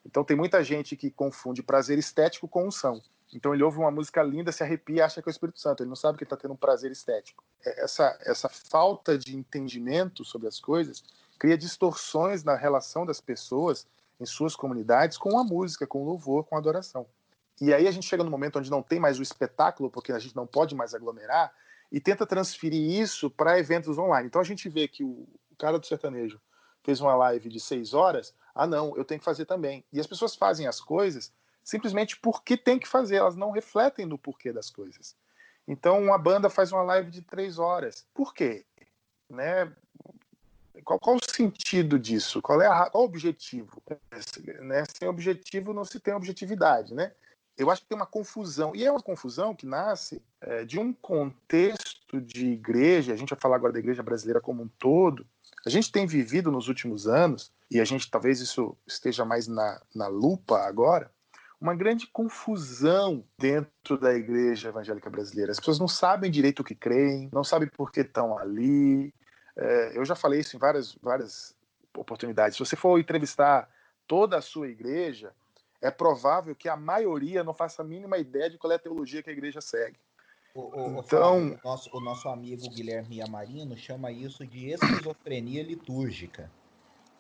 Então 0.03 0.23
tem 0.23 0.35
muita 0.35 0.63
gente 0.63 0.95
que 0.95 1.11
confunde 1.11 1.61
prazer 1.61 1.99
estético 1.99 2.47
com 2.47 2.67
unção. 2.67 3.01
Então 3.33 3.53
ele 3.53 3.63
ouve 3.63 3.77
uma 3.77 3.91
música 3.91 4.21
linda, 4.23 4.51
se 4.51 4.63
arrepia 4.63 4.97
e 4.97 5.01
acha 5.01 5.21
que 5.21 5.29
é 5.29 5.31
o 5.31 5.31
Espírito 5.31 5.59
Santo. 5.59 5.83
Ele 5.83 5.89
não 5.89 5.95
sabe 5.95 6.17
que 6.17 6.23
está 6.23 6.35
tendo 6.35 6.53
um 6.53 6.57
prazer 6.57 6.91
estético. 6.91 7.43
É, 7.63 7.83
essa, 7.83 8.17
essa 8.21 8.49
falta 8.49 9.17
de 9.17 9.37
entendimento 9.37 10.25
sobre 10.25 10.47
as 10.47 10.59
coisas 10.59 11.03
cria 11.39 11.57
distorções 11.57 12.43
na 12.43 12.55
relação 12.55 13.05
das 13.05 13.21
pessoas 13.21 13.87
em 14.21 14.25
suas 14.25 14.55
comunidades 14.55 15.17
com 15.17 15.37
a 15.39 15.43
música, 15.43 15.87
com 15.87 16.03
o 16.03 16.05
louvor, 16.05 16.45
com 16.45 16.55
a 16.55 16.59
adoração. 16.59 17.07
E 17.59 17.73
aí 17.73 17.87
a 17.87 17.91
gente 17.91 18.07
chega 18.07 18.23
no 18.23 18.29
momento 18.29 18.59
onde 18.59 18.69
não 18.69 18.83
tem 18.83 18.99
mais 18.99 19.19
o 19.19 19.23
espetáculo, 19.23 19.89
porque 19.89 20.11
a 20.11 20.19
gente 20.19 20.35
não 20.35 20.45
pode 20.45 20.75
mais 20.75 20.93
aglomerar, 20.93 21.51
e 21.91 21.99
tenta 21.99 22.25
transferir 22.25 22.99
isso 23.01 23.29
para 23.29 23.59
eventos 23.59 23.97
online. 23.97 24.27
Então 24.27 24.39
a 24.39 24.45
gente 24.45 24.69
vê 24.69 24.87
que 24.87 25.03
o, 25.03 25.27
cara 25.57 25.77
do 25.77 25.85
sertanejo 25.85 26.39
fez 26.83 26.99
uma 27.01 27.13
live 27.13 27.49
de 27.49 27.59
seis 27.59 27.93
horas, 27.93 28.33
ah 28.55 28.65
não, 28.65 28.95
eu 28.95 29.05
tenho 29.05 29.19
que 29.19 29.25
fazer 29.25 29.45
também. 29.45 29.83
E 29.91 29.99
as 29.99 30.07
pessoas 30.07 30.35
fazem 30.35 30.67
as 30.67 30.79
coisas 30.79 31.33
simplesmente 31.63 32.17
porque 32.17 32.57
tem 32.57 32.79
que 32.79 32.87
fazer, 32.87 33.17
elas 33.17 33.35
não 33.35 33.51
refletem 33.51 34.05
no 34.05 34.17
porquê 34.17 34.51
das 34.51 34.69
coisas. 34.69 35.15
Então 35.67 36.01
uma 36.01 36.17
banda 36.17 36.49
faz 36.49 36.71
uma 36.71 36.81
live 36.81 37.11
de 37.11 37.21
três 37.21 37.59
horas, 37.59 38.07
por 38.13 38.33
quê? 38.33 38.65
Né? 39.29 39.71
Qual, 40.83 40.99
qual 40.99 41.15
o 41.17 41.31
sentido 41.31 41.97
disso? 41.97 42.41
Qual 42.41 42.61
é 42.61 42.67
a, 42.67 42.89
qual 42.89 43.03
o 43.03 43.07
objetivo? 43.07 43.81
Né? 44.61 44.83
Sem 44.97 45.07
objetivo 45.07 45.73
não 45.73 45.85
se 45.85 45.99
tem 45.99 46.13
objetividade, 46.13 46.93
né? 46.93 47.11
eu 47.57 47.69
acho 47.69 47.81
que 47.81 47.89
tem 47.89 47.97
uma 47.97 48.05
confusão, 48.05 48.75
e 48.75 48.83
é 48.83 48.91
uma 48.91 49.01
confusão 49.01 49.53
que 49.53 49.65
nasce 49.65 50.21
é, 50.41 50.65
de 50.65 50.79
um 50.79 50.91
contexto 50.93 52.19
de 52.19 52.47
igreja, 52.47 53.13
a 53.13 53.15
gente 53.15 53.29
vai 53.29 53.39
falar 53.39 53.55
agora 53.55 53.73
da 53.73 53.79
igreja 53.79 54.01
brasileira 54.01 54.41
como 54.41 54.63
um 54.63 54.67
todo, 54.79 55.25
a 55.65 55.69
gente 55.69 55.91
tem 55.91 56.07
vivido 56.07 56.51
nos 56.51 56.67
últimos 56.67 57.07
anos, 57.07 57.51
e 57.69 57.79
a 57.79 57.85
gente 57.85 58.09
talvez 58.09 58.39
isso 58.41 58.75
esteja 58.87 59.23
mais 59.23 59.47
na, 59.47 59.79
na 59.93 60.07
lupa 60.07 60.59
agora, 60.61 61.11
uma 61.59 61.75
grande 61.75 62.07
confusão 62.07 63.23
dentro 63.37 63.95
da 63.95 64.11
igreja 64.13 64.69
evangélica 64.69 65.11
brasileira. 65.11 65.51
As 65.51 65.59
pessoas 65.59 65.77
não 65.77 65.87
sabem 65.87 66.31
direito 66.31 66.61
o 66.61 66.63
que 66.63 66.73
creem, 66.73 67.29
não 67.31 67.43
sabem 67.43 67.69
por 67.69 67.91
que 67.91 68.01
estão 68.01 68.35
ali. 68.35 69.13
É, 69.55 69.97
eu 69.97 70.05
já 70.05 70.15
falei 70.15 70.39
isso 70.39 70.55
em 70.55 70.59
várias, 70.59 70.95
várias 70.95 71.55
oportunidades. 71.97 72.57
Se 72.57 72.65
você 72.65 72.75
for 72.75 72.99
entrevistar 72.99 73.69
toda 74.07 74.37
a 74.37 74.41
sua 74.41 74.67
igreja, 74.67 75.33
é 75.81 75.89
provável 75.89 76.55
que 76.55 76.69
a 76.69 76.75
maioria 76.75 77.43
não 77.43 77.53
faça 77.53 77.81
a 77.81 77.85
mínima 77.85 78.17
ideia 78.17 78.49
de 78.49 78.57
qual 78.57 78.71
é 78.71 78.75
a 78.75 78.79
teologia 78.79 79.23
que 79.23 79.29
a 79.29 79.33
igreja 79.33 79.61
segue. 79.61 79.97
O, 80.53 80.61
o, 80.61 80.99
então, 80.99 81.53
o 81.53 81.59
nosso, 81.63 81.89
o 81.93 81.99
nosso 82.01 82.27
amigo 82.27 82.69
Guilherme 82.69 83.21
Amarino 83.21 83.77
chama 83.77 84.11
isso 84.11 84.45
de 84.45 84.69
esquizofrenia 84.69 85.63
litúrgica. 85.63 86.51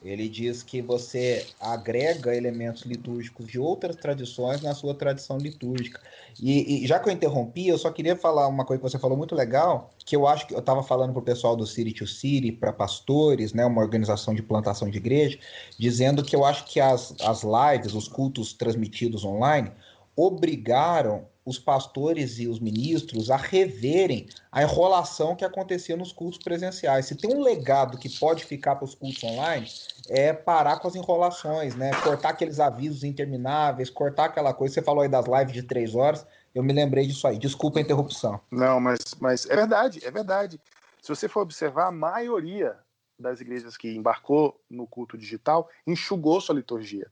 Ele 0.03 0.27
diz 0.27 0.63
que 0.63 0.81
você 0.81 1.45
agrega 1.59 2.35
elementos 2.35 2.83
litúrgicos 2.83 3.45
de 3.45 3.59
outras 3.59 3.95
tradições 3.95 4.59
na 4.61 4.73
sua 4.73 4.95
tradição 4.95 5.37
litúrgica. 5.37 6.01
E, 6.41 6.83
e, 6.83 6.87
já 6.87 6.99
que 6.99 7.07
eu 7.07 7.13
interrompi, 7.13 7.67
eu 7.67 7.77
só 7.77 7.91
queria 7.91 8.15
falar 8.15 8.47
uma 8.47 8.65
coisa 8.65 8.81
que 8.81 8.89
você 8.89 8.97
falou 8.97 9.15
muito 9.15 9.35
legal, 9.35 9.91
que 10.03 10.15
eu 10.15 10.25
acho 10.25 10.47
que 10.47 10.55
eu 10.55 10.59
estava 10.59 10.81
falando 10.81 11.11
para 11.11 11.19
o 11.19 11.23
pessoal 11.23 11.55
do 11.55 11.67
City 11.67 11.93
to 11.93 12.07
City, 12.07 12.51
para 12.51 12.73
pastores, 12.73 13.53
né, 13.53 13.63
uma 13.63 13.81
organização 13.81 14.33
de 14.33 14.41
plantação 14.41 14.89
de 14.89 14.97
igreja, 14.97 15.37
dizendo 15.77 16.23
que 16.23 16.35
eu 16.35 16.43
acho 16.43 16.65
que 16.65 16.79
as, 16.79 17.13
as 17.21 17.43
lives, 17.43 17.93
os 17.93 18.07
cultos 18.07 18.53
transmitidos 18.53 19.23
online, 19.23 19.71
obrigaram 20.15 21.27
os 21.45 21.57
pastores 21.57 22.39
e 22.39 22.47
os 22.47 22.59
ministros 22.59 23.31
a 23.31 23.37
reverem 23.37 24.27
a 24.51 24.61
enrolação 24.61 25.35
que 25.35 25.43
acontecia 25.43 25.97
nos 25.97 26.11
cultos 26.11 26.39
presenciais. 26.39 27.07
Se 27.07 27.15
tem 27.15 27.33
um 27.35 27.41
legado 27.41 27.97
que 27.97 28.09
pode 28.19 28.45
ficar 28.45 28.75
para 28.75 28.85
os 28.85 28.95
cultos 28.95 29.23
online, 29.23 29.67
é 30.07 30.33
parar 30.33 30.79
com 30.79 30.87
as 30.87 30.95
enrolações, 30.95 31.75
né? 31.75 31.91
Cortar 32.03 32.29
aqueles 32.29 32.59
avisos 32.59 33.03
intermináveis, 33.03 33.89
cortar 33.89 34.25
aquela 34.25 34.53
coisa. 34.53 34.75
Você 34.75 34.81
falou 34.81 35.01
aí 35.01 35.09
das 35.09 35.25
lives 35.25 35.53
de 35.53 35.63
três 35.63 35.95
horas, 35.95 36.25
eu 36.53 36.63
me 36.63 36.73
lembrei 36.73 37.07
disso 37.07 37.27
aí. 37.27 37.37
Desculpa 37.37 37.79
a 37.79 37.81
interrupção. 37.81 38.39
Não, 38.51 38.79
mas, 38.79 38.99
mas 39.19 39.49
é 39.49 39.55
verdade, 39.55 40.05
é 40.05 40.11
verdade. 40.11 40.59
Se 41.01 41.09
você 41.09 41.27
for 41.27 41.41
observar, 41.41 41.87
a 41.87 41.91
maioria 41.91 42.77
das 43.17 43.39
igrejas 43.39 43.77
que 43.77 43.95
embarcou 43.95 44.59
no 44.69 44.85
culto 44.85 45.17
digital 45.17 45.69
enxugou 45.87 46.41
sua 46.41 46.55
liturgia 46.55 47.09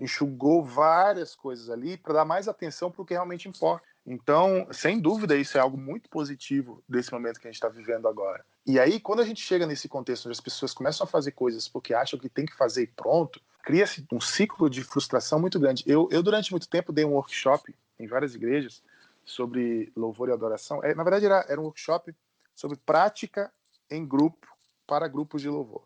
enxugou 0.00 0.64
várias 0.64 1.34
coisas 1.34 1.70
ali 1.70 1.96
para 1.96 2.14
dar 2.14 2.24
mais 2.24 2.48
atenção 2.48 2.90
para 2.90 3.02
o 3.02 3.04
que 3.04 3.14
realmente 3.14 3.48
importa. 3.48 3.86
Então, 4.04 4.66
sem 4.72 4.98
dúvida, 4.98 5.36
isso 5.36 5.56
é 5.56 5.60
algo 5.60 5.76
muito 5.76 6.08
positivo 6.08 6.82
desse 6.88 7.12
momento 7.12 7.38
que 7.38 7.46
a 7.46 7.50
gente 7.50 7.56
está 7.56 7.68
vivendo 7.68 8.08
agora. 8.08 8.44
E 8.66 8.78
aí, 8.78 8.98
quando 8.98 9.20
a 9.20 9.24
gente 9.24 9.40
chega 9.40 9.66
nesse 9.66 9.88
contexto 9.88 10.26
onde 10.26 10.32
as 10.32 10.40
pessoas 10.40 10.74
começam 10.74 11.04
a 11.04 11.08
fazer 11.08 11.32
coisas 11.32 11.68
porque 11.68 11.94
acham 11.94 12.18
que 12.18 12.28
tem 12.28 12.44
que 12.44 12.56
fazer 12.56 12.82
e 12.82 12.86
pronto, 12.86 13.40
cria-se 13.62 14.04
um 14.12 14.20
ciclo 14.20 14.68
de 14.68 14.82
frustração 14.82 15.38
muito 15.38 15.58
grande. 15.58 15.84
Eu, 15.86 16.08
eu, 16.10 16.22
durante 16.22 16.50
muito 16.50 16.68
tempo, 16.68 16.92
dei 16.92 17.04
um 17.04 17.12
workshop 17.12 17.74
em 17.98 18.06
várias 18.06 18.34
igrejas 18.34 18.82
sobre 19.24 19.92
louvor 19.96 20.28
e 20.28 20.32
adoração. 20.32 20.82
É, 20.82 20.94
na 20.94 21.04
verdade, 21.04 21.26
era, 21.26 21.46
era 21.48 21.60
um 21.60 21.64
workshop 21.64 22.14
sobre 22.54 22.76
prática 22.76 23.52
em 23.88 24.04
grupo 24.04 24.48
para 24.86 25.06
grupos 25.06 25.42
de 25.42 25.48
louvor. 25.48 25.84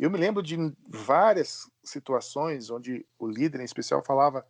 E 0.00 0.02
eu 0.02 0.10
me 0.10 0.16
lembro 0.16 0.42
de 0.42 0.56
várias 0.88 1.70
situações 1.84 2.70
onde 2.70 3.04
o 3.18 3.28
líder, 3.28 3.60
em 3.60 3.64
especial, 3.64 4.02
falava: 4.02 4.46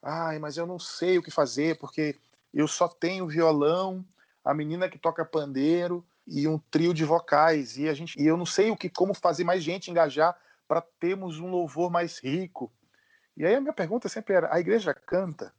ai, 0.00 0.38
mas 0.38 0.56
eu 0.56 0.68
não 0.68 0.78
sei 0.78 1.18
o 1.18 1.22
que 1.22 1.32
fazer, 1.32 1.76
porque 1.80 2.16
eu 2.54 2.68
só 2.68 2.86
tenho 2.86 3.26
violão, 3.26 4.06
a 4.44 4.54
menina 4.54 4.88
que 4.88 4.96
toca 4.96 5.24
pandeiro 5.24 6.06
e 6.24 6.46
um 6.46 6.60
trio 6.70 6.94
de 6.94 7.04
vocais, 7.04 7.76
e, 7.76 7.88
a 7.88 7.92
gente, 7.92 8.16
e 8.22 8.24
eu 8.24 8.36
não 8.36 8.46
sei 8.46 8.70
o 8.70 8.76
que 8.76 8.88
como 8.88 9.12
fazer 9.14 9.42
mais 9.42 9.64
gente 9.64 9.90
engajar 9.90 10.38
para 10.68 10.80
termos 10.80 11.40
um 11.40 11.50
louvor 11.50 11.90
mais 11.90 12.20
rico. 12.20 12.70
E 13.36 13.44
aí 13.44 13.56
a 13.56 13.60
minha 13.60 13.72
pergunta 13.72 14.08
sempre 14.08 14.34
era: 14.34 14.54
a 14.54 14.60
igreja 14.60 14.94
canta? 14.94 15.52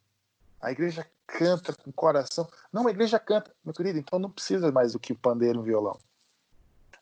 A 0.61 0.71
igreja 0.71 1.05
canta 1.27 1.73
com 1.73 1.91
coração? 1.91 2.49
Não, 2.71 2.88
a 2.88 2.89
igreja 2.89 3.19
canta, 3.19 3.53
meu 3.65 3.73
querido, 3.73 3.99
então 3.99 4.17
não 4.17 4.31
precisa 4.31 4.71
mais 4.71 4.93
do 4.93 4.99
que 4.99 5.11
o 5.11 5.17
pandeiro 5.17 5.59
e 5.59 5.61
o 5.61 5.63
violão 5.63 5.99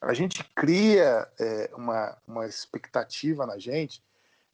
a 0.03 0.13
gente 0.13 0.43
cria 0.55 1.27
é, 1.39 1.71
uma, 1.75 2.17
uma 2.27 2.45
expectativa 2.45 3.45
na 3.45 3.57
gente 3.57 4.03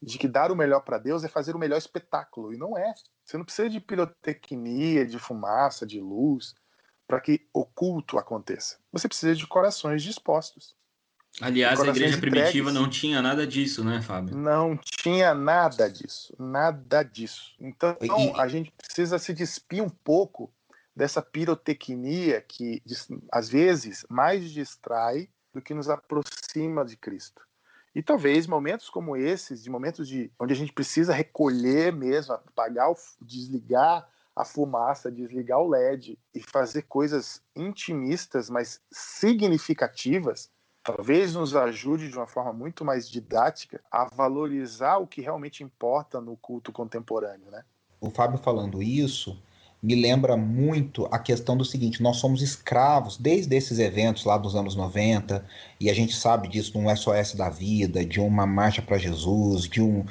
de 0.01 0.17
que 0.17 0.27
dar 0.27 0.51
o 0.51 0.55
melhor 0.55 0.81
para 0.81 0.97
Deus 0.97 1.23
é 1.23 1.27
fazer 1.27 1.55
o 1.55 1.59
melhor 1.59 1.77
espetáculo, 1.77 2.53
e 2.53 2.57
não 2.57 2.77
é. 2.77 2.93
Você 3.25 3.37
não 3.37 3.43
precisa 3.43 3.69
de 3.69 3.81
pirotecnia, 3.81 5.05
de 5.05 5.19
fumaça, 5.19 5.85
de 5.85 5.99
luz, 5.99 6.55
para 7.05 7.19
que 7.19 7.47
o 7.53 7.65
culto 7.65 8.17
aconteça. 8.17 8.77
Você 8.91 9.07
precisa 9.07 9.35
de 9.35 9.45
corações 9.45 10.01
dispostos. 10.01 10.75
Aliás, 11.41 11.79
a 11.79 11.87
igreja 11.87 12.17
primitiva 12.17 12.71
não 12.71 12.89
tinha 12.89 13.21
nada 13.21 13.45
disso, 13.45 13.83
né, 13.83 14.01
Fábio? 14.01 14.35
Não 14.35 14.77
tinha 14.77 15.33
nada 15.33 15.89
disso, 15.89 16.33
nada 16.39 17.03
disso. 17.03 17.55
Então, 17.59 17.95
e... 18.01 18.39
a 18.39 18.47
gente 18.47 18.71
precisa 18.71 19.19
se 19.19 19.33
despir 19.33 19.83
um 19.83 19.89
pouco 19.89 20.51
dessa 20.95 21.21
pirotecnia 21.21 22.41
que, 22.41 22.81
às 23.31 23.49
vezes, 23.49 24.05
mais 24.09 24.49
distrai 24.51 25.29
do 25.59 25.63
que 25.63 25.73
nos 25.73 25.89
aproxima 25.89 26.85
de 26.85 26.95
Cristo. 26.95 27.41
E 27.93 28.01
talvez 28.01 28.47
momentos 28.47 28.89
como 28.89 29.15
esses, 29.15 29.61
de 29.63 29.69
momentos 29.69 30.07
de 30.07 30.31
onde 30.39 30.53
a 30.53 30.55
gente 30.55 30.71
precisa 30.71 31.13
recolher 31.13 31.91
mesmo, 31.91 32.33
apagar, 32.33 32.93
desligar 33.21 34.07
a 34.35 34.45
fumaça, 34.45 35.11
desligar 35.11 35.59
o 35.59 35.67
LED 35.67 36.17
e 36.33 36.41
fazer 36.41 36.83
coisas 36.83 37.41
intimistas, 37.55 38.49
mas 38.49 38.79
significativas, 38.89 40.49
talvez 40.81 41.33
nos 41.33 41.55
ajude 41.55 42.09
de 42.09 42.15
uma 42.15 42.27
forma 42.27 42.53
muito 42.53 42.85
mais 42.85 43.09
didática 43.09 43.81
a 43.91 44.05
valorizar 44.05 44.97
o 44.97 45.07
que 45.07 45.19
realmente 45.21 45.63
importa 45.63 46.21
no 46.21 46.37
culto 46.37 46.71
contemporâneo, 46.71 47.51
né? 47.51 47.65
O 47.99 48.09
Fábio 48.09 48.37
falando 48.37 48.81
isso, 48.81 49.37
me 49.81 49.95
lembra 49.95 50.35
muito 50.35 51.07
a 51.11 51.17
questão 51.17 51.55
do 51.55 51.63
seguinte: 51.63 52.03
nós 52.03 52.17
somos 52.17 52.41
escravos 52.41 53.17
desde 53.17 53.55
esses 53.55 53.79
eventos 53.79 54.25
lá 54.25 54.37
dos 54.37 54.55
anos 54.55 54.75
90, 54.75 55.45
e 55.79 55.89
a 55.89 55.93
gente 55.93 56.15
sabe 56.15 56.49
disso 56.49 56.73
de 56.73 56.77
um 56.77 56.93
SOS 56.93 57.33
da 57.33 57.49
vida, 57.49 58.03
de 58.03 58.19
uma 58.19 58.45
marcha 58.45 58.81
para 58.81 58.97
Jesus, 58.97 59.63
de 59.63 59.81
um 59.81 60.05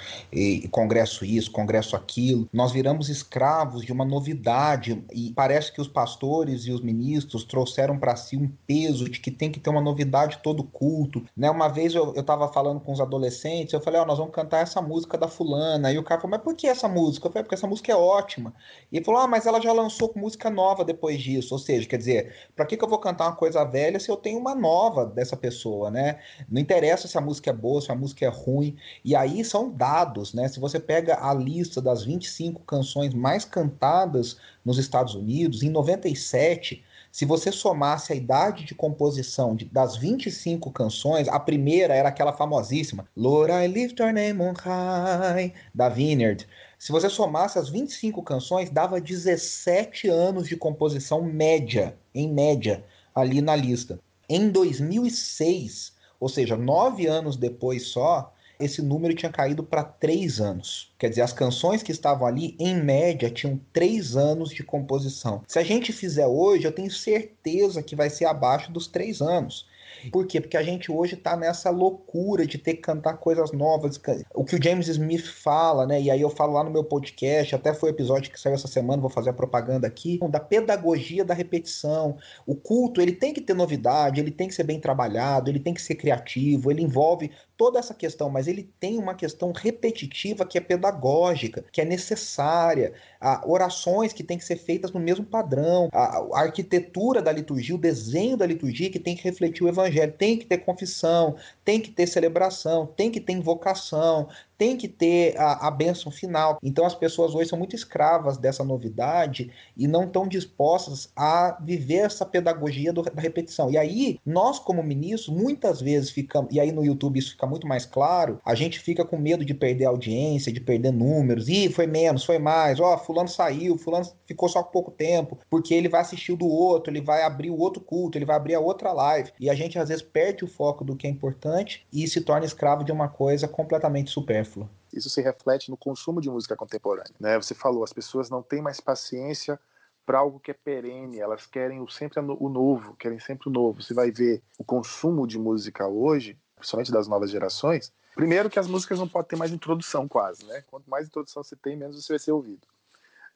congresso 0.70 1.24
isso, 1.24 1.50
congresso 1.50 1.94
aquilo. 1.94 2.48
Nós 2.52 2.72
viramos 2.72 3.08
escravos 3.08 3.84
de 3.84 3.92
uma 3.92 4.04
novidade, 4.04 5.04
e 5.12 5.32
parece 5.32 5.72
que 5.72 5.80
os 5.80 5.88
pastores 5.88 6.64
e 6.64 6.72
os 6.72 6.80
ministros 6.80 7.44
trouxeram 7.44 7.98
para 7.98 8.16
si 8.16 8.36
um 8.36 8.50
peso 8.66 9.08
de 9.08 9.20
que 9.20 9.30
tem 9.30 9.50
que 9.52 9.60
ter 9.60 9.68
uma 9.68 9.80
novidade 9.80 10.38
todo 10.42 10.64
culto. 10.64 11.24
Né? 11.36 11.50
Uma 11.50 11.68
vez 11.68 11.94
eu 11.94 12.12
estava 12.14 12.48
falando 12.48 12.80
com 12.80 12.92
os 12.92 13.00
adolescentes, 13.00 13.74
eu 13.74 13.80
falei: 13.80 14.00
oh, 14.00 14.06
nós 14.06 14.18
vamos 14.18 14.34
cantar 14.34 14.62
essa 14.62 14.80
música 14.80 15.18
da 15.18 15.28
Fulana, 15.28 15.92
e 15.92 15.98
o 15.98 16.02
cara 16.02 16.20
falou: 16.20 16.36
mas 16.36 16.42
por 16.42 16.54
que 16.54 16.66
essa 16.66 16.88
música? 16.88 17.26
Eu 17.26 17.32
falei: 17.32 17.44
porque 17.44 17.54
essa 17.54 17.66
música 17.66 17.92
é 17.92 17.96
ótima. 17.96 18.54
E 18.90 18.96
ele 18.96 19.04
falou: 19.04 19.20
ah, 19.20 19.28
mas 19.28 19.44
ela 19.44 19.57
ela 19.59 19.62
já 19.62 19.72
lançou 19.72 20.12
música 20.16 20.48
nova 20.48 20.84
depois 20.84 21.20
disso. 21.20 21.54
Ou 21.54 21.59
seja, 21.59 21.86
quer 21.86 21.98
dizer, 21.98 22.34
para 22.54 22.64
que, 22.64 22.76
que 22.76 22.84
eu 22.84 22.88
vou 22.88 22.98
cantar 22.98 23.26
uma 23.26 23.36
coisa 23.36 23.64
velha 23.64 23.98
se 23.98 24.11
eu 24.11 24.16
tenho 24.16 24.38
uma 24.38 24.54
nova 24.54 25.04
dessa 25.04 25.36
pessoa, 25.36 25.90
né? 25.90 26.18
Não 26.48 26.61
interessa 26.61 27.09
se 27.09 27.18
a 27.18 27.20
música 27.20 27.50
é 27.50 27.52
boa, 27.52 27.80
se 27.80 27.90
a 27.90 27.94
música 27.94 28.24
é 28.24 28.28
ruim. 28.28 28.76
E 29.04 29.14
aí 29.14 29.44
são 29.44 29.70
dados, 29.70 30.32
né? 30.32 30.48
Se 30.48 30.61
você 30.61 30.78
pega 30.78 31.18
a 31.20 31.34
lista 31.34 31.80
das 31.80 32.04
25 32.04 32.62
canções 32.62 33.12
mais 33.12 33.44
cantadas 33.44 34.38
nos 34.64 34.78
Estados 34.78 35.14
Unidos, 35.14 35.62
em 35.62 35.70
97. 35.70 36.84
Se 37.11 37.24
você 37.24 37.50
somasse 37.50 38.12
a 38.12 38.16
idade 38.16 38.64
de 38.64 38.74
composição 38.74 39.56
de, 39.56 39.64
das 39.64 39.96
25 39.96 40.70
canções, 40.70 41.26
a 41.26 41.40
primeira 41.40 41.94
era 41.94 42.11
aquela 42.11 42.32
famosíssima 42.32 43.09
Lord, 43.16 43.50
I 43.50 43.66
lift 43.66 44.00
your 44.00 44.12
name 44.12 44.40
on 44.42 44.52
high, 44.52 45.52
da 45.74 45.88
Vineyard. 45.88 46.46
Se 46.79 46.93
você 46.93 47.11
somasse 47.11 47.59
as 47.59 47.68
25 47.68 48.22
canções, 48.22 48.70
dava 48.70 49.01
17 49.01 50.09
anos 50.09 50.47
de 50.47 50.57
composição 50.57 51.20
média, 51.20 51.99
em 52.14 52.33
média, 52.33 52.85
ali 53.12 53.43
na 53.43 53.57
lista. 53.57 53.99
Em 54.29 54.49
2006, 54.49 55.93
ou 56.20 56.29
seja, 56.29 56.57
nove 56.57 57.09
anos 57.09 57.37
depois 57.37 57.89
só, 57.89 58.33
esse 58.61 58.81
número 58.81 59.14
tinha 59.14 59.31
caído 59.31 59.64
para 59.64 59.83
três 59.83 60.41
anos. 60.41 60.93
Quer 60.99 61.09
dizer, 61.11 61.22
as 61.22 61.33
canções 61.33 61.83
que 61.83 61.91
estavam 61.93 62.26
ali, 62.26 62.57
em 62.61 62.74
média, 62.74 63.31
tinham 63.31 63.61
três 63.72 64.16
anos 64.16 64.51
de 64.51 64.62
composição. 64.62 65.43
Se 65.49 65.59
a 65.59 65.64
gente 65.64 65.93
fizer 65.93 66.26
hoje, 66.26 66.64
eu 66.64 66.72
tenho 66.72 66.91
certeza 66.91 67.83
que 67.83 67.97
vai 67.97 68.09
ser 68.09 68.24
abaixo 68.26 68.70
dos 68.70 68.87
três 68.87 69.20
anos. 69.20 69.66
Por 70.12 70.26
quê? 70.26 70.40
Porque 70.40 70.57
a 70.57 70.62
gente 70.62 70.90
hoje 70.90 71.16
tá 71.16 71.36
nessa 71.36 71.70
loucura 71.70 72.46
de 72.46 72.59
ter 72.59 72.74
que 72.74 72.82
cantar 72.82 73.14
coisas 73.14 73.53
novas. 73.53 74.01
O 74.34 74.44
que 74.44 74.57
o 74.57 74.62
James 74.62 74.88
Smith 74.88 75.26
fala, 75.26 75.86
né? 75.86 76.01
E 76.01 76.11
aí 76.11 76.20
eu 76.20 76.30
falo 76.30 76.53
lá 76.53 76.64
no 76.64 76.70
meu 76.70 76.84
podcast, 76.84 77.55
até 77.55 77.74
foi 77.74 77.90
o 77.90 77.92
episódio 77.92 78.30
que 78.30 78.40
saiu 78.40 78.55
essa 78.55 78.68
semana, 78.68 79.01
vou 79.01 79.11
fazer 79.11 79.30
a 79.30 79.34
propaganda 79.34 79.86
aqui, 79.86 80.18
da 80.30 80.40
pedagogia 80.40 81.24
da 81.24 81.34
repetição. 81.34 82.16
O 82.46 82.55
culto, 82.55 83.01
ele 83.01 83.12
tem 83.12 83.32
que 83.32 83.40
ter 83.40 83.55
novidade, 83.55 84.20
ele 84.20 84.30
tem 84.30 84.49
que 84.49 84.55
ser 84.55 84.64
bem 84.64 84.80
trabalhado, 84.80 85.51
ele 85.51 85.61
tem 85.61 85.74
que 85.74 85.82
ser 85.82 85.94
criativo, 85.94 86.70
ele 86.70 86.82
envolve 86.82 87.30
toda 87.59 87.78
essa 87.78 87.92
questão, 87.92 88.30
mas 88.30 88.46
ele 88.46 88.72
tem 88.78 88.96
uma 88.98 89.14
questão 89.14 89.50
repetitiva 89.52 90.46
que 90.46 90.56
é 90.56 90.61
pedagógica, 90.61 91.64
que 91.72 91.80
é 91.80 91.84
necessária, 91.84 92.94
a 93.20 93.42
orações 93.44 94.12
que 94.12 94.22
têm 94.22 94.38
que 94.38 94.44
ser 94.44 94.56
feitas 94.56 94.92
no 94.92 95.00
mesmo 95.00 95.26
padrão, 95.26 95.88
a, 95.92 96.18
a 96.18 96.40
arquitetura 96.42 97.20
da 97.20 97.32
liturgia, 97.32 97.74
o 97.74 97.78
desenho 97.78 98.36
da 98.36 98.46
liturgia 98.46 98.88
que 98.88 99.00
tem 99.00 99.16
que 99.16 99.24
refletir 99.24 99.64
o 99.64 99.68
evangelho, 99.68 100.14
tem 100.16 100.38
que 100.38 100.46
ter 100.46 100.59
confissão, 100.59 101.36
tem 101.64 101.80
que 101.80 101.90
ter 101.90 102.06
celebração, 102.06 102.86
tem 102.86 103.11
que 103.11 103.20
ter 103.20 103.32
invocação, 103.32 104.28
tem 104.59 104.76
que 104.76 104.88
ter 104.88 105.38
a, 105.38 105.68
a 105.68 105.70
bênção 105.70 106.11
final. 106.11 106.59
Então 106.61 106.84
as 106.84 106.94
pessoas 106.94 107.34
hoje 107.34 107.48
são 107.48 107.59
muito 107.59 107.76
escravas 107.76 108.36
dessa 108.36 108.64
novidade 108.64 109.50
e 109.76 109.86
não 109.86 110.04
estão 110.04 110.26
dispostas 110.26 111.11
a 111.16 111.56
viver 111.62 111.98
essa 111.98 112.26
pedagogia 112.26 112.92
do, 112.92 113.02
da 113.02 113.22
repetição. 113.22 113.70
E 113.70 113.78
aí, 113.78 114.18
nós, 114.26 114.59
como 114.59 114.82
ministros, 114.82 115.34
muitas 115.34 115.80
vezes 115.80 116.11
ficamos, 116.11 116.52
e 116.52 116.59
aí 116.59 116.72
no 116.72 116.84
YouTube 116.84 117.18
isso 117.18 117.30
fica 117.30 117.46
muito 117.46 117.68
mais 117.68 117.86
claro, 117.86 118.40
a 118.44 118.54
gente 118.54 118.80
fica 118.80 119.04
com 119.04 119.16
medo 119.16 119.44
de 119.44 119.54
perder 119.54 119.84
audiência, 119.84 120.52
de 120.52 120.61
perder 120.61 120.92
números, 120.92 121.48
e 121.48 121.70
foi 121.70 121.86
menos, 121.86 122.24
foi 122.24 122.38
mais, 122.38 122.80
ó, 122.80 122.94
oh, 122.94 122.98
fulano 122.98 123.28
saiu, 123.28 123.78
fulano 123.78 124.06
ficou 124.26 124.48
só 124.48 124.62
pouco 124.62 124.90
tempo, 124.90 125.38
porque 125.48 125.72
ele 125.72 125.88
vai 125.88 126.00
assistir 126.00 126.32
o 126.32 126.36
do 126.36 126.48
outro, 126.48 126.92
ele 126.92 127.00
vai 127.00 127.22
abrir 127.22 127.50
o 127.50 127.59
outro 127.59 127.80
culto, 127.80 128.18
ele 128.18 128.24
vai 128.24 128.34
abrir 128.34 128.54
a 128.54 128.61
outra 128.61 128.92
live. 128.92 129.30
E 129.38 129.48
a 129.48 129.54
gente 129.54 129.78
às 129.78 129.88
vezes 129.88 130.02
perde 130.02 130.44
o 130.44 130.48
foco 130.48 130.82
do 130.82 130.96
que 130.96 131.06
é 131.06 131.11
importante 131.11 131.86
e 131.92 132.09
se 132.09 132.20
torna 132.20 132.44
escravo 132.44 132.82
de 132.82 132.90
uma 132.90 133.09
coisa 133.09 133.46
completamente 133.46 134.11
supérflua 134.11 134.47
Isso 134.92 135.11
se 135.11 135.20
reflete 135.20 135.70
no 135.70 135.76
consumo 135.76 136.20
de 136.20 136.30
música 136.30 136.57
contemporânea. 136.57 137.14
Né? 137.20 137.36
Você 137.36 137.55
falou, 137.55 137.84
as 137.84 137.92
pessoas 137.92 138.30
não 138.30 138.42
têm 138.42 138.62
mais 138.62 138.80
paciência 138.80 139.59
para 140.05 140.18
algo 140.18 140.40
que 140.40 140.51
é 140.51 140.55
perene, 140.55 141.20
elas 141.20 141.46
querem 141.46 141.86
sempre 141.90 142.18
o 142.18 142.49
novo, 142.49 142.96
querem 142.96 143.20
sempre 143.20 143.49
o 143.49 143.53
novo. 143.53 143.82
Você 143.82 143.92
vai 143.92 144.11
ver 144.11 144.42
o 144.59 144.64
consumo 144.64 145.26
de 145.26 145.38
música 145.38 145.86
hoje, 145.86 146.38
principalmente 146.57 146.90
das 146.90 147.07
novas 147.07 147.30
gerações, 147.30 147.92
primeiro 148.14 148.49
que 148.49 148.59
as 148.59 148.66
músicas 148.66 148.99
não 148.99 149.07
podem 149.07 149.28
ter 149.28 149.36
mais 149.36 149.53
introdução 149.53 150.09
quase, 150.09 150.46
né? 150.46 150.64
Quanto 150.70 150.88
mais 150.88 151.07
introdução 151.07 151.44
você 151.44 151.55
tem, 151.55 151.76
menos 151.76 152.03
você 152.03 152.14
vai 152.14 152.18
ser 152.18 152.32
ouvido. 152.32 152.66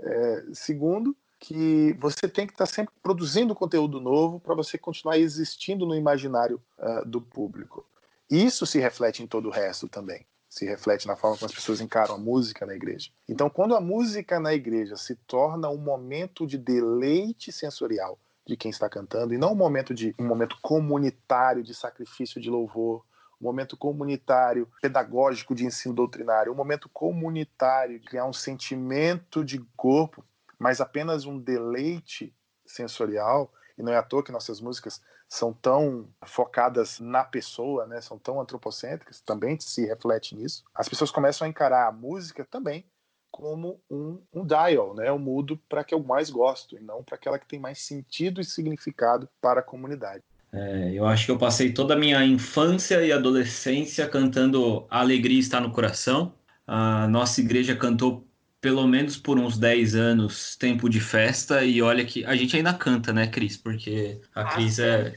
É, 0.00 0.44
segundo, 0.54 1.14
que 1.38 1.92
você 2.00 2.26
tem 2.26 2.46
que 2.46 2.54
estar 2.54 2.66
tá 2.66 2.72
sempre 2.72 2.94
produzindo 3.02 3.54
conteúdo 3.54 4.00
novo 4.00 4.40
para 4.40 4.54
você 4.54 4.78
continuar 4.78 5.18
existindo 5.18 5.84
no 5.84 5.94
imaginário 5.94 6.58
uh, 6.78 7.06
do 7.06 7.20
público. 7.20 7.84
Isso 8.30 8.64
se 8.64 8.78
reflete 8.78 9.22
em 9.22 9.26
todo 9.26 9.48
o 9.48 9.52
resto 9.52 9.88
também 9.88 10.24
se 10.53 10.66
reflete 10.66 11.07
na 11.07 11.16
forma 11.16 11.38
como 11.38 11.46
as 11.46 11.55
pessoas 11.55 11.80
encaram 11.80 12.14
a 12.14 12.18
música 12.18 12.66
na 12.66 12.74
igreja. 12.74 13.11
Então, 13.26 13.48
quando 13.48 13.74
a 13.74 13.80
música 13.80 14.38
na 14.38 14.53
igreja 14.53 14.98
se 14.98 15.16
torna 15.16 15.70
um 15.70 15.78
momento 15.78 16.46
de 16.46 16.59
deleite 16.59 17.50
sensorial 17.50 18.18
de 18.46 18.55
quem 18.55 18.70
está 18.70 18.86
cantando 18.86 19.32
e 19.32 19.38
não 19.38 19.53
um 19.53 19.57
momento 19.57 19.94
de 19.94 20.14
um 20.18 20.26
momento 20.26 20.59
comunitário 20.61 21.62
de 21.62 21.74
sacrifício 21.74 22.38
de 22.38 22.50
louvor, 22.50 23.03
um 23.40 23.46
momento 23.46 23.78
comunitário 23.78 24.68
pedagógico 24.82 25.55
de 25.55 25.64
ensino 25.64 25.94
doutrinário, 25.94 26.53
um 26.53 26.57
momento 26.57 26.86
comunitário 26.90 27.98
de 27.98 28.05
criar 28.05 28.26
um 28.26 28.32
sentimento 28.34 29.42
de 29.42 29.59
corpo, 29.74 30.22
mas 30.59 30.82
apenas 30.82 31.24
um 31.24 31.38
deleite 31.38 32.36
sensorial, 32.66 33.50
e 33.78 33.82
não 33.82 33.90
é 33.90 33.96
à 33.96 34.03
toa 34.03 34.22
que 34.22 34.30
nossas 34.30 34.61
músicas 34.61 35.00
são 35.32 35.50
tão 35.50 36.06
focadas 36.26 37.00
na 37.00 37.24
pessoa, 37.24 37.86
né? 37.86 38.02
São 38.02 38.18
tão 38.18 38.38
antropocêntricas, 38.38 39.22
também 39.22 39.58
se 39.58 39.86
reflete 39.86 40.36
nisso. 40.36 40.62
As 40.74 40.90
pessoas 40.90 41.10
começam 41.10 41.46
a 41.46 41.48
encarar 41.48 41.88
a 41.88 41.92
música 41.92 42.44
também 42.44 42.84
como 43.30 43.80
um, 43.90 44.20
um 44.30 44.44
dial, 44.44 44.94
né? 44.94 45.10
Um 45.10 45.18
mudo 45.18 45.58
para 45.70 45.82
que 45.82 45.94
eu 45.94 46.02
mais 46.02 46.28
gosto 46.28 46.76
e 46.76 46.80
não 46.80 47.02
para 47.02 47.14
aquela 47.14 47.38
que 47.38 47.48
tem 47.48 47.58
mais 47.58 47.80
sentido 47.80 48.42
e 48.42 48.44
significado 48.44 49.26
para 49.40 49.60
a 49.60 49.62
comunidade. 49.62 50.22
É, 50.52 50.92
eu 50.92 51.06
acho 51.06 51.24
que 51.24 51.30
eu 51.30 51.38
passei 51.38 51.72
toda 51.72 51.94
a 51.94 51.98
minha 51.98 52.22
infância 52.22 53.02
e 53.02 53.10
adolescência 53.10 54.06
cantando 54.06 54.86
A 54.90 55.00
Alegria 55.00 55.40
Está 55.40 55.58
no 55.62 55.72
Coração. 55.72 56.34
A 56.66 57.08
nossa 57.08 57.40
igreja 57.40 57.74
cantou 57.74 58.28
pelo 58.62 58.86
menos 58.86 59.16
por 59.16 59.40
uns 59.40 59.58
10 59.58 59.96
anos 59.96 60.56
tempo 60.56 60.88
de 60.88 61.00
festa 61.00 61.64
e 61.64 61.82
olha 61.82 62.04
que 62.04 62.24
a 62.24 62.36
gente 62.36 62.56
ainda 62.56 62.72
canta, 62.72 63.12
né, 63.12 63.26
Cris? 63.26 63.56
Porque 63.56 64.20
a 64.34 64.42
ah, 64.42 64.44
Cris 64.44 64.78
é... 64.78 65.12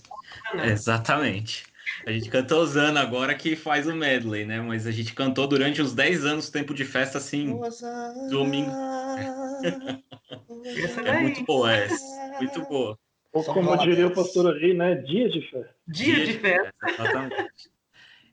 é... 0.56 0.72
Exatamente. 0.72 1.64
A 2.08 2.12
gente 2.12 2.30
cantou 2.30 2.62
Osana 2.62 3.00
agora 3.00 3.36
que 3.36 3.56
faz 3.56 3.86
o 3.86 3.96
medley, 3.96 4.46
né? 4.46 4.60
Mas 4.60 4.88
a 4.88 4.91
gente 4.91 5.14
cantou 5.14 5.48
durante 5.48 5.80
uns 5.80 5.93
10 5.93 6.26
anos 6.26 6.50
tempo 6.50 6.74
de 6.74 6.84
festa 6.84 7.20
assim, 7.20 7.60
domingo. 8.32 8.72
é 11.06 11.22
muito 11.22 11.46
boa 11.46 11.72
essa, 11.72 12.04
muito 12.39 12.64
boa. 12.64 12.98
Ou 13.32 13.43
como 13.43 13.78
diria 13.78 14.08
o 14.08 14.14
pastor 14.14 14.56
aí, 14.56 14.74
né? 14.74 14.96
Dia 14.96 15.30
de 15.30 15.41
festa. 15.41 15.76
Dia, 15.88 16.16
Dia 16.16 16.26
de 16.26 16.34
festa. 16.39 16.74
festa. 16.82 17.04
Exatamente. 17.04 17.75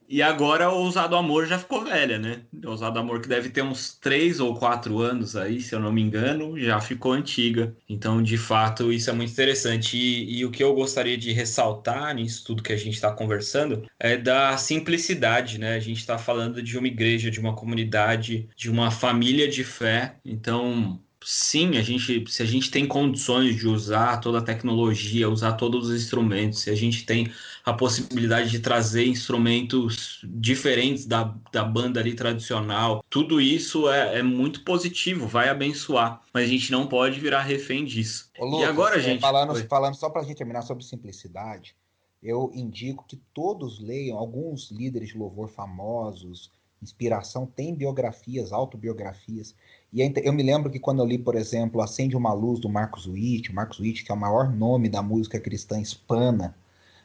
E 0.07 0.21
agora 0.21 0.69
o 0.69 0.79
Ousado 0.79 1.15
Amor 1.15 1.45
já 1.45 1.57
ficou 1.57 1.83
velha, 1.83 2.19
né? 2.19 2.41
O 2.63 2.69
Ousado 2.69 2.99
Amor 2.99 3.21
que 3.21 3.27
deve 3.27 3.49
ter 3.49 3.61
uns 3.61 3.97
três 3.97 4.39
ou 4.39 4.55
quatro 4.55 4.99
anos 4.99 5.35
aí, 5.35 5.61
se 5.61 5.73
eu 5.73 5.79
não 5.79 5.91
me 5.91 6.01
engano, 6.01 6.59
já 6.59 6.79
ficou 6.79 7.13
antiga. 7.13 7.75
Então, 7.87 8.21
de 8.21 8.37
fato, 8.37 8.91
isso 8.91 9.09
é 9.09 9.13
muito 9.13 9.31
interessante. 9.31 9.97
E, 9.97 10.39
e 10.39 10.45
o 10.45 10.51
que 10.51 10.63
eu 10.63 10.73
gostaria 10.73 11.17
de 11.17 11.31
ressaltar 11.31 12.13
nisso 12.15 12.43
tudo 12.45 12.63
que 12.63 12.73
a 12.73 12.77
gente 12.77 12.93
está 12.93 13.11
conversando 13.11 13.87
é 13.99 14.17
da 14.17 14.57
simplicidade, 14.57 15.57
né? 15.57 15.75
A 15.75 15.79
gente 15.79 15.99
está 15.99 16.17
falando 16.17 16.61
de 16.61 16.77
uma 16.77 16.87
igreja, 16.87 17.31
de 17.31 17.39
uma 17.39 17.55
comunidade, 17.55 18.49
de 18.55 18.69
uma 18.69 18.91
família 18.91 19.47
de 19.47 19.63
fé. 19.63 20.15
Então, 20.25 20.99
sim, 21.25 21.77
a 21.77 21.81
gente, 21.81 22.25
se 22.31 22.41
a 22.41 22.45
gente 22.45 22.69
tem 22.69 22.87
condições 22.87 23.55
de 23.55 23.67
usar 23.67 24.17
toda 24.17 24.39
a 24.39 24.41
tecnologia, 24.41 25.29
usar 25.29 25.53
todos 25.53 25.89
os 25.89 25.95
instrumentos, 25.95 26.59
se 26.59 26.69
a 26.69 26.75
gente 26.75 27.05
tem 27.05 27.31
a 27.65 27.73
possibilidade 27.73 28.49
de 28.49 28.59
trazer 28.59 29.05
instrumentos 29.05 30.19
diferentes 30.23 31.05
da, 31.05 31.33
da 31.51 31.63
banda 31.63 31.99
ali 31.99 32.13
tradicional, 32.13 33.03
tudo 33.09 33.39
isso 33.39 33.89
é, 33.89 34.19
é 34.19 34.23
muito 34.23 34.63
positivo, 34.63 35.27
vai 35.27 35.49
abençoar, 35.49 36.21
mas 36.33 36.45
a 36.45 36.47
gente 36.47 36.71
não 36.71 36.87
pode 36.87 37.19
virar 37.19 37.41
refém 37.41 37.85
disso. 37.85 38.29
Ô, 38.37 38.45
Lucas, 38.45 38.61
e 38.61 38.69
agora, 38.69 38.97
é, 38.97 39.01
gente. 39.01 39.21
Falando, 39.21 39.67
falando 39.67 39.95
só 39.95 40.09
para 40.09 40.21
a 40.21 40.25
gente 40.25 40.37
terminar 40.37 40.61
sobre 40.61 40.83
simplicidade, 40.83 41.75
eu 42.21 42.51
indico 42.53 43.05
que 43.07 43.17
todos 43.33 43.79
leiam 43.79 44.17
alguns 44.17 44.71
líderes 44.71 45.09
de 45.09 45.17
louvor 45.17 45.49
famosos, 45.49 46.51
inspiração, 46.81 47.45
tem 47.45 47.73
biografias, 47.73 48.51
autobiografias. 48.51 49.55
E 49.93 50.01
eu 50.23 50.33
me 50.33 50.41
lembro 50.41 50.71
que 50.71 50.79
quando 50.79 51.03
eu 51.03 51.05
li, 51.05 51.19
por 51.19 51.35
exemplo, 51.35 51.79
Acende 51.79 52.17
uma 52.17 52.33
Luz, 52.33 52.59
do 52.59 52.67
Marcos 52.67 53.05
Witt, 53.05 53.53
Marcos 53.53 53.79
Witt, 53.79 54.03
que 54.03 54.11
é 54.11 54.15
o 54.15 54.17
maior 54.17 54.51
nome 54.51 54.89
da 54.89 55.03
música 55.03 55.39
cristã 55.39 55.79
hispana, 55.79 56.55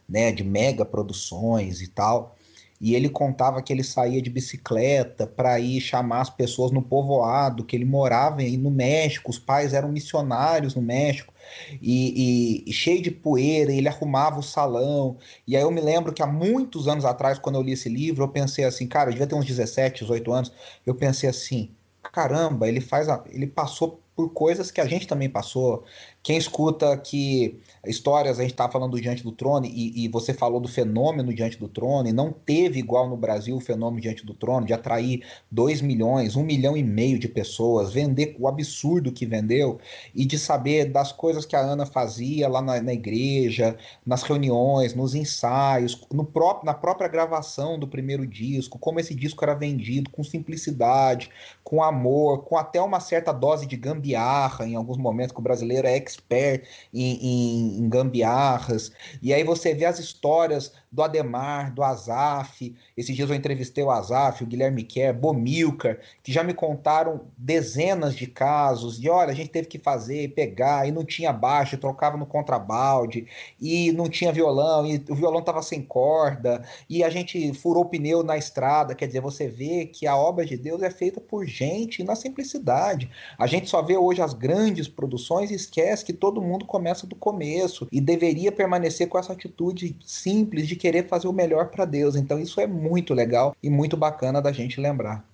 né, 0.09 0.33
de 0.33 0.43
mega 0.43 0.87
produções 0.87 1.83
e 1.83 1.89
tal, 1.89 2.35
e 2.81 2.95
ele 2.95 3.11
contava 3.11 3.61
que 3.61 3.73
ele 3.73 3.85
saía 3.85 4.23
de 4.23 4.31
bicicleta 4.31 5.27
para 5.27 5.59
ir 5.61 5.81
chamar 5.81 6.23
as 6.23 6.31
pessoas 6.31 6.71
no 6.71 6.81
povoado, 6.81 7.65
que 7.65 7.77
ele 7.77 7.85
morava 7.85 8.41
aí 8.41 8.57
no 8.57 8.71
México, 8.71 9.31
os 9.31 9.39
pais 9.39 9.75
eram 9.75 9.91
missionários 9.91 10.75
no 10.75 10.81
México, 10.81 11.35
e, 11.83 12.63
e, 12.65 12.71
e, 12.71 12.73
cheio 12.73 13.03
de 13.03 13.11
poeira, 13.11 13.73
ele 13.73 13.89
arrumava 13.89 14.39
o 14.39 14.43
salão. 14.43 15.19
E 15.47 15.57
aí 15.57 15.63
eu 15.63 15.71
me 15.71 15.81
lembro 15.81 16.13
que 16.13 16.23
há 16.23 16.27
muitos 16.27 16.89
anos 16.89 17.05
atrás, 17.05 17.39
quando 17.39 17.57
eu 17.57 17.63
li 17.63 17.73
esse 17.73 17.89
livro, 17.89 18.25
eu 18.25 18.29
pensei 18.29 18.65
assim, 18.65 18.87
cara, 18.87 19.11
eu 19.11 19.13
devia 19.13 19.27
ter 19.27 19.35
uns 19.35 19.45
17, 19.45 20.05
18 20.05 20.33
anos, 20.33 20.53
eu 20.87 20.95
pensei 20.95 21.29
assim, 21.29 21.71
caramba, 22.13 22.69
ele 22.69 22.81
faz 22.81 23.09
a, 23.09 23.25
ele 23.31 23.47
passou 23.47 24.03
por 24.15 24.31
coisas 24.33 24.71
que 24.71 24.81
a 24.81 24.87
gente 24.87 25.07
também 25.07 25.31
passou. 25.31 25.85
Quem 26.23 26.37
escuta 26.37 26.97
que 26.99 27.61
histórias, 27.87 28.39
a 28.39 28.43
gente 28.43 28.53
está 28.53 28.69
falando 28.69 28.93
do 28.93 29.01
Diante 29.01 29.23
do 29.23 29.33
Trono, 29.33 29.67
e, 29.67 30.05
e, 30.05 30.09
você 30.09 30.35
falou 30.35 30.61
do 30.61 30.69
fenômeno 30.69 31.33
Diante 31.33 31.59
do 31.59 31.69
Trono, 31.69 32.09
e 32.09 32.13
não 32.13 32.33
teve 32.33 32.79
igual 32.79 33.09
no 33.09 33.17
Brasil 33.17 33.57
o 33.57 33.61
fenômeno 33.61 34.01
Diante 34.01 34.25
do 34.25 34.35
Trono, 34.35 34.67
de 34.67 34.73
atrair 34.73 35.25
2 35.51 35.81
milhões, 35.83 36.37
1 36.37 36.41
um 36.41 36.45
milhão 36.45 36.77
e 36.77 36.83
meio 36.83 37.19
de 37.19 37.29
pessoas, 37.29 37.93
vender 37.93 38.37
o 38.39 38.49
absurdo 38.49 39.13
que 39.13 39.27
vendeu, 39.27 39.79
e 40.15 40.25
de 40.25 40.39
saber 40.39 40.87
das 40.87 41.13
coisas 41.13 41.45
que 41.45 41.57
a 41.57 41.61
Ana 41.61 41.87
fazia 41.87 42.49
lá 42.49 42.61
na, 42.61 42.81
na 42.81 42.93
igreja, 42.93 43.77
nas 44.05 44.23
reuniões, 44.23 44.95
nos 44.95 45.15
ensaios, 45.15 46.07
no 46.13 46.25
próprio, 46.25 46.67
na 46.67 46.75
própria 46.75 47.09
gravação 47.09 47.79
do 47.79 47.87
primeiro 47.87 48.27
disco, 48.27 48.79
como 48.79 49.01
esse 49.01 49.15
disco 49.15 49.45
era 49.45 49.55
vendido 49.55 50.11
com 50.11 50.23
simplicidade, 50.25 51.31
com 51.63 51.83
amor, 51.83 52.45
com 52.45 52.57
até 52.57 52.81
uma 52.81 53.01
certa 53.01 53.33
dose 53.33 53.67
de 53.67 53.77
gambiarra 53.77 54.67
em 54.67 54.75
alguns 54.75 54.97
momentos, 54.97 55.33
que 55.33 55.41
o 55.41 55.43
brasileiro 55.43 55.87
é 55.87 55.97
expert 55.97 56.67
em, 56.93 57.27
em, 57.27 57.68
em 57.69 57.89
gambiarras. 57.89 58.93
E 59.23 59.33
aí 59.33 59.45
você 59.45 59.75
vê 59.75 59.85
as 59.85 59.99
histórias 59.99 60.73
do 60.91 61.03
Ademar, 61.03 61.73
do 61.73 61.83
Azaf. 61.83 62.75
Esses 62.97 63.15
dias 63.15 63.29
eu 63.29 63.37
entrevistei 63.37 63.85
o 63.85 63.91
Azaf, 63.91 64.43
o 64.43 64.47
Guilherme 64.47 64.83
Kerr, 64.83 65.15
Bomilcar, 65.15 65.99
que 66.23 66.33
já 66.33 66.43
me 66.43 66.55
contaram 66.55 67.21
dezenas 67.37 68.15
de 68.15 68.27
casos 68.27 68.99
de 68.99 69.09
olha, 69.09 69.31
a 69.31 69.35
gente 69.35 69.51
teve 69.51 69.69
que 69.69 69.79
fazer 69.79 70.25
e 70.25 70.29
pegar, 70.29 70.89
e 70.89 70.93
não 70.93 71.05
tinha 71.05 71.33
baixo, 71.33 71.77
trocava 71.77 72.17
no 72.17 72.27
contrabalde, 72.27 73.27
e 73.61 73.93
não 73.93 74.09
tinha 74.09 74.33
violão, 74.33 74.87
e 74.87 75.05
o 75.09 75.15
violão 75.15 75.41
estava 75.41 75.63
sem 75.63 75.83
corda, 75.83 76.63
e 76.89 77.05
a 77.05 77.11
gente 77.11 77.53
furou 77.55 77.85
o 77.85 77.89
pneu 77.89 78.23
na 78.23 78.37
estrada. 78.37 78.95
Quer 78.95 79.07
dizer, 79.07 79.21
você 79.21 79.49
vê 79.49 79.87
que 79.87 80.07
a 80.07 80.17
obra 80.17 80.45
de 80.45 80.57
Deus 80.57 80.83
é 80.83 80.91
feita 80.91 81.21
por 81.21 81.45
gente 81.45 82.03
na 82.03 82.15
simplicidade. 82.15 83.11
A 83.39 83.47
gente 83.47 83.69
só 83.69 83.83
vê 83.83 83.97
hoje 83.97 84.23
as 84.23 84.33
grandes 84.33 84.89
produções 84.89 85.51
e 85.51 85.55
esquece 85.55 86.05
que 86.05 86.13
todo 86.13 86.43
mundo 86.43 86.65
começa 86.65 87.07
do 87.07 87.15
começo 87.15 87.87
e 87.93 88.01
deveria 88.01 88.51
permanecer 88.51 89.09
com 89.09 89.19
essa 89.19 89.33
atitude 89.33 89.97
simples 90.05 90.67
de 90.67 90.78
querer 90.79 91.09
fazer 91.09 91.29
o 91.29 91.33
melhor 91.33 91.71
para 91.71 91.85
Deus. 91.85 92.17
Então 92.17 92.39
isso 92.39 92.61
é 92.61 92.67
muito 92.67 93.13
legal 93.13 93.55
e 93.63 93.69
muito 93.69 93.97
bacana 93.97 94.41
da 94.41 94.53
gente 94.53 94.81
lembrar. 94.81 95.25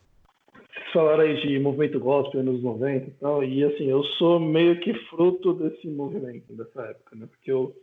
Vocês 0.53 0.93
falaram 0.93 1.23
aí 1.23 1.41
de 1.41 1.59
movimento 1.59 2.01
gospel 2.01 2.43
nos 2.43 2.63
90 2.63 3.07
e 3.07 3.11
tal, 3.13 3.45
e 3.45 3.63
assim, 3.65 3.85
eu 3.89 4.03
sou 4.19 4.41
meio 4.41 4.81
que 4.81 4.95
fruto 5.09 5.55
desse 5.55 5.89
movimento, 5.89 6.53
dessa 6.55 6.83
época, 6.83 7.17
né? 7.17 7.27
Porque 7.31 7.51
eu, 7.51 7.75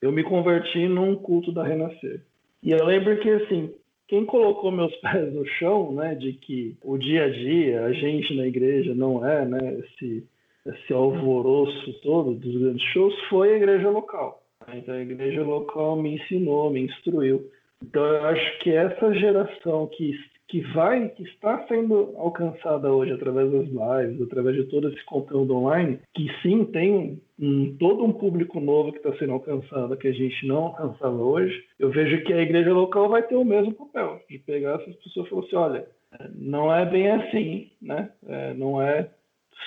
eu 0.00 0.10
me 0.10 0.24
converti 0.24 0.88
num 0.88 1.14
culto 1.16 1.52
da 1.52 1.64
Renascer. 1.64 2.22
E 2.62 2.70
eu 2.70 2.84
lembro 2.84 3.18
que, 3.20 3.28
assim, 3.28 3.74
quem 4.08 4.24
colocou 4.24 4.70
meus 4.70 4.94
pés 5.02 5.32
no 5.32 5.46
chão, 5.46 5.92
né, 5.92 6.14
de 6.14 6.32
que 6.32 6.76
o 6.82 6.96
dia 6.96 7.24
a 7.24 7.30
dia, 7.30 7.84
a 7.84 7.92
gente 7.92 8.34
na 8.34 8.46
igreja 8.46 8.94
não 8.94 9.26
é, 9.26 9.44
né, 9.44 9.80
esse, 9.80 10.24
esse 10.66 10.92
alvoroço 10.92 11.92
todo 12.02 12.34
dos 12.34 12.56
grandes 12.56 12.84
shows, 12.92 13.14
foi 13.28 13.52
a 13.52 13.56
igreja 13.56 13.90
local. 13.90 14.43
Então 14.72 14.94
a 14.94 15.02
igreja 15.02 15.42
local 15.42 15.96
me 15.96 16.14
ensinou, 16.14 16.70
me 16.70 16.80
instruiu. 16.82 17.50
Então 17.82 18.04
eu 18.04 18.24
acho 18.26 18.58
que 18.60 18.70
essa 18.70 19.12
geração 19.14 19.86
que 19.88 20.12
que 20.54 20.60
vai, 20.72 21.08
que 21.08 21.22
está 21.24 21.66
sendo 21.66 22.14
alcançada 22.16 22.92
hoje 22.92 23.12
através 23.12 23.50
das 23.50 23.66
lives, 23.66 24.22
através 24.22 24.54
de 24.54 24.64
todo 24.64 24.88
esse 24.88 25.04
conteúdo 25.04 25.56
online, 25.56 25.98
que 26.14 26.28
sim 26.42 26.64
tem 26.66 27.20
um, 27.40 27.76
todo 27.76 28.04
um 28.04 28.12
público 28.12 28.60
novo 28.60 28.92
que 28.92 28.98
está 28.98 29.12
sendo 29.16 29.32
alcançado 29.32 29.96
que 29.96 30.06
a 30.06 30.12
gente 30.12 30.46
não 30.46 30.66
alcançava 30.66 31.16
hoje, 31.16 31.64
eu 31.78 31.90
vejo 31.90 32.22
que 32.24 32.32
a 32.32 32.42
igreja 32.42 32.72
local 32.72 33.08
vai 33.08 33.22
ter 33.22 33.34
o 33.34 33.44
mesmo 33.44 33.74
papel, 33.74 34.20
de 34.30 34.38
pegar 34.38 34.80
essas 34.80 34.94
pessoas 34.96 35.26
e 35.26 35.30
falar 35.30 35.42
assim, 35.42 35.56
olha, 35.56 35.88
não 36.34 36.72
é 36.72 36.86
bem 36.86 37.10
assim, 37.10 37.70
né? 37.82 38.10
É, 38.28 38.54
não 38.54 38.80
é 38.80 39.08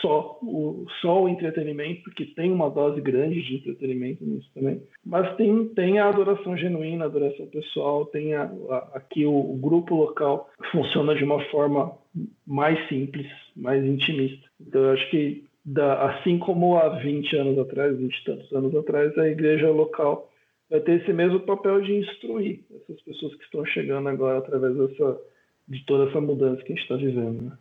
só 0.02 0.38
o, 0.42 0.86
só 1.02 1.24
o 1.24 1.30
entretenimento, 1.30 2.04
porque 2.04 2.26
tem 2.26 2.52
uma 2.52 2.70
dose 2.70 3.02
grande 3.02 3.42
de 3.42 3.56
entretenimento 3.56 4.24
nisso 4.26 4.50
também, 4.54 4.82
mas 5.06 5.36
tem, 5.36 5.68
tem 5.70 6.00
a 6.00 6.10
adoração 6.10 6.58
genuína, 6.58 7.06
a 7.06 7.08
adoração 7.08 7.48
pessoal, 7.48 8.06
tem 8.06 8.36
a, 8.36 8.44
a, 8.44 8.78
aqui 8.96 9.26
o, 9.26 9.34
o, 9.34 9.58
grupo 9.58 9.96
local 9.96 10.50
funciona 10.72 11.16
de 11.16 11.24
uma 11.24 11.44
forma 11.46 11.98
mais 12.46 12.88
simples, 12.88 13.28
mais 13.56 13.84
intimista. 13.84 14.48
Então 14.60 14.82
eu 14.82 14.92
acho 14.92 15.10
que 15.10 15.46
da, 15.66 16.12
assim 16.12 16.38
como 16.38 16.78
há 16.78 16.90
20 16.90 17.36
anos 17.36 17.60
atrás, 17.60 17.98
20 17.98 18.16
e 18.16 18.24
tantos 18.24 18.52
anos 18.54 18.76
atrás, 18.76 19.18
a 19.18 19.28
igreja 19.28 19.70
local 19.70 20.32
vai 20.70 20.80
ter 20.80 21.02
esse 21.02 21.12
mesmo 21.14 21.40
papel 21.42 21.82
de 21.82 21.94
instruir 21.94 22.62
essas 22.72 23.02
pessoas 23.02 23.36
que 23.36 23.44
estão 23.44 23.66
chegando 23.66 24.10
agora 24.10 24.40
através 24.40 24.76
dessa, 24.76 25.20
de 25.68 25.86
toda 25.86 26.10
essa 26.10 26.22
mudança 26.22 26.62
que 26.64 26.72
a 26.72 26.76
gente 26.76 26.84
está 26.84 26.96
vivendo. 26.96 27.42
Né? 27.42 27.58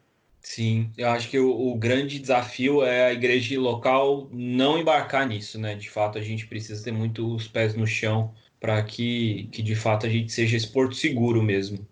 Sim, 0.48 0.92
eu 0.96 1.08
acho 1.08 1.28
que 1.28 1.40
o, 1.40 1.50
o, 1.50 1.74
grande 1.74 2.20
desafio 2.20 2.84
é 2.84 3.06
a 3.06 3.12
igreja 3.12 3.58
local 3.60 4.28
não 4.32 4.78
embarcar 4.78 5.26
nisso, 5.26 5.58
né? 5.58 5.74
De 5.74 5.90
fato, 5.90 6.18
a 6.18 6.22
gente 6.22 6.46
precisa 6.46 6.82
ter 6.84 6.92
muito 6.92 7.34
os 7.34 7.48
pés 7.48 7.74
no 7.74 7.84
chão 7.84 8.32
para 8.60 8.80
que, 8.84 9.48
que 9.50 9.60
de 9.60 9.74
fato 9.74 10.06
a 10.06 10.08
gente 10.08 10.32
seja 10.32 10.56
esse 10.56 10.68
porto 10.68 10.94
seguro 10.94 11.42
mesmo. 11.42 11.84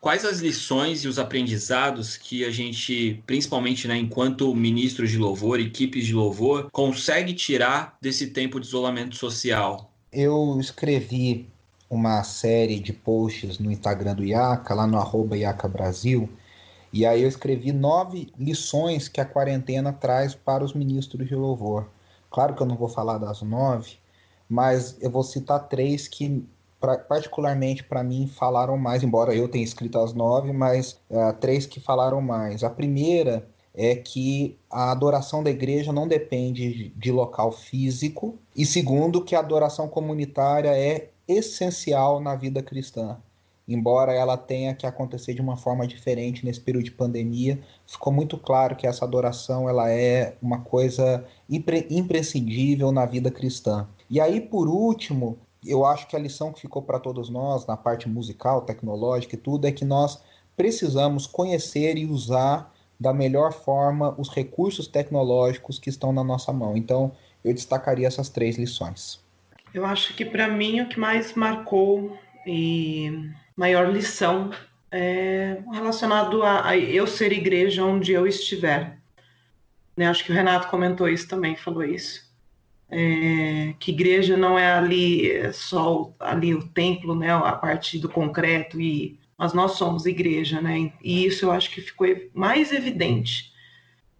Quais 0.00 0.24
as 0.24 0.38
lições 0.38 1.02
e 1.04 1.08
os 1.08 1.18
aprendizados 1.18 2.16
que 2.16 2.44
a 2.44 2.50
gente, 2.50 3.20
principalmente 3.26 3.88
né, 3.88 3.98
enquanto 3.98 4.54
ministros 4.54 5.10
de 5.10 5.18
louvor, 5.18 5.58
equipes 5.58 6.06
de 6.06 6.14
louvor, 6.14 6.70
consegue 6.70 7.34
tirar 7.34 7.98
desse 8.00 8.28
tempo 8.28 8.60
de 8.60 8.66
isolamento 8.68 9.16
social? 9.16 9.92
Eu 10.12 10.56
escrevi 10.60 11.48
uma 11.90 12.22
série 12.22 12.78
de 12.78 12.92
posts 12.92 13.58
no 13.58 13.70
Instagram 13.70 14.14
do 14.14 14.24
IACA, 14.24 14.74
lá 14.74 14.86
no 14.86 14.96
arroba 14.96 15.36
IACA 15.36 15.66
Brasil, 15.66 16.28
e 16.92 17.04
aí 17.04 17.22
eu 17.22 17.28
escrevi 17.28 17.72
nove 17.72 18.32
lições 18.38 19.08
que 19.08 19.20
a 19.20 19.24
quarentena 19.24 19.92
traz 19.92 20.34
para 20.34 20.64
os 20.64 20.72
ministros 20.72 21.26
de 21.28 21.34
louvor. 21.34 21.88
Claro 22.30 22.54
que 22.54 22.62
eu 22.62 22.66
não 22.66 22.76
vou 22.76 22.88
falar 22.88 23.18
das 23.18 23.42
nove, 23.42 23.98
mas 24.48 24.96
eu 25.00 25.10
vou 25.10 25.24
citar 25.24 25.68
três 25.68 26.06
que 26.06 26.44
pra, 26.80 26.96
particularmente 26.96 27.84
para 27.84 28.02
mim 28.02 28.26
falaram 28.26 28.76
mais, 28.76 29.02
embora 29.02 29.34
eu 29.34 29.48
tenha 29.48 29.64
escrito 29.64 29.98
as 29.98 30.12
nove, 30.12 30.52
mas 30.52 30.98
uh, 31.10 31.32
três 31.40 31.66
que 31.66 31.80
falaram 31.80 32.20
mais. 32.20 32.64
A 32.64 32.70
primeira 32.70 33.46
é 33.74 33.94
que 33.94 34.58
a 34.68 34.90
adoração 34.90 35.42
da 35.42 35.50
igreja 35.50 35.92
não 35.92 36.08
depende 36.08 36.88
de 36.96 37.12
local 37.12 37.52
físico, 37.52 38.36
e 38.56 38.66
segundo, 38.66 39.24
que 39.24 39.36
a 39.36 39.40
adoração 39.40 39.88
comunitária 39.88 40.76
é 40.76 41.10
essencial 41.30 42.20
na 42.20 42.34
vida 42.34 42.62
cristã. 42.62 43.16
Embora 43.68 44.12
ela 44.12 44.36
tenha 44.36 44.74
que 44.74 44.84
acontecer 44.84 45.32
de 45.32 45.40
uma 45.40 45.56
forma 45.56 45.86
diferente 45.86 46.44
nesse 46.44 46.60
período 46.60 46.84
de 46.84 46.90
pandemia, 46.90 47.60
ficou 47.86 48.12
muito 48.12 48.36
claro 48.36 48.74
que 48.74 48.86
essa 48.86 49.04
adoração 49.04 49.68
ela 49.68 49.88
é 49.90 50.34
uma 50.42 50.60
coisa 50.60 51.24
impre 51.48 51.86
imprescindível 51.88 52.90
na 52.90 53.06
vida 53.06 53.30
cristã. 53.30 53.86
E 54.08 54.20
aí, 54.20 54.40
por 54.40 54.68
último, 54.68 55.38
eu 55.64 55.84
acho 55.84 56.08
que 56.08 56.16
a 56.16 56.18
lição 56.18 56.52
que 56.52 56.60
ficou 56.60 56.82
para 56.82 56.98
todos 56.98 57.30
nós, 57.30 57.64
na 57.64 57.76
parte 57.76 58.08
musical, 58.08 58.62
tecnológica 58.62 59.36
e 59.36 59.38
tudo, 59.38 59.66
é 59.66 59.72
que 59.72 59.84
nós 59.84 60.20
precisamos 60.56 61.26
conhecer 61.26 61.96
e 61.96 62.06
usar 62.06 62.74
da 62.98 63.14
melhor 63.14 63.52
forma 63.52 64.14
os 64.18 64.28
recursos 64.28 64.88
tecnológicos 64.88 65.78
que 65.78 65.88
estão 65.88 66.12
na 66.12 66.24
nossa 66.24 66.52
mão. 66.52 66.76
Então, 66.76 67.12
eu 67.44 67.54
destacaria 67.54 68.06
essas 68.06 68.28
três 68.28 68.58
lições. 68.58 69.20
Eu 69.72 69.84
acho 69.84 70.14
que 70.14 70.24
para 70.24 70.48
mim 70.48 70.80
o 70.80 70.88
que 70.88 70.98
mais 70.98 71.34
marcou 71.34 72.18
e 72.46 73.30
maior 73.56 73.92
lição 73.92 74.50
é 74.90 75.62
relacionado 75.72 76.42
a, 76.42 76.70
a, 76.70 76.76
eu 76.76 77.06
ser 77.06 77.32
igreja 77.32 77.84
onde 77.84 78.12
eu 78.12 78.26
estiver. 78.26 78.98
Né? 79.96 80.08
Acho 80.08 80.24
que 80.24 80.32
o 80.32 80.34
Renato 80.34 80.68
comentou 80.68 81.08
isso 81.08 81.28
também, 81.28 81.56
falou 81.56 81.84
isso. 81.84 82.28
É, 82.90 83.74
que 83.78 83.92
igreja 83.92 84.36
não 84.36 84.58
é 84.58 84.72
ali 84.72 85.52
só 85.52 86.12
ali 86.18 86.52
o 86.52 86.66
templo, 86.66 87.14
né, 87.14 87.32
a 87.32 87.52
parte 87.52 88.00
do 88.00 88.08
concreto 88.08 88.80
e 88.80 89.16
mas 89.38 89.54
nós 89.54 89.72
somos 89.72 90.04
igreja, 90.04 90.60
né? 90.60 90.92
E 91.02 91.24
isso 91.24 91.46
eu 91.46 91.50
acho 91.50 91.70
que 91.70 91.80
ficou 91.80 92.06
mais 92.34 92.72
evidente 92.72 93.49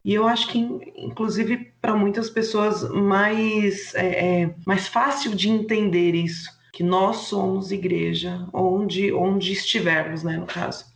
e 0.05 0.15
eu 0.15 0.27
acho 0.27 0.49
que, 0.49 0.59
inclusive, 0.97 1.73
para 1.81 1.95
muitas 1.95 2.31
pessoas, 2.31 2.89
mais, 2.91 3.95
é, 3.95 4.43
é, 4.43 4.55
mais 4.67 4.89
fácil 4.89 5.35
de 5.35 5.49
entender 5.51 6.15
isso, 6.15 6.49
que 6.73 6.83
nós 6.83 7.17
somos 7.29 7.71
igreja, 7.71 8.49
onde, 8.53 9.13
onde 9.13 9.53
estivermos, 9.53 10.25
né, 10.25 10.39
no 10.39 10.47
caso. 10.47 10.87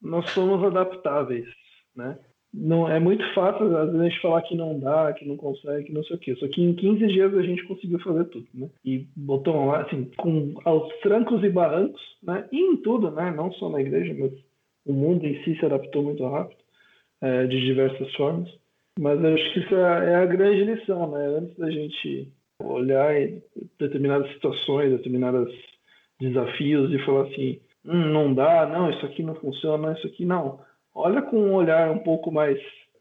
Nós 0.00 0.30
somos 0.30 0.62
adaptáveis, 0.62 1.46
né? 1.96 2.16
Não, 2.56 2.88
é 2.88 3.00
muito 3.00 3.24
fácil, 3.34 3.76
às 3.76 3.92
vezes, 3.92 4.16
falar 4.20 4.42
que 4.42 4.54
não 4.54 4.78
dá, 4.78 5.12
que 5.12 5.26
não 5.26 5.36
consegue, 5.36 5.86
que 5.86 5.92
não 5.92 6.04
sei 6.04 6.14
o 6.14 6.18
quê. 6.20 6.36
Só 6.36 6.46
que 6.46 6.62
em 6.62 6.72
15 6.72 7.08
dias 7.08 7.34
a 7.34 7.42
gente 7.42 7.64
conseguiu 7.64 7.98
fazer 7.98 8.26
tudo, 8.26 8.46
né? 8.54 8.70
E 8.84 9.08
botou 9.16 9.66
lá, 9.66 9.80
assim, 9.80 10.08
com 10.16 10.54
aos 10.64 10.88
trancos 11.00 11.42
e 11.42 11.48
barrancos, 11.48 12.00
né? 12.22 12.46
E 12.52 12.60
em 12.60 12.76
tudo, 12.76 13.10
né? 13.10 13.32
Não 13.32 13.50
só 13.54 13.68
na 13.68 13.80
igreja, 13.80 14.14
mas 14.16 14.32
o 14.86 14.92
mundo 14.92 15.26
em 15.26 15.42
si 15.42 15.58
se 15.58 15.66
adaptou 15.66 16.04
muito 16.04 16.24
rápido 16.28 16.63
é, 17.24 17.46
de 17.46 17.58
diversas 17.64 18.14
formas. 18.14 18.48
Mas 18.98 19.24
acho 19.24 19.52
que 19.52 19.60
isso 19.60 19.74
é, 19.74 20.12
é 20.12 20.14
a 20.16 20.26
grande 20.26 20.64
lição, 20.64 21.10
né? 21.10 21.26
Antes 21.38 21.56
da 21.56 21.70
gente 21.70 22.28
olhar 22.62 23.14
determinadas 23.78 24.30
situações, 24.34 24.90
determinados 24.90 25.52
desafios 26.20 26.92
e 26.92 27.04
falar 27.04 27.22
assim, 27.22 27.60
hum, 27.84 28.12
não 28.12 28.32
dá, 28.34 28.66
não, 28.66 28.90
isso 28.90 29.04
aqui 29.04 29.22
não 29.22 29.34
funciona, 29.36 29.92
isso 29.92 30.06
aqui 30.06 30.24
não. 30.24 30.60
Olha 30.94 31.22
com 31.22 31.36
um 31.36 31.54
olhar 31.54 31.90
um 31.90 31.98
pouco 31.98 32.30
mais 32.30 32.60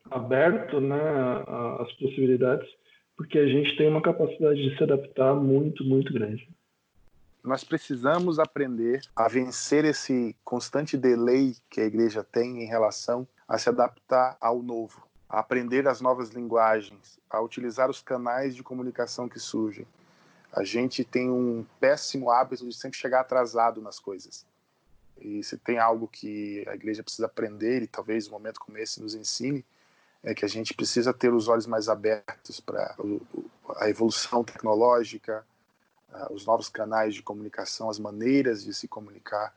aberto, 0.09 0.81
né, 0.81 0.99
às 1.79 1.91
possibilidades, 1.93 2.67
porque 3.15 3.37
a 3.37 3.45
gente 3.45 3.75
tem 3.77 3.87
uma 3.87 4.01
capacidade 4.01 4.61
de 4.61 4.75
se 4.75 4.83
adaptar 4.83 5.35
muito, 5.35 5.83
muito 5.83 6.11
grande. 6.11 6.47
Nós 7.43 7.61
precisamos 7.61 8.39
aprender 8.39 9.01
a 9.13 9.27
vencer 9.27 9.83
esse 9.83 10.33
constante 10.45 10.97
delay 10.97 11.57
que 11.69 11.81
a 11.81 11.85
igreja 11.85 12.23
tem 12.23 12.63
em 12.63 12.65
relação 12.65 13.27
a 13.45 13.57
se 13.57 13.67
adaptar 13.67 14.37
ao 14.39 14.63
novo, 14.63 15.05
a 15.27 15.39
aprender 15.39 15.85
as 15.85 15.99
novas 15.99 16.29
linguagens, 16.29 17.19
a 17.29 17.41
utilizar 17.41 17.89
os 17.89 18.01
canais 18.01 18.55
de 18.55 18.63
comunicação 18.63 19.27
que 19.27 19.39
surgem. 19.39 19.85
A 20.53 20.63
gente 20.63 21.03
tem 21.03 21.29
um 21.29 21.65
péssimo 21.81 22.31
hábito 22.31 22.65
de 22.65 22.73
sempre 22.73 22.97
chegar 22.97 23.19
atrasado 23.19 23.81
nas 23.81 23.99
coisas. 23.99 24.45
E 25.19 25.43
se 25.43 25.57
tem 25.57 25.77
algo 25.77 26.07
que 26.07 26.63
a 26.69 26.75
igreja 26.75 27.03
precisa 27.03 27.25
aprender, 27.25 27.81
e 27.81 27.87
talvez 27.87 28.29
um 28.29 28.31
momento 28.31 28.61
como 28.61 28.77
esse 28.77 29.01
nos 29.01 29.15
ensine, 29.15 29.65
é 30.23 30.33
que 30.33 30.45
a 30.45 30.47
gente 30.47 30.73
precisa 30.73 31.13
ter 31.13 31.33
os 31.33 31.49
olhos 31.49 31.67
mais 31.67 31.89
abertos 31.89 32.61
para 32.61 32.95
a 33.75 33.89
evolução 33.89 34.45
tecnológica, 34.45 35.45
os 36.31 36.45
novos 36.45 36.69
canais 36.69 37.15
de 37.15 37.21
comunicação, 37.21 37.89
as 37.89 37.99
maneiras 37.99 38.63
de 38.63 38.73
se 38.73 38.87
comunicar, 38.87 39.53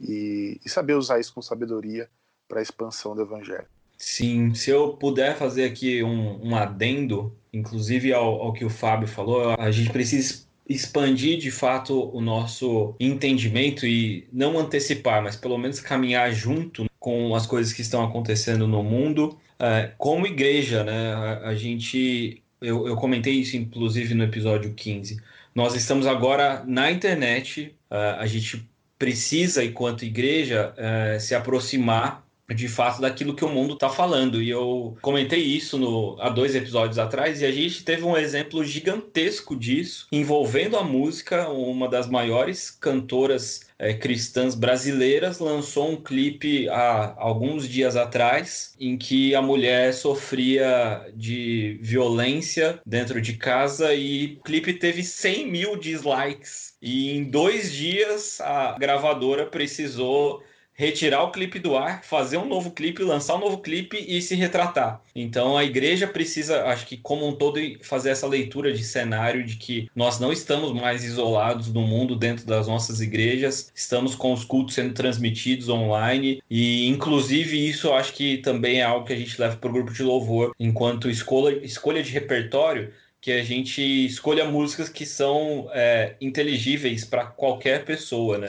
e 0.00 0.60
saber 0.66 0.94
usar 0.94 1.18
isso 1.20 1.32
com 1.34 1.42
sabedoria 1.42 2.08
para 2.48 2.60
a 2.60 2.62
expansão 2.62 3.14
do 3.14 3.22
evangelho. 3.22 3.66
Sim, 3.98 4.54
se 4.54 4.70
eu 4.70 4.92
puder 4.92 5.36
fazer 5.36 5.64
aqui 5.64 6.02
um, 6.02 6.50
um 6.50 6.56
adendo, 6.56 7.34
inclusive 7.52 8.12
ao, 8.12 8.42
ao, 8.42 8.52
que 8.52 8.64
o 8.64 8.70
Fábio 8.70 9.08
falou, 9.08 9.54
a 9.58 9.70
gente 9.70 9.90
precisa 9.90 10.44
expandir 10.68 11.38
de 11.38 11.50
fato 11.50 12.10
o 12.14 12.20
nosso 12.20 12.94
entendimento 13.00 13.86
e 13.86 14.28
não 14.32 14.58
antecipar, 14.58 15.22
mas 15.22 15.36
pelo 15.36 15.56
menos 15.56 15.80
caminhar 15.80 16.30
junto 16.32 16.86
com 16.98 17.34
as 17.34 17.46
coisas 17.46 17.72
que 17.72 17.82
estão 17.82 18.04
acontecendo 18.04 18.66
no 18.66 18.82
mundo. 18.82 19.38
É, 19.58 19.92
como 19.96 20.26
igreja, 20.26 20.84
né, 20.84 21.14
a, 21.14 21.48
a 21.48 21.54
gente 21.54 22.42
eu, 22.60 22.86
eu 22.86 22.96
comentei 22.96 23.34
isso 23.34 23.56
inclusive 23.56 24.14
no 24.14 24.24
episódio 24.24 24.74
15. 24.74 25.22
Nós 25.56 25.74
estamos 25.74 26.06
agora 26.06 26.62
na 26.66 26.90
internet, 26.90 27.74
uh, 27.90 28.20
a 28.20 28.26
gente 28.26 28.70
precisa, 28.98 29.64
enquanto 29.64 30.04
igreja, 30.04 30.74
uh, 30.76 31.18
se 31.18 31.34
aproximar 31.34 32.25
de 32.54 32.68
fato 32.68 33.00
daquilo 33.00 33.34
que 33.34 33.44
o 33.44 33.48
mundo 33.48 33.74
está 33.74 33.88
falando. 33.88 34.40
E 34.42 34.50
eu 34.50 34.96
comentei 35.02 35.40
isso 35.40 35.78
no, 35.78 36.16
há 36.20 36.28
dois 36.28 36.54
episódios 36.54 36.98
atrás, 36.98 37.40
e 37.40 37.46
a 37.46 37.52
gente 37.52 37.84
teve 37.84 38.04
um 38.04 38.16
exemplo 38.16 38.64
gigantesco 38.64 39.56
disso, 39.56 40.06
envolvendo 40.12 40.76
a 40.76 40.84
música. 40.84 41.48
Uma 41.48 41.88
das 41.88 42.08
maiores 42.08 42.70
cantoras 42.70 43.66
é, 43.78 43.92
cristãs 43.92 44.54
brasileiras 44.54 45.38
lançou 45.38 45.90
um 45.90 45.96
clipe 45.96 46.68
há 46.68 47.14
alguns 47.18 47.68
dias 47.68 47.96
atrás, 47.96 48.74
em 48.80 48.96
que 48.96 49.34
a 49.34 49.42
mulher 49.42 49.92
sofria 49.92 51.06
de 51.14 51.78
violência 51.82 52.80
dentro 52.86 53.20
de 53.20 53.34
casa, 53.34 53.94
e 53.94 54.38
o 54.40 54.42
clipe 54.44 54.72
teve 54.74 55.02
100 55.02 55.50
mil 55.50 55.76
dislikes. 55.76 56.74
E 56.80 57.16
em 57.16 57.24
dois 57.24 57.72
dias 57.72 58.40
a 58.40 58.76
gravadora 58.78 59.46
precisou 59.46 60.42
retirar 60.76 61.22
o 61.22 61.30
clipe 61.30 61.58
do 61.58 61.76
ar, 61.76 62.04
fazer 62.04 62.36
um 62.36 62.46
novo 62.46 62.70
clipe, 62.70 63.02
lançar 63.02 63.36
um 63.36 63.40
novo 63.40 63.58
clipe 63.58 63.96
e 64.06 64.20
se 64.20 64.34
retratar. 64.34 65.00
Então 65.14 65.56
a 65.56 65.64
igreja 65.64 66.06
precisa, 66.06 66.64
acho 66.66 66.86
que 66.86 66.98
como 66.98 67.26
um 67.26 67.32
todo, 67.32 67.58
fazer 67.82 68.10
essa 68.10 68.26
leitura 68.26 68.72
de 68.72 68.84
cenário 68.84 69.44
de 69.44 69.56
que 69.56 69.88
nós 69.96 70.20
não 70.20 70.30
estamos 70.30 70.72
mais 70.72 71.02
isolados 71.02 71.72
no 71.72 71.80
mundo 71.80 72.14
dentro 72.14 72.44
das 72.46 72.68
nossas 72.68 73.00
igrejas, 73.00 73.72
estamos 73.74 74.14
com 74.14 74.32
os 74.32 74.44
cultos 74.44 74.74
sendo 74.74 74.92
transmitidos 74.92 75.70
online 75.70 76.42
e 76.50 76.86
inclusive 76.86 77.66
isso 77.66 77.92
acho 77.92 78.12
que 78.12 78.38
também 78.38 78.80
é 78.80 78.84
algo 78.84 79.06
que 79.06 79.14
a 79.14 79.16
gente 79.16 79.40
leva 79.40 79.56
para 79.56 79.70
o 79.70 79.72
grupo 79.72 79.92
de 79.92 80.02
louvor 80.02 80.54
enquanto 80.60 81.08
escolha, 81.08 81.64
escolha 81.64 82.02
de 82.02 82.10
repertório 82.10 82.92
que 83.18 83.32
a 83.32 83.42
gente 83.42 83.82
escolha 83.82 84.44
músicas 84.44 84.88
que 84.88 85.06
são 85.06 85.68
é, 85.72 86.14
inteligíveis 86.20 87.04
para 87.04 87.24
qualquer 87.24 87.84
pessoa, 87.84 88.38
né? 88.38 88.48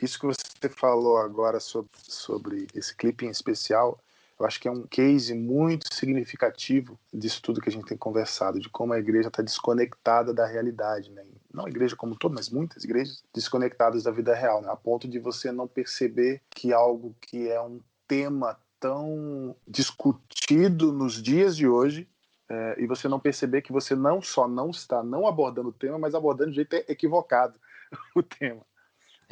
Isso 0.00 0.18
que 0.18 0.26
você 0.26 0.68
falou 0.68 1.18
agora 1.18 1.60
sobre, 1.60 1.90
sobre 2.02 2.66
esse 2.74 2.94
clipe 2.94 3.26
em 3.26 3.30
especial, 3.30 3.98
eu 4.38 4.44
acho 4.44 4.60
que 4.60 4.66
é 4.66 4.70
um 4.70 4.82
case 4.82 5.32
muito 5.32 5.92
significativo 5.94 6.98
disso 7.12 7.40
tudo 7.40 7.60
que 7.60 7.68
a 7.68 7.72
gente 7.72 7.86
tem 7.86 7.96
conversado, 7.96 8.58
de 8.58 8.68
como 8.68 8.92
a 8.92 8.98
igreja 8.98 9.28
está 9.28 9.42
desconectada 9.42 10.34
da 10.34 10.44
realidade, 10.44 11.10
né? 11.10 11.24
Não 11.52 11.66
a 11.66 11.68
igreja 11.68 11.94
como 11.94 12.14
um 12.14 12.16
todo, 12.16 12.34
mas 12.34 12.50
muitas 12.50 12.82
igrejas 12.82 13.22
desconectadas 13.32 14.02
da 14.02 14.10
vida 14.10 14.34
real, 14.34 14.60
né? 14.60 14.68
A 14.68 14.76
ponto 14.76 15.06
de 15.06 15.20
você 15.20 15.52
não 15.52 15.68
perceber 15.68 16.42
que 16.50 16.72
algo 16.72 17.14
que 17.20 17.48
é 17.48 17.60
um 17.60 17.80
tema 18.08 18.58
tão 18.80 19.56
discutido 19.66 20.92
nos 20.92 21.22
dias 21.22 21.56
de 21.56 21.66
hoje 21.68 22.08
é, 22.48 22.76
e 22.78 22.86
você 22.86 23.08
não 23.08 23.18
perceber 23.18 23.62
que 23.62 23.72
você 23.72 23.94
não 23.94 24.20
só 24.20 24.46
não 24.46 24.70
está 24.70 25.02
não 25.02 25.26
abordando 25.26 25.68
o 25.68 25.72
tema, 25.72 25.98
mas 25.98 26.14
abordando 26.14 26.50
de 26.50 26.56
jeito 26.56 26.74
equivocado 26.88 27.58
o 28.14 28.22
tema. 28.22 28.60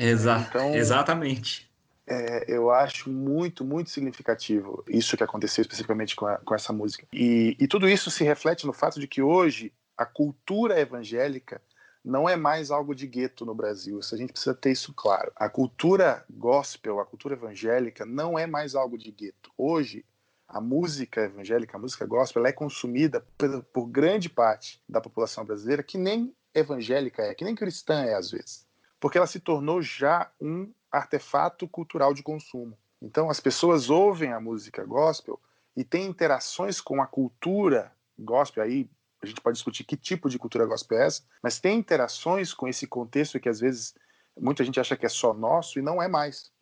Exa 0.03 0.44
então, 0.48 0.74
exatamente. 0.74 1.70
É, 2.05 2.44
eu 2.48 2.72
acho 2.72 3.09
muito, 3.09 3.64
muito 3.64 3.88
significativo 3.90 4.82
isso 4.88 5.16
que 5.16 5.22
aconteceu 5.22 5.62
especificamente 5.62 6.16
com, 6.16 6.26
a, 6.26 6.38
com 6.38 6.55
essa 6.57 6.72
música. 6.72 7.07
E, 7.12 7.57
e 7.59 7.68
tudo 7.68 7.88
isso 7.88 8.11
se 8.11 8.24
reflete 8.24 8.66
no 8.66 8.72
fato 8.72 8.98
de 8.98 9.07
que 9.07 9.22
hoje 9.22 9.72
a 9.96 10.05
cultura 10.05 10.80
evangélica 10.80 11.62
não 12.05 12.28
é 12.28 12.34
mais 12.34 12.72
algo 12.72 12.96
de 12.96 13.07
gueto 13.07 13.46
no 13.46 13.55
Brasil. 13.55 14.00
Isso 14.00 14.12
a 14.12 14.18
gente 14.18 14.32
precisa 14.32 14.55
ter 14.55 14.72
isso 14.72 14.92
claro. 14.92 15.30
A 15.36 15.48
cultura 15.48 16.24
gospel, 16.28 16.98
a 16.98 17.07
cultura 17.07 17.34
evangélica, 17.34 18.05
não 18.05 18.36
é 18.36 18.44
mais 18.44 18.74
algo 18.74 18.98
de 18.98 19.12
gueto. 19.12 19.53
Hoje, 19.57 20.05
a 20.48 20.61
música 20.61 21.20
evangélica, 21.20 21.76
a 21.76 21.80
música 21.80 22.05
gospel, 22.05 22.44
é 22.44 22.53
consumida 22.53 23.24
por, 23.38 23.62
por 23.62 23.86
grande 23.86 24.28
parte 24.28 24.82
da 24.88 25.00
população 25.00 25.44
brasileira 25.44 25.80
que 25.80 25.96
nem 25.96 26.34
evangélica 26.53 27.22
é, 27.22 27.34
que 27.34 27.44
nem 27.44 27.55
cristã 27.55 28.03
é 28.03 28.14
às 28.14 28.32
vezes 28.32 28.66
porque 29.03 29.18
ela 29.18 29.26
se 29.26 29.40
tornou 29.40 29.82
já 29.82 30.30
um 30.40 30.72
artefato 30.88 31.66
cultural 31.66 32.14
de 32.14 32.22
consumo. 32.22 32.78
Então 33.03 33.28
as 33.28 33.40
pessoas 33.40 33.90
ouvem 33.90 34.32
a 34.32 34.38
música 34.38 34.84
gospel 34.84 35.40
e 35.76 35.82
têm 35.82 36.07
interações 36.07 36.80
com 36.80 37.03
a 37.03 37.07
cultura 37.09 37.90
gospel 38.16 38.62
aí 38.62 38.88
a 39.20 39.26
gente 39.26 39.40
pode 39.40 39.57
discutir 39.57 39.82
que 39.82 39.96
tipo 39.96 40.30
de 40.30 40.38
cultura 40.38 40.66
gospel 40.66 40.98
é 40.98 41.07
essa, 41.07 41.22
mas 41.42 41.59
tem 41.59 41.78
interações 41.78 42.55
com 42.55 42.68
esse 42.68 42.86
contexto 42.86 43.40
que 43.40 43.48
às 43.48 43.59
vezes 43.59 43.92
muita 44.38 44.64
gente 44.64 44.78
acha 44.78 44.96
que 44.96 45.05
é 45.05 45.09
só 45.09 45.34
nosso 45.34 45.80
e 45.80 45.82
não 45.82 46.00
é 46.00 46.07
mais. 46.07 46.53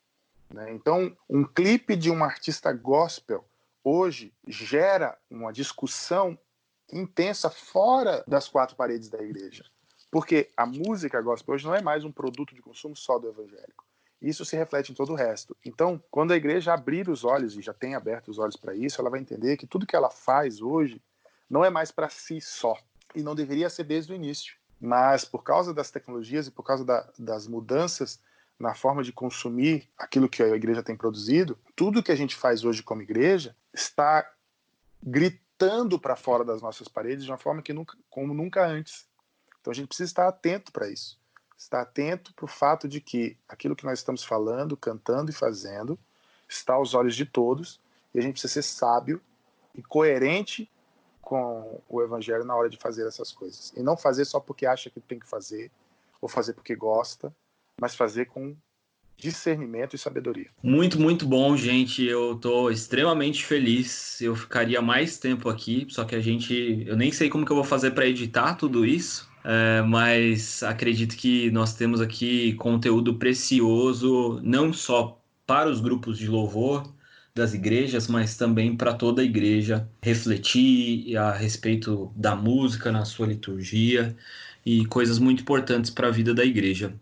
Né? 0.49 0.72
Então, 0.72 1.14
um 1.28 1.45
clipe 1.45 1.95
de 1.95 2.11
um 2.11 2.24
artista 2.24 2.72
gospel 2.72 3.45
hoje 3.84 4.32
gera 4.47 5.18
uma 5.30 5.53
discussão 5.53 6.38
intensa 6.91 7.51
fora 7.51 8.24
das 8.26 8.49
quatro 8.49 8.76
paredes 8.76 9.11
da 9.11 9.22
igreja. 9.22 9.64
Porque 10.11 10.51
a 10.57 10.67
música 10.67 11.21
gospel 11.21 11.55
hoje 11.55 11.67
não 11.67 11.75
é 11.75 11.81
mais 11.81 12.05
um 12.05 12.11
produto 12.11 12.55
de 12.55 12.61
consumo 12.61 12.97
só 12.97 13.19
do 13.19 13.29
evangélico. 13.29 13.85
Isso 14.21 14.45
se 14.45 14.57
reflete 14.57 14.93
em 14.93 14.95
todo 14.95 15.13
o 15.13 15.17
resto. 15.17 15.57
Então, 15.65 16.03
quando 16.11 16.33
a 16.33 16.37
igreja 16.37 16.75
abrir 16.75 17.09
os 17.09 17.25
olhos, 17.25 17.57
e 17.57 17.63
já 17.63 17.73
tem 17.73 17.95
aberto 17.95 18.29
os 18.29 18.39
olhos 18.39 18.57
para 18.57 18.75
isso, 18.75 19.01
ela 19.01 19.09
vai 19.09 19.21
entender 19.21 19.57
que 19.57 19.67
tudo 19.67 19.87
que 19.87 19.97
ela 19.97 20.11
faz 20.11 20.61
hoje 20.61 21.01
não 21.49 21.65
é 21.65 21.71
mais 21.71 21.91
para 21.91 22.11
si 22.11 22.41
só. 22.41 22.77
E 23.15 23.23
não 23.23 23.35
deveria 23.35 23.71
ser 23.71 23.85
desde 23.85 24.13
o 24.13 24.15
início. 24.15 24.55
Mas, 24.81 25.25
por 25.25 25.43
causa 25.43 25.73
das 25.73 25.91
tecnologias 25.91 26.47
e 26.47 26.51
por 26.51 26.63
causa 26.63 26.85
da, 26.85 27.11
das 27.19 27.47
mudanças 27.47 28.21
na 28.59 28.75
forma 28.75 29.03
de 29.03 29.13
consumir 29.13 29.89
aquilo 29.97 30.29
que 30.29 30.43
a 30.43 30.49
igreja 30.49 30.83
tem 30.83 30.95
produzido, 30.95 31.59
tudo 31.75 32.03
que 32.03 32.13
a 32.13 32.17
gente 32.17 32.37
faz 32.37 32.63
hoje 32.63 32.83
como 32.83 33.01
igreja 33.01 33.57
está 33.73 34.31
gritando 35.03 35.99
para 35.99 36.15
fora 36.15 36.45
das 36.45 36.61
nossas 36.61 36.87
paredes 36.87 37.25
de 37.25 37.31
uma 37.31 37.39
forma 37.39 37.63
que 37.63 37.73
nunca, 37.73 37.97
como 38.11 38.35
nunca 38.35 38.67
antes. 38.67 39.09
Então 39.61 39.71
a 39.71 39.75
gente 39.75 39.89
precisa 39.89 40.09
estar 40.09 40.29
atento 40.29 40.73
para 40.73 40.89
isso. 40.89 41.19
Estar 41.57 41.83
atento 41.83 42.33
para 42.35 42.45
o 42.45 42.49
fato 42.49 42.89
de 42.89 43.01
que 43.01 43.37
aquilo 43.49 43.77
que 43.77 43.85
nós 43.85 43.99
estamos 43.99 44.25
falando, 44.25 44.77
cantando 44.77 45.31
e 45.31 45.35
fazendo 45.35 45.99
está 46.49 46.75
aos 46.75 46.95
olhos 46.95 47.15
de 47.15 47.27
todos 47.27 47.81
e 48.15 48.19
a 48.19 48.23
gente 48.23 48.33
precisa 48.33 48.55
ser 48.55 48.63
sábio 48.63 49.21
e 49.75 49.83
coerente 49.83 50.71
com 51.21 51.81
o 51.89 52.03
evangelho 52.03 52.45
na 52.45 52.57
hora 52.57 52.69
de 52.69 52.77
fazer 52.77 53.07
essas 53.07 53.31
coisas. 53.31 53.73
E 53.77 53.83
não 53.83 53.97
fazer 53.97 54.25
só 54.25 54.41
porque 54.41 54.67
acha 54.67 54.91
que 54.91 55.01
tem 55.01 55.19
que 55.19 55.29
fazer 55.29 55.71
ou 56.21 56.29
fazer 56.29 56.55
porque 56.55 56.75
gosta, 56.75 57.33
mas 57.81 57.95
fazer 57.95 58.27
com 58.27 58.57
discernimento 59.17 59.95
e 59.95 59.99
sabedoria. 59.99 60.51
Muito, 60.63 60.99
muito 60.99 61.27
bom, 61.27 61.57
gente. 61.57 62.05
Eu 62.05 62.33
estou 62.33 62.71
extremamente 62.71 63.45
feliz. 63.45 64.21
Eu 64.21 64.35
ficaria 64.35 64.83
mais 64.83 65.19
tempo 65.19 65.49
aqui, 65.49 65.87
só 65.91 66.05
que 66.05 66.17
a 66.17 66.21
gente, 66.21 66.85
eu 66.87 66.97
nem 66.97 67.13
sei 67.13 67.29
como 67.29 67.45
que 67.45 67.53
eu 67.53 67.57
vou 67.57 67.65
fazer 67.65 67.93
para 67.93 68.07
editar 68.07 68.55
tudo 68.55 68.85
isso. 68.85 69.30
É, 69.45 69.82
mas 69.82 70.62
acredito 70.62 71.16
que 71.16 71.51
nós 71.51 71.74
temos 71.74 72.01
aqui 72.01 72.55
conteúdo 72.55 73.18
precioso, 73.18 74.41
não 74.43 74.72
só 74.72 75.20
para 75.47 75.70
os 75.70 75.80
grupos 75.80 76.18
de 76.18 76.28
louvor 76.28 76.93
das 77.34 77.55
igrejas, 77.55 78.07
mas 78.07 78.36
também 78.36 78.76
para 78.76 78.95
toda 78.95 79.22
a 79.22 79.24
igreja 79.24 79.88
refletir 80.03 81.16
a 81.16 81.32
respeito 81.32 82.12
da 82.14 82.36
música 82.36 82.93
na 82.93 83.05
sua 83.05 83.26
liturgia 83.26 84.16
e 84.64 84.84
coisas 84.86 85.18
muito 85.18 85.43
importantes 85.43 85.91
para 85.91 86.09
a 86.09 86.11
vida 86.11 86.34
da 86.34 86.45
igreja. 86.45 86.95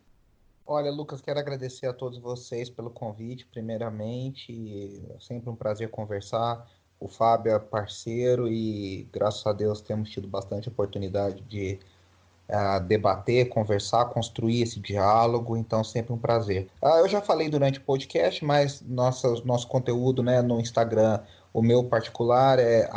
Olha, 0.67 0.91
Lucas, 0.91 1.21
quero 1.21 1.41
agradecer 1.41 1.87
a 1.87 1.95
todos 1.95 2.19
vocês 2.19 2.69
pelo 2.69 2.91
convite, 2.91 3.47
primeiramente. 3.47 5.03
É 5.17 5.19
sempre 5.19 5.49
um 5.49 5.57
prazer 5.57 5.89
conversar. 5.89 6.71
O 7.01 7.09
Fábio 7.09 7.53
é 7.53 7.59
parceiro 7.59 8.47
e, 8.47 9.09
graças 9.11 9.47
a 9.47 9.53
Deus, 9.53 9.81
temos 9.81 10.11
tido 10.11 10.29
bastante 10.29 10.69
oportunidade 10.69 11.41
de 11.43 11.79
uh, 12.49 12.81
debater, 12.81 13.49
conversar, 13.49 14.07
construir 14.07 14.63
esse 14.63 14.81
diálogo, 14.81 15.57
então 15.57 15.85
sempre 15.85 16.13
um 16.13 16.19
prazer. 16.19 16.69
Uh, 16.83 16.99
eu 16.99 17.09
já 17.09 17.21
falei 17.21 17.49
durante 17.49 17.79
o 17.79 17.83
podcast, 17.83 18.45
mas 18.45 18.83
nossa, 18.87 19.29
nosso 19.45 19.69
conteúdo 19.69 20.23
né, 20.23 20.43
no 20.43 20.61
Instagram, 20.61 21.21
o 21.53 21.63
meu 21.63 21.85
particular 21.85 22.59
é 22.59 22.89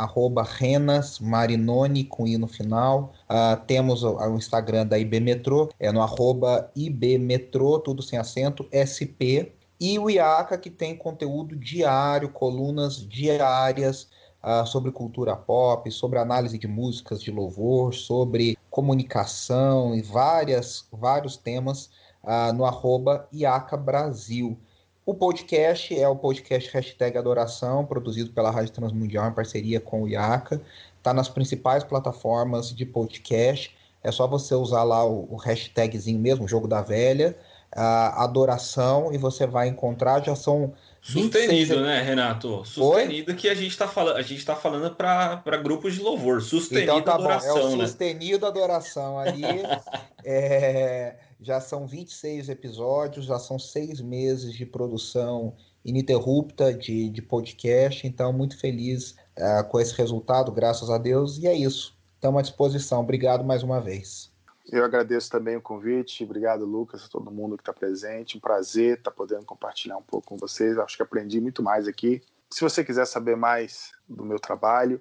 renasmarinone 0.58 2.04
com 2.04 2.26
i 2.26 2.36
no 2.36 2.46
final. 2.46 3.12
Uh, 3.28 3.60
temos 3.66 4.02
o, 4.02 4.16
o, 4.16 4.36
Instagram 4.36 4.86
da 4.86 4.98
IB 4.98 5.20
Metrô, 5.20 5.68
é 5.80 5.90
no 5.90 6.02
arroba 6.02 6.70
IB 6.76 7.18
Metrô, 7.18 7.78
tudo 7.78 8.02
sem 8.02 8.18
acento, 8.18 8.66
SP. 8.70 9.52
E 9.80 9.98
o 9.98 10.08
IACA, 10.08 10.56
que 10.58 10.70
tem 10.70 10.96
conteúdo 10.96 11.56
diário, 11.56 12.28
colunas 12.28 12.96
diárias, 12.96 14.08
uh, 14.42 14.66
sobre 14.66 14.90
cultura 14.90 15.36
pop, 15.36 15.90
sobre 15.90 16.18
análise 16.18 16.58
de 16.58 16.66
músicas 16.66 17.22
de 17.22 17.30
louvor, 17.30 17.94
sobre 17.94 18.58
comunicação 18.70 19.94
e 19.94 20.02
várias, 20.02 20.86
vários 20.92 21.36
temas 21.36 21.90
uh, 22.24 22.52
no 22.52 22.64
arroba 22.64 23.28
IACA 23.32 23.76
Brasil. 23.76 24.58
O 25.04 25.14
podcast 25.14 25.98
é 25.98 26.06
o 26.08 26.14
podcast 26.14 26.70
Hashtag 26.72 27.18
Adoração, 27.18 27.84
produzido 27.84 28.30
pela 28.30 28.50
Rádio 28.50 28.72
Transmundial 28.72 29.28
em 29.28 29.32
parceria 29.32 29.80
com 29.80 30.02
o 30.02 30.08
IACA. 30.08 30.62
Está 30.96 31.12
nas 31.12 31.28
principais 31.28 31.82
plataformas 31.82 32.72
de 32.72 32.86
podcast. 32.86 33.76
É 34.04 34.12
só 34.12 34.28
você 34.28 34.54
usar 34.54 34.84
lá 34.84 35.04
o, 35.04 35.36
hashtagzinho 35.36 36.20
mesmo, 36.20 36.46
Jogo 36.46 36.68
da 36.68 36.82
Velha, 36.82 37.36
a 37.74 38.22
adoração 38.22 39.12
e 39.12 39.18
você 39.18 39.46
vai 39.46 39.66
encontrar, 39.66 40.24
já 40.24 40.36
são 40.36 40.72
Sustenido, 41.02 41.80
né, 41.80 42.00
Renato? 42.00 42.64
Sustenido 42.64 43.32
Oi? 43.32 43.36
que 43.36 43.48
a 43.48 43.54
gente 43.54 43.72
está 43.72 43.88
falando, 43.88 44.16
a 44.16 44.22
gente 44.22 44.38
está 44.38 44.54
falando 44.54 44.94
para 44.94 45.56
grupos 45.56 45.94
de 45.94 46.00
louvor, 46.00 46.40
sustenido 46.40 46.92
então, 46.92 47.02
tá 47.02 47.14
adoração, 47.14 47.54
bom. 47.54 47.60
É 47.60 47.64
o 47.64 47.76
né? 47.76 47.86
sustenido 47.88 48.46
adoração 48.46 49.18
ali. 49.18 49.42
é, 50.24 51.16
já 51.40 51.60
são 51.60 51.88
26 51.88 52.48
episódios, 52.48 53.26
já 53.26 53.38
são 53.40 53.58
seis 53.58 54.00
meses 54.00 54.54
de 54.54 54.64
produção 54.64 55.56
ininterrupta 55.84 56.72
de, 56.72 57.10
de 57.10 57.20
podcast, 57.20 58.06
então 58.06 58.32
muito 58.32 58.56
feliz 58.56 59.16
uh, 59.36 59.68
com 59.68 59.80
esse 59.80 59.94
resultado, 59.96 60.52
graças 60.52 60.88
a 60.88 60.98
Deus, 60.98 61.36
e 61.38 61.48
é 61.48 61.52
isso. 61.52 61.98
Estamos 62.14 62.38
à 62.38 62.42
disposição. 62.42 63.00
Obrigado 63.00 63.42
mais 63.42 63.64
uma 63.64 63.80
vez. 63.80 64.31
Eu 64.70 64.84
agradeço 64.84 65.30
também 65.30 65.56
o 65.56 65.62
convite. 65.62 66.24
Obrigado, 66.24 66.64
Lucas, 66.64 67.04
a 67.04 67.08
todo 67.08 67.30
mundo 67.30 67.56
que 67.56 67.62
está 67.62 67.72
presente. 67.72 68.36
Um 68.36 68.40
prazer 68.40 68.98
estar 68.98 69.10
tá 69.10 69.16
podendo 69.16 69.44
compartilhar 69.44 69.96
um 69.96 70.02
pouco 70.02 70.28
com 70.28 70.36
vocês. 70.36 70.78
Acho 70.78 70.96
que 70.96 71.02
aprendi 71.02 71.40
muito 71.40 71.62
mais 71.62 71.88
aqui. 71.88 72.22
Se 72.50 72.60
você 72.60 72.84
quiser 72.84 73.06
saber 73.06 73.36
mais 73.36 73.92
do 74.08 74.24
meu 74.24 74.38
trabalho, 74.38 75.00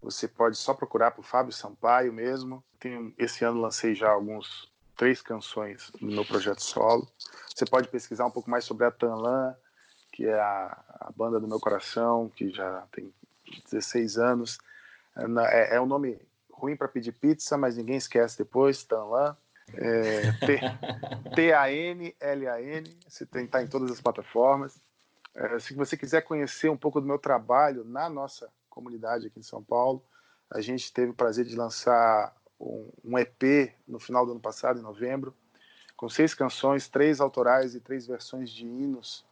você 0.00 0.26
pode 0.28 0.56
só 0.56 0.72
procurar 0.72 1.10
por 1.10 1.24
Fábio 1.24 1.52
Sampaio 1.52 2.12
mesmo. 2.12 2.62
Tenho, 2.78 3.12
esse 3.18 3.44
ano 3.44 3.60
lancei 3.60 3.94
já 3.94 4.10
alguns 4.10 4.70
três 4.96 5.20
canções 5.20 5.92
no 6.00 6.12
meu 6.12 6.24
projeto 6.24 6.62
solo. 6.62 7.06
Você 7.54 7.66
pode 7.66 7.88
pesquisar 7.88 8.24
um 8.26 8.30
pouco 8.30 8.50
mais 8.50 8.64
sobre 8.64 8.86
a 8.86 8.90
Tanlan, 8.90 9.54
que 10.12 10.26
é 10.26 10.38
a, 10.38 10.84
a 11.00 11.12
banda 11.14 11.38
do 11.38 11.48
meu 11.48 11.60
coração, 11.60 12.30
que 12.34 12.50
já 12.50 12.86
tem 12.92 13.12
16 13.70 14.16
anos. 14.16 14.58
É, 15.50 15.76
é 15.76 15.80
um 15.80 15.86
nome 15.86 16.18
ruim 16.56 16.76
para 16.76 16.88
pedir 16.88 17.12
pizza, 17.12 17.56
mas 17.56 17.76
ninguém 17.76 17.96
esquece 17.96 18.38
depois, 18.38 18.82
Tanlan. 18.82 19.36
É, 19.74 20.32
T-A-N-L-A-N, 21.34 22.96
você 23.06 23.26
tem 23.26 23.46
tá 23.46 23.62
em 23.62 23.66
todas 23.66 23.90
as 23.90 24.00
plataformas. 24.00 24.80
É, 25.34 25.58
se 25.58 25.74
você 25.74 25.96
quiser 25.96 26.22
conhecer 26.22 26.70
um 26.70 26.76
pouco 26.76 27.00
do 27.00 27.06
meu 27.06 27.18
trabalho 27.18 27.84
na 27.84 28.08
nossa 28.08 28.48
comunidade 28.70 29.26
aqui 29.26 29.38
em 29.38 29.42
São 29.42 29.62
Paulo, 29.62 30.02
a 30.50 30.60
gente 30.60 30.92
teve 30.92 31.10
o 31.10 31.14
prazer 31.14 31.44
de 31.44 31.56
lançar 31.56 32.34
um, 32.58 32.90
um 33.04 33.18
EP 33.18 33.74
no 33.86 33.98
final 33.98 34.24
do 34.24 34.32
ano 34.32 34.40
passado, 34.40 34.78
em 34.78 34.82
novembro, 34.82 35.34
com 35.96 36.08
seis 36.08 36.34
canções, 36.34 36.88
três 36.88 37.20
autorais 37.20 37.74
e 37.74 37.80
três 37.80 38.06
versões 38.06 38.50
de 38.50 38.64
hinos 38.64 39.24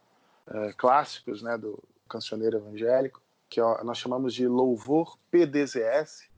é, 0.47 0.73
clássicos 0.73 1.41
né, 1.41 1.57
do 1.57 1.81
cancioneiro 2.07 2.57
evangélico, 2.57 3.21
que 3.49 3.61
ó, 3.61 3.83
nós 3.83 3.97
chamamos 3.97 4.33
de 4.33 4.47
Louvor 4.47 5.17
PDZS, 5.31 6.29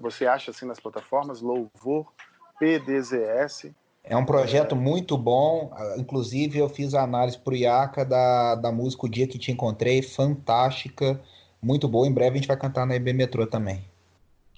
você 0.00 0.26
acha 0.26 0.50
assim 0.50 0.66
nas 0.66 0.80
plataformas 0.80 1.40
Louvor 1.40 2.12
PDZS. 2.58 3.72
É 4.02 4.16
um 4.16 4.24
projeto 4.24 4.76
muito 4.76 5.16
bom. 5.16 5.72
Ah, 5.74 5.94
inclusive, 5.96 6.58
eu 6.58 6.68
fiz 6.68 6.92
a 6.94 7.02
análise 7.02 7.38
para 7.38 7.52
o 7.52 7.56
IACA 7.56 8.04
da, 8.04 8.54
da 8.54 8.70
música 8.70 9.06
O 9.06 9.08
Dia 9.08 9.26
Que 9.26 9.38
Te 9.38 9.50
Encontrei, 9.50 10.02
fantástica, 10.02 11.20
muito 11.62 11.88
boa. 11.88 12.06
Em 12.06 12.12
breve 12.12 12.32
a 12.32 12.36
gente 12.36 12.48
vai 12.48 12.56
cantar 12.56 12.86
na 12.86 12.94
EB 12.94 13.14
Metrô 13.14 13.46
também. 13.46 13.82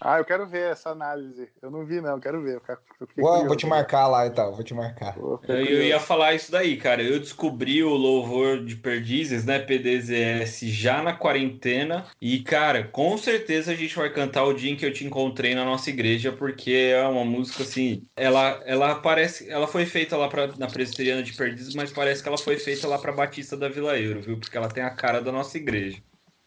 Ah, 0.01 0.19
eu 0.19 0.25
quero 0.25 0.47
ver 0.47 0.73
essa 0.73 0.91
análise. 0.91 1.49
Eu 1.63 1.71
não 1.71 1.85
vi, 1.87 2.01
não, 2.01 2.21
quero 2.21 2.43
ver. 2.43 2.61
Eu 3.01 3.09
vou, 3.17 3.47
vou, 3.47 3.57
te 3.57 3.67
marcar 3.67 4.07
lá 4.07 4.27
então, 4.27 4.55
vou 4.55 4.63
te 4.63 4.75
marcar. 4.75 5.17
Eu, 5.17 5.41
eu, 5.49 5.83
ia 5.83 5.99
falar 5.99 6.35
isso 6.35 6.53
daí, 6.53 6.77
cara. 6.77 7.03
Eu 7.03 7.19
descobri 7.19 7.83
o 7.83 7.95
louvor 7.95 8.63
de 8.63 8.77
Perdizes, 8.77 9.45
né? 9.45 9.59
PDZS, 9.59 10.61
já 10.67 11.03
na 11.03 11.15
quarentena. 11.15 12.07
E, 12.21 12.41
cara, 12.41 12.85
com 12.85 13.17
certeza 13.17 13.73
a 13.73 13.75
gente 13.75 13.97
vai 13.97 14.13
cantar 14.13 14.45
o 14.45 14.53
dia 14.53 14.71
em 14.71 14.77
que 14.77 14.85
eu 14.85 14.93
te 14.93 15.07
encontrei 15.07 15.55
na 15.55 15.65
nossa 15.65 15.89
igreja, 15.89 16.31
porque 16.31 16.93
é 16.95 17.03
uma 17.07 17.25
música 17.25 17.63
assim. 17.63 18.03
Ela, 18.15 18.61
ela 18.67 18.97
parece. 18.97 19.51
Ela 19.51 19.67
foi 19.67 19.87
feita 19.87 20.17
lá 20.17 20.29
pra, 20.29 20.49
na 20.59 20.67
Presbiteriana 20.67 21.23
de 21.23 21.33
Perdizes, 21.33 21.75
mas 21.75 21.91
parece 21.91 22.23
que 22.23 22.29
ela 22.29 22.39
foi 22.39 22.59
feita 22.59 22.87
lá 22.87 22.99
pra 22.99 23.13
Batista 23.13 23.57
da 23.57 23.69
Vila 23.69 23.99
Euro, 23.99 24.21
viu? 24.21 24.39
Porque 24.39 24.57
ela 24.57 24.69
tem 24.69 24.85
a 24.85 24.91
cara 24.91 25.23
da 25.23 25.33
nossa 25.33 25.57
igreja. 25.57 26.03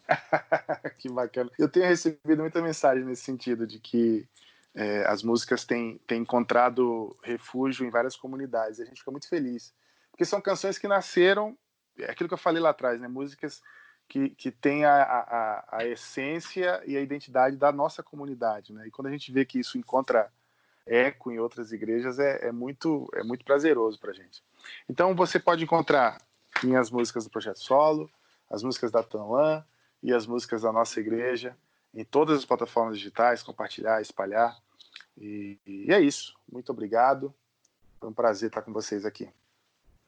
que 0.97 1.10
bacana. 1.10 1.49
Eu 1.57 1.70
tenho 1.70 1.86
recebido 1.86 2.41
muita 2.41 2.62
mensagem 2.62 3.03
nesse 3.03 3.24
sentido, 3.24 3.66
de 3.68 3.80
que 3.80 4.28
é, 4.74 5.05
as 5.07 5.24
músicas 5.24 5.66
têm, 5.66 5.99
têm 6.07 6.22
encontrado 6.22 7.16
refúgio 7.24 7.86
em 7.86 7.89
várias 7.89 8.16
comunidades. 8.16 8.80
E 8.80 8.84
a 8.84 8.86
gente 8.86 8.99
fica 8.99 9.12
muito 9.12 9.28
feliz. 9.28 9.74
Porque 10.12 10.26
são 10.26 10.41
canções 10.41 10.78
que 10.78 10.88
nasceram, 10.88 11.57
é 11.97 12.12
aquilo 12.12 12.28
que 12.28 12.34
eu 12.34 12.39
falei 12.39 12.62
lá 12.62 12.70
atrás, 12.70 12.99
né? 12.99 13.07
músicas 13.07 13.62
que, 14.07 14.32
que 14.32 14.51
têm 14.51 14.86
a, 14.86 15.03
a, 15.03 15.78
a 15.78 15.86
essência 15.86 16.82
e 16.86 16.97
a 16.97 17.01
identidade 17.01 17.55
da 17.55 17.72
nossa 17.72 18.01
comunidade. 18.01 18.74
Né? 18.74 18.88
E 18.88 18.91
quando 18.91 19.07
a 19.07 19.12
gente 19.12 19.32
vê 19.32 19.45
que 19.45 19.60
isso 19.60 19.78
encontra 19.78 20.32
eco 20.86 21.32
em 21.32 21.38
outras 21.39 21.72
igrejas, 21.72 22.18
é, 22.18 22.47
é 22.47 22.51
muito, 22.51 23.07
é 23.14 23.24
muito 23.24 23.45
prazeroso 23.45 23.99
para 23.99 24.12
a 24.12 24.14
gente. 24.14 24.43
Então 24.89 25.16
você 25.16 25.39
pode 25.39 25.64
encontrar 25.64 26.18
minhas 26.64 26.89
músicas 26.89 27.24
do 27.24 27.30
Projeto 27.30 27.60
Solo, 27.60 28.10
as 28.49 28.64
músicas 28.64 28.91
da 28.91 29.03
Tanlan, 29.03 29.64
e 30.01 30.13
as 30.13 30.25
músicas 30.25 30.61
da 30.61 30.71
nossa 30.71 30.99
igreja 30.99 31.55
em 31.93 32.03
todas 32.03 32.39
as 32.39 32.45
plataformas 32.45 32.97
digitais, 32.97 33.43
compartilhar, 33.43 34.01
espalhar. 34.01 34.57
E, 35.17 35.57
e 35.65 35.91
é 35.91 35.99
isso. 35.99 36.35
Muito 36.51 36.71
obrigado. 36.71 37.33
Foi 37.99 38.09
um 38.09 38.13
prazer 38.13 38.47
estar 38.47 38.61
com 38.61 38.71
vocês 38.71 39.05
aqui. 39.05 39.27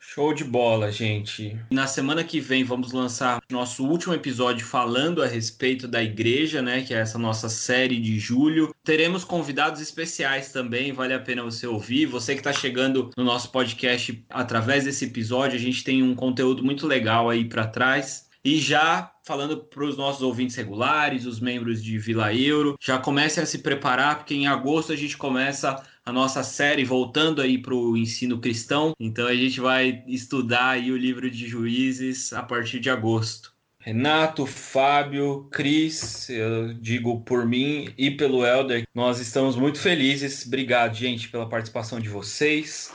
Show 0.04 0.34
de 0.34 0.44
bola, 0.44 0.92
gente. 0.92 1.56
Na 1.70 1.86
semana 1.86 2.24
que 2.24 2.40
vem 2.40 2.64
vamos 2.64 2.92
lançar 2.92 3.40
nosso 3.52 3.86
último 3.86 4.16
episódio 4.16 4.66
falando 4.66 5.22
a 5.22 5.28
respeito 5.28 5.88
da 5.88 6.02
igreja, 6.02 6.60
né? 6.60 6.82
Que 6.82 6.96
é 6.96 6.98
essa 6.98 7.20
nossa 7.20 7.48
série 7.48 8.00
de 8.00 8.18
julho. 8.18 8.74
Teremos 8.84 9.24
convidados 9.24 9.80
especiais 9.80 10.52
também, 10.52 10.92
vale 10.92 11.14
a 11.14 11.20
pena 11.20 11.44
você 11.44 11.68
ouvir. 11.68 12.08
Você 12.08 12.34
que 12.34 12.40
está 12.40 12.52
chegando 12.52 13.12
no 13.16 13.24
nosso 13.24 13.52
podcast 13.52 14.26
através 14.28 14.86
desse 14.86 15.06
episódio, 15.06 15.56
a 15.56 15.62
gente 15.62 15.84
tem 15.84 16.02
um 16.02 16.16
conteúdo 16.16 16.64
muito 16.64 16.88
legal 16.88 17.30
aí 17.30 17.46
para 17.46 17.68
trás. 17.68 18.31
E 18.44 18.60
já 18.60 19.12
falando 19.24 19.58
para 19.58 19.84
os 19.84 19.96
nossos 19.96 20.22
ouvintes 20.22 20.56
regulares, 20.56 21.26
os 21.26 21.40
membros 21.40 21.84
de 21.84 21.98
Vila 21.98 22.34
Euro, 22.34 22.76
já 22.82 22.98
comecem 22.98 23.44
a 23.44 23.46
se 23.46 23.60
preparar, 23.60 24.18
porque 24.18 24.34
em 24.34 24.48
agosto 24.48 24.92
a 24.92 24.96
gente 24.96 25.16
começa 25.16 25.84
a 26.04 26.12
nossa 26.12 26.44
série 26.44 26.84
voltando 26.84 27.42
aí 27.42 27.58
para 27.58 27.76
o 27.76 27.96
ensino 27.96 28.40
cristão. 28.40 28.94
Então 29.00 29.28
a 29.28 29.36
gente 29.36 29.60
vai 29.60 30.04
estudar 30.08 30.70
aí 30.70 30.92
o 30.92 30.98
livro 30.98 31.30
de 31.30 31.48
Juízes 31.48 32.34
a 32.34 32.42
partir 32.42 32.80
de 32.80 32.90
agosto. 32.90 33.54
Renato, 33.80 34.46
Fábio, 34.46 35.48
Cris, 35.52 36.30
eu 36.30 36.74
digo 36.74 37.22
por 37.22 37.48
mim 37.48 37.92
e 37.98 38.12
pelo 38.12 38.46
Elder, 38.46 38.88
nós 38.94 39.20
estamos 39.20 39.56
muito 39.56 39.80
felizes. 39.80 40.46
Obrigado, 40.46 40.94
gente, 40.94 41.30
pela 41.30 41.50
participação 41.50 42.00
de 42.00 42.08
vocês. 42.08 42.94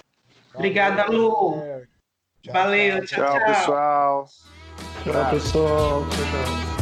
Obrigada, 0.55 1.07
Lu. 1.07 1.61
Valeu, 2.53 3.05
tchau, 3.05 3.24
tchau. 3.24 3.38
Tchau, 3.38 3.47
pessoal. 3.47 4.28
Tchau, 5.07 5.31
pessoal. 5.31 6.05
Tchau, 6.11 6.25
tchau. 6.25 6.76